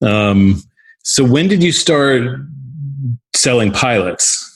[0.00, 0.62] Um,
[1.02, 2.28] so when did you start
[3.34, 4.55] selling pilots?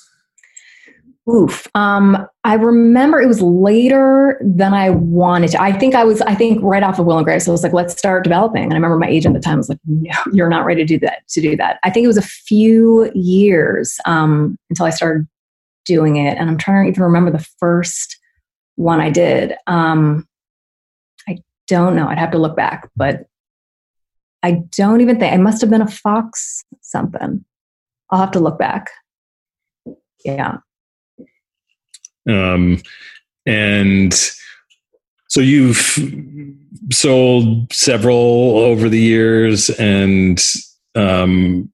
[1.29, 1.67] Oof.
[1.75, 5.63] Um, I remember it was later than I wanted to.
[5.63, 7.73] I think I was, I think right off of Will and Grace, I was like,
[7.73, 8.65] let's start developing.
[8.65, 10.87] And I remember my agent at the time was like, no, you're not ready to
[10.87, 11.79] do that, to do that.
[11.85, 15.29] I think it was a few years um, until I started
[15.85, 16.39] doing it.
[16.39, 18.19] And I'm trying to even remember the first
[18.77, 19.55] one I did.
[19.67, 20.27] Um,
[21.29, 21.37] I
[21.69, 22.09] don't know.
[22.09, 23.27] I'd have to look back, but
[24.43, 27.45] I don't even think, it must have been a Fox something.
[28.09, 28.91] I'll have to look back.
[30.25, 30.57] Yeah.
[32.31, 32.83] Um,
[33.47, 34.15] and
[35.29, 35.99] so you've
[36.93, 40.45] sold several over the years, and
[40.95, 41.73] um,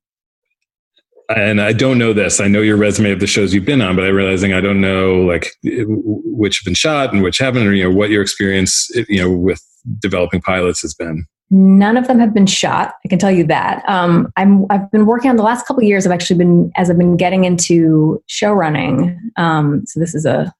[1.34, 2.40] and I don't know this.
[2.40, 4.80] I know your resume of the shows you've been on, but I'm realizing I don't
[4.80, 8.90] know like which have been shot and which haven't, or you know what your experience
[9.08, 9.62] you know with
[9.98, 11.26] developing pilots has been.
[11.50, 12.94] None of them have been shot.
[13.04, 13.88] I can tell you that.
[13.88, 16.04] Um, I'm, I've been working on the last couple years.
[16.04, 19.18] I've actually been, as I've been getting into show running.
[19.36, 20.52] Um, so this is a,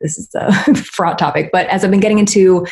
[0.00, 2.66] this is a fraught topic, but as I've been getting into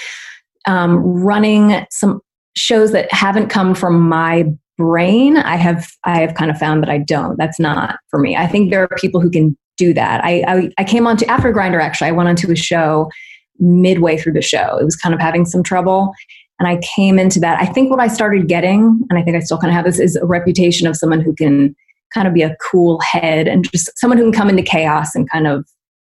[0.68, 2.20] um, running some
[2.56, 4.44] shows that haven't come from my
[4.78, 7.36] brain, I have, I have kind of found that I don't.
[7.36, 8.36] That's not for me.
[8.36, 10.24] I think there are people who can do that.
[10.24, 11.80] I, I, I came on to after Grinder.
[11.80, 13.10] Actually, I went onto a show
[13.59, 14.78] midway through the show.
[14.78, 16.12] It was kind of having some trouble
[16.59, 17.61] and I came into that.
[17.61, 19.99] I think what I started getting, and I think I still kind of have this,
[19.99, 21.74] is a reputation of someone who can
[22.15, 25.28] kind of be a cool head and just someone who can come into chaos and
[25.31, 25.66] kind of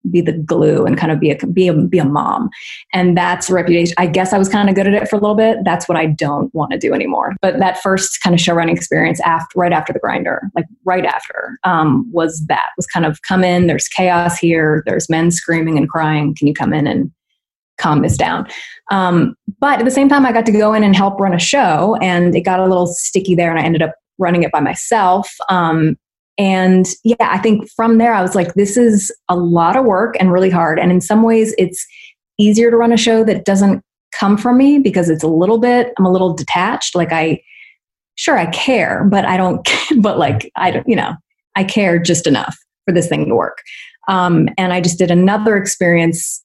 [0.10, 2.50] be the glue and kind of be a be a be a mom.
[2.94, 3.94] And that's a reputation.
[3.98, 5.58] I guess I was kind of good at it for a little bit.
[5.66, 7.36] That's what I don't want to do anymore.
[7.42, 11.06] But that first kind of show running experience after right after the grinder, like right
[11.06, 13.68] after, um, was that was kind of come in.
[13.68, 14.84] There's chaos here.
[14.86, 16.36] There's men screaming and crying.
[16.36, 17.12] Can you come in and
[17.78, 18.48] calm this down.
[18.92, 21.40] Um, but at the same time, I got to go in and help run a
[21.40, 24.60] show, and it got a little sticky there, and I ended up running it by
[24.60, 25.34] myself.
[25.50, 25.98] Um,
[26.38, 30.16] and yeah, I think from there, I was like, this is a lot of work
[30.20, 30.80] and really hard.
[30.80, 31.86] And in some ways, it's
[32.38, 35.94] easier to run a show that doesn't come from me because it's a little bit,
[35.98, 36.96] I'm a little detached.
[36.96, 37.42] Like, I,
[38.16, 39.68] sure, I care, but I don't,
[39.98, 41.14] but like, I don't, you know,
[41.56, 42.56] I care just enough
[42.86, 43.58] for this thing to work.
[44.08, 46.44] Um, and I just did another experience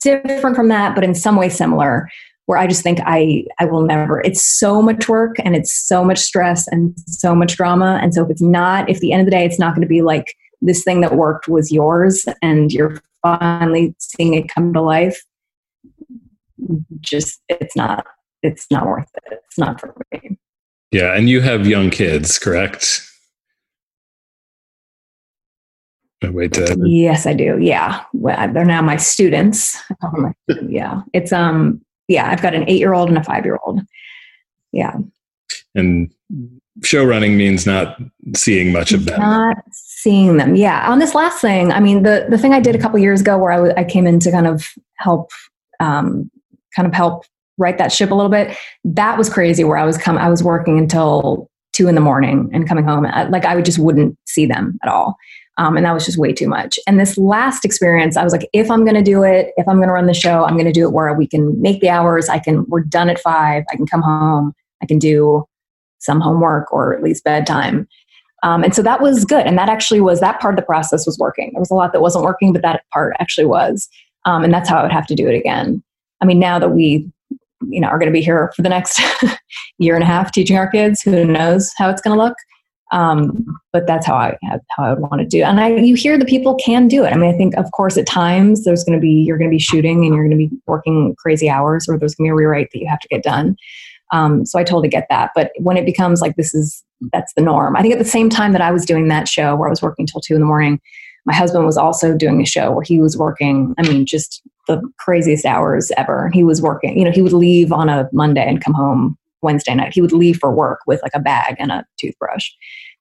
[0.00, 2.08] different from that, but in some way similar,
[2.46, 4.20] where I just think I I will never.
[4.20, 7.98] It's so much work and it's so much stress and so much drama.
[8.02, 9.88] And so if it's not, if the end of the day it's not going to
[9.88, 14.80] be like this thing that worked was yours and you're finally seeing it come to
[14.80, 15.22] life,
[17.00, 18.06] just it's not
[18.42, 19.40] it's not worth it.
[19.46, 20.38] It's not for me.
[20.90, 23.00] Yeah, and you have young kids, correct?
[26.32, 27.58] Wait to yes, I do.
[27.60, 29.78] Yeah, well, they're now my students.
[30.66, 33.80] yeah, it's um, yeah, I've got an eight-year-old and a five-year-old.
[34.72, 34.96] Yeah,
[35.74, 36.10] and
[36.82, 37.98] show running means not
[38.34, 39.20] seeing much of them.
[39.20, 40.56] Not seeing them.
[40.56, 40.90] Yeah.
[40.90, 43.38] On this last thing, I mean, the the thing I did a couple years ago,
[43.38, 45.30] where I, w- I came in to kind of help,
[45.80, 46.30] um,
[46.74, 47.24] kind of help
[47.58, 48.56] right that ship a little bit.
[48.84, 49.64] That was crazy.
[49.64, 53.04] Where I was come, I was working until two in the morning and coming home.
[53.30, 55.16] Like I would just wouldn't see them at all.
[55.56, 56.78] Um, and that was just way too much.
[56.86, 59.76] And this last experience, I was like, if I'm going to do it, if I'm
[59.76, 61.90] going to run the show, I'm going to do it where we can make the
[61.90, 62.28] hours.
[62.28, 63.62] I can, we're done at five.
[63.70, 64.52] I can come home.
[64.82, 65.44] I can do
[66.00, 67.86] some homework or at least bedtime.
[68.42, 69.46] Um, and so that was good.
[69.46, 71.50] And that actually was, that part of the process was working.
[71.52, 73.88] There was a lot that wasn't working, but that part actually was.
[74.26, 75.82] Um, and that's how I would have to do it again.
[76.20, 77.10] I mean, now that we,
[77.68, 79.00] you know, are going to be here for the next
[79.78, 82.36] year and a half teaching our kids, who knows how it's going to look.
[82.92, 84.36] Um, but that's how I
[84.76, 85.38] how I would want to do.
[85.38, 85.44] It.
[85.44, 87.12] And I you hear the people can do it.
[87.12, 89.54] I mean, I think of course at times there's going to be you're going to
[89.54, 92.32] be shooting and you're going to be working crazy hours, or there's going to be
[92.32, 93.56] a rewrite that you have to get done.
[94.12, 95.30] Um, so I totally get that.
[95.34, 97.76] But when it becomes like this is that's the norm.
[97.76, 99.82] I think at the same time that I was doing that show where I was
[99.82, 100.80] working till two in the morning,
[101.26, 103.74] my husband was also doing a show where he was working.
[103.78, 106.30] I mean, just the craziest hours ever.
[106.32, 106.98] He was working.
[106.98, 109.94] You know, he would leave on a Monday and come home Wednesday night.
[109.94, 112.50] He would leave for work with like a bag and a toothbrush.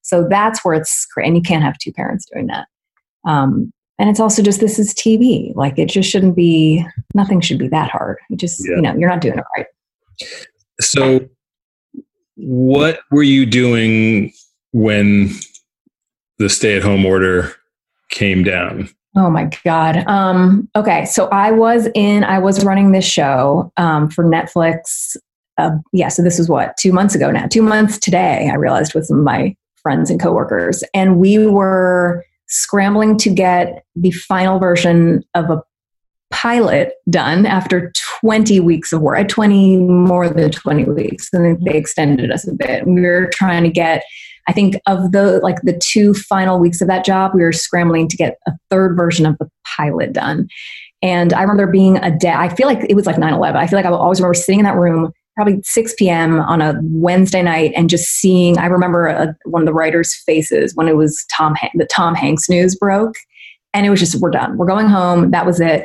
[0.02, 2.68] So that's where it's and you can't have two parents doing that.
[3.26, 5.56] Um, and it's also just this is TV.
[5.56, 6.86] Like it just shouldn't be.
[7.16, 8.18] Nothing should be that hard.
[8.30, 8.76] You just Yeah.
[8.76, 9.66] you know you're not doing it right.
[10.82, 11.28] So,
[12.36, 14.34] what were you doing
[14.72, 15.30] when
[16.40, 17.54] the stay-at-home order
[18.10, 18.90] came down?
[19.16, 19.98] Oh my God.
[20.08, 21.06] Um, okay.
[21.06, 25.16] So I was in, I was running this show um, for Netflix.
[25.58, 26.08] Uh, yeah.
[26.08, 29.20] So this was what, two months ago now, two months today, I realized with some
[29.20, 30.84] of my friends and coworkers.
[30.94, 35.62] And we were scrambling to get the final version of a
[36.32, 41.30] pilot done after 20 weeks of work, 20, more than 20 weeks.
[41.32, 42.88] And they extended us a bit.
[42.88, 44.04] We were trying to get
[44.48, 48.08] I think of the like the two final weeks of that job, we were scrambling
[48.10, 50.48] to get a third version of the pilot done.
[51.02, 53.56] And I remember being a day, I feel like it was like 9 11.
[53.56, 56.40] I feel like I will always remember sitting in that room, probably 6 p.m.
[56.42, 58.58] on a Wednesday night, and just seeing.
[58.58, 62.50] I remember a, one of the writers' faces when it was Tom, the Tom Hanks
[62.50, 63.16] news broke.
[63.74, 64.58] And it was just, we're done.
[64.58, 65.32] We're going home.
[65.32, 65.84] That was it.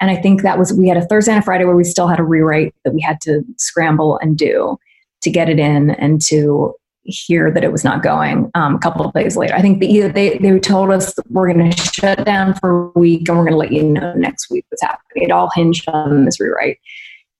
[0.00, 2.08] And I think that was, we had a Thursday and a Friday where we still
[2.08, 4.76] had a rewrite that we had to scramble and do
[5.22, 9.04] to get it in and to hear that it was not going um, a couple
[9.04, 9.54] of days later.
[9.54, 13.28] I think the, they, they told us we're going to shut down for a week
[13.28, 15.24] and we're going to let you know next week what's happening.
[15.24, 16.78] It all hinged on this rewrite.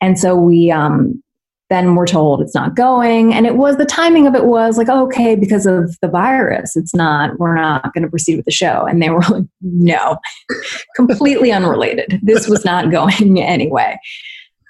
[0.01, 1.23] And so we um,
[1.71, 3.35] then we're told it's not going.
[3.35, 6.95] And it was the timing of it was like, okay, because of the virus, it's
[6.95, 8.87] not, we're not going to proceed with the show.
[8.87, 10.19] And they were like, no,
[10.97, 12.21] completely unrelated.
[12.23, 13.99] This was not going anyway.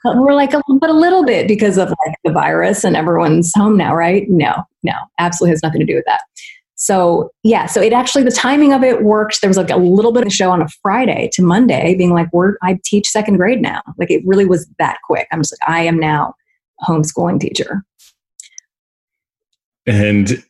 [0.05, 3.53] But we're like, oh, but a little bit because of like the virus and everyone's
[3.55, 4.29] home now, right?
[4.29, 6.21] No, no, absolutely has nothing to do with that.
[6.81, 9.41] So yeah, so it actually the timing of it worked.
[9.41, 12.15] There was like a little bit of a show on a Friday to Monday, being
[12.15, 13.83] like, we're I teach second grade now.
[13.99, 15.27] Like it really was that quick.
[15.33, 16.35] I'm just like, I am now
[16.87, 17.85] homeschooling teacher.
[19.87, 20.43] And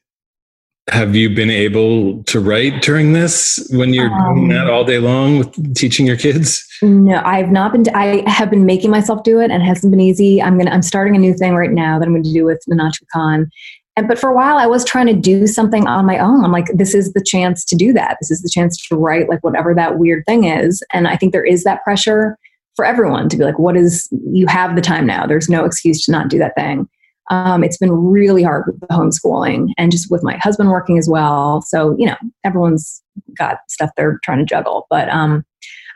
[0.90, 4.98] have you been able to write during this when you're doing that um, all day
[4.98, 6.66] long with teaching your kids?
[6.82, 7.84] No, I've not been.
[7.94, 10.42] I have been making myself do it, and it hasn't been easy.
[10.42, 10.70] I'm gonna.
[10.70, 13.50] I'm starting a new thing right now that I'm going to do with Nahnatchka Khan.
[13.96, 16.44] And but for a while, I was trying to do something on my own.
[16.44, 18.16] I'm like, this is the chance to do that.
[18.20, 20.82] This is the chance to write like whatever that weird thing is.
[20.92, 22.38] And I think there is that pressure
[22.78, 24.08] for everyone to be like, what is?
[24.30, 25.26] You have the time now.
[25.26, 26.88] There's no excuse to not do that thing.
[27.28, 31.08] Um, it's been really hard with the homeschooling and just with my husband working as
[31.08, 31.60] well.
[31.60, 32.14] So, you know,
[32.44, 33.02] everyone's
[33.36, 34.86] got stuff they're trying to juggle.
[34.88, 35.44] But um,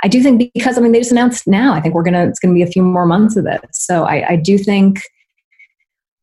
[0.03, 2.25] I do think because, I mean, they just announced now, I think we're going to,
[2.25, 3.61] it's going to be a few more months of this.
[3.75, 5.03] So I, I do think,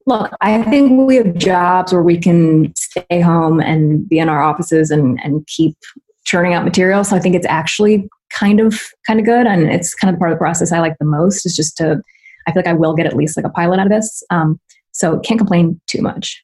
[0.06, 4.42] look, I think we have jobs where we can stay home and be in our
[4.42, 5.78] offices and, and keep
[6.26, 7.06] churning out material.
[7.06, 9.46] So I think it's actually kind of, kind of good.
[9.48, 12.02] And it's kind of part of the process I like the most is just to,
[12.48, 14.24] I feel like I will get at least like a pilot out of this.
[14.30, 14.60] Um,
[14.92, 16.44] so can't complain too much.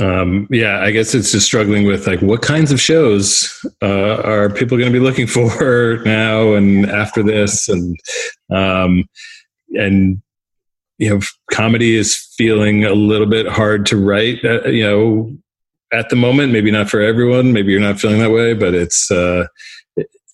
[0.00, 3.52] Um, yeah, I guess it's just struggling with like what kinds of shows
[3.82, 7.98] uh, are people going to be looking for now and after this, and
[8.50, 9.04] um,
[9.70, 10.22] and
[10.98, 14.44] you know, comedy is feeling a little bit hard to write.
[14.44, 15.36] Uh, you know,
[15.92, 17.52] at the moment, maybe not for everyone.
[17.52, 19.46] Maybe you're not feeling that way, but it's uh,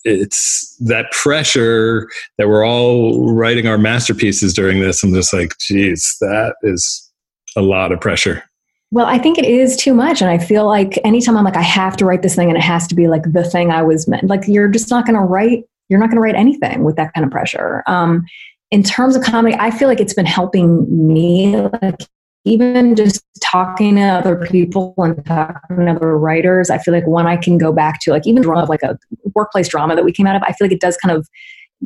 [0.06, 2.08] it's that pressure
[2.38, 5.02] that we're all writing our masterpieces during this.
[5.02, 7.10] I'm just like, geez, that is
[7.56, 8.44] a lot of pressure.
[8.92, 10.22] Well, I think it is too much.
[10.22, 12.62] And I feel like anytime I'm like, I have to write this thing and it
[12.62, 15.24] has to be like the thing I was meant, like you're just not going to
[15.24, 17.82] write, you're not going to write anything with that kind of pressure.
[17.88, 18.24] Um,
[18.70, 22.00] in terms of comedy, I feel like it's been helping me, like
[22.47, 26.70] even just talking to other people and talking to other writers.
[26.70, 28.97] I feel like when I can go back to like even drama, like a
[29.35, 31.28] workplace drama that we came out of, I feel like it does kind of,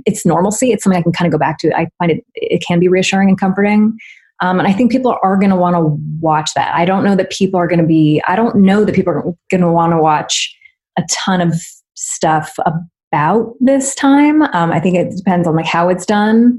[0.04, 0.70] it's normalcy.
[0.70, 1.74] It's something I can kind of go back to.
[1.74, 3.96] I find it, it can be reassuring and comforting.
[4.40, 6.74] Um, and I think people are going to want to watch that.
[6.74, 9.22] I don't know that people are going to be, I don't know that people are
[9.50, 10.54] going to want to watch
[10.98, 11.54] a ton of
[11.94, 14.42] stuff about this time.
[14.42, 16.58] Um, I think it depends on like how it's done.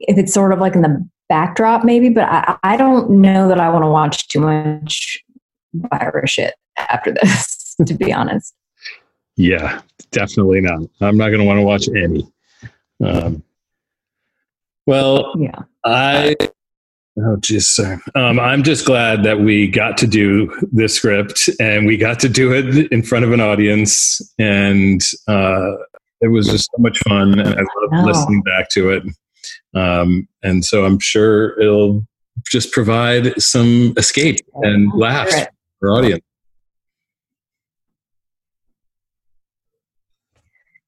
[0.00, 3.60] If it's sort of like in the backdrop, maybe, but I, I don't know that
[3.60, 5.18] I want to watch too much
[5.74, 8.54] virus shit after this, to be honest.
[9.36, 9.80] Yeah,
[10.12, 10.80] definitely not.
[11.00, 12.26] I'm not going to want to watch any.
[13.04, 13.42] Um,
[14.86, 16.36] well, yeah, I
[17.18, 17.98] Oh, geez, sorry.
[18.14, 22.28] Um, I'm just glad that we got to do this script and we got to
[22.28, 25.72] do it in front of an audience, and uh,
[26.20, 29.02] it was just so much fun, and I love listening back to it.
[29.76, 32.06] Um, and so I'm sure it'll
[32.50, 35.34] just provide some escape and laughs
[35.78, 36.24] for our audience.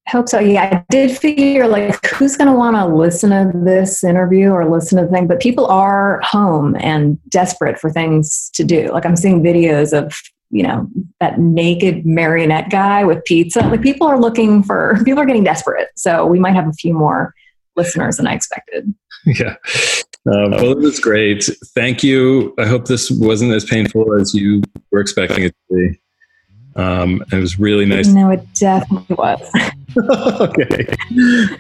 [0.07, 0.39] I hope so.
[0.39, 4.67] Yeah, I did figure like who's going to want to listen to this interview or
[4.71, 8.91] listen to the thing, but people are home and desperate for things to do.
[8.91, 10.15] Like I'm seeing videos of
[10.51, 10.89] you know
[11.21, 13.61] that naked marionette guy with pizza.
[13.61, 15.89] Like people are looking for people are getting desperate.
[15.95, 17.35] So we might have a few more
[17.79, 18.93] listeners than I expected.
[19.25, 19.57] Yeah.
[20.27, 21.51] Uh, well, it was great.
[21.75, 22.55] Thank you.
[22.57, 26.01] I hope this wasn't as painful as you were expecting it to be.
[26.77, 28.07] Um, it was really nice.
[28.07, 29.41] No, it definitely was.
[29.99, 30.87] okay.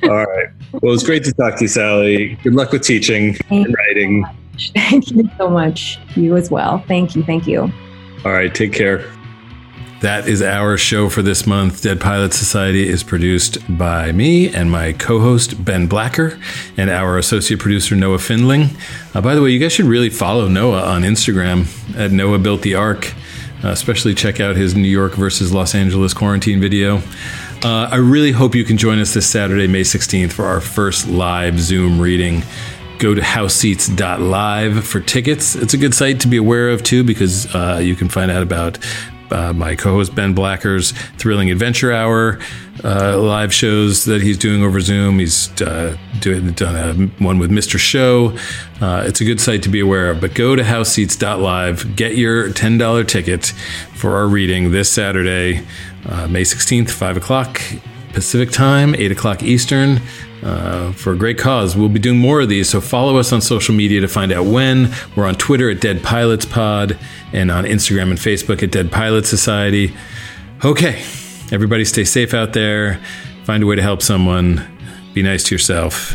[0.05, 0.49] All right.
[0.73, 2.39] Well, it was great to talk to you, Sally.
[2.43, 4.25] Good luck with teaching and writing.
[4.75, 5.99] Thank you so much.
[6.15, 6.85] You as well.
[6.87, 7.25] Thank you.
[7.25, 7.73] Thank you.
[8.25, 8.55] All right.
[8.55, 9.05] Take care.
[10.01, 11.83] That is our show for this month.
[11.83, 16.39] Dead Pilots Society is produced by me and my co host, Ben Blacker,
[16.77, 18.71] and our associate producer, Noah Findling.
[19.13, 21.67] Uh, by the way, you guys should really follow Noah on Instagram
[21.99, 23.13] at Noah Built the Ark.
[23.65, 26.99] Uh, especially check out his New York versus Los Angeles quarantine video.
[27.65, 31.09] Uh, I really hope you can join us this Saturday, May 16th, for our first
[31.09, 32.45] live Zoom reading.
[33.01, 35.57] Go to houseseats.live for tickets.
[35.57, 38.45] It's a good site to be aware of, too, because uh, you can find out
[38.45, 38.79] about
[39.31, 42.39] uh, my co-host Ben Blacker's Thrilling Adventure Hour
[42.85, 45.19] uh, live shows that he's doing over Zoom.
[45.19, 47.79] He's uh, doing done a, one with Mr.
[47.79, 48.37] Show.
[48.81, 50.21] Uh, it's a good site to be aware of.
[50.21, 53.47] But go to houseseats.live, get your ten dollar ticket
[53.95, 55.65] for our reading this Saturday,
[56.07, 57.61] uh, May sixteenth, five o'clock
[58.13, 60.01] Pacific time, eight o'clock Eastern.
[60.43, 61.77] Uh, for a great cause.
[61.77, 64.47] We'll be doing more of these, so follow us on social media to find out
[64.47, 64.95] when.
[65.17, 66.97] We're on Twitter at Dead Pilots Pod
[67.33, 69.93] and on Instagram and Facebook at Dead Pilots Society.
[70.65, 71.03] Okay,
[71.51, 73.01] everybody stay safe out there.
[73.45, 74.65] Find a way to help someone.
[75.13, 76.15] Be nice to yourself,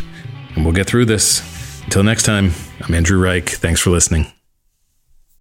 [0.54, 1.82] and we'll get through this.
[1.84, 3.50] Until next time, I'm Andrew Reich.
[3.50, 4.43] Thanks for listening.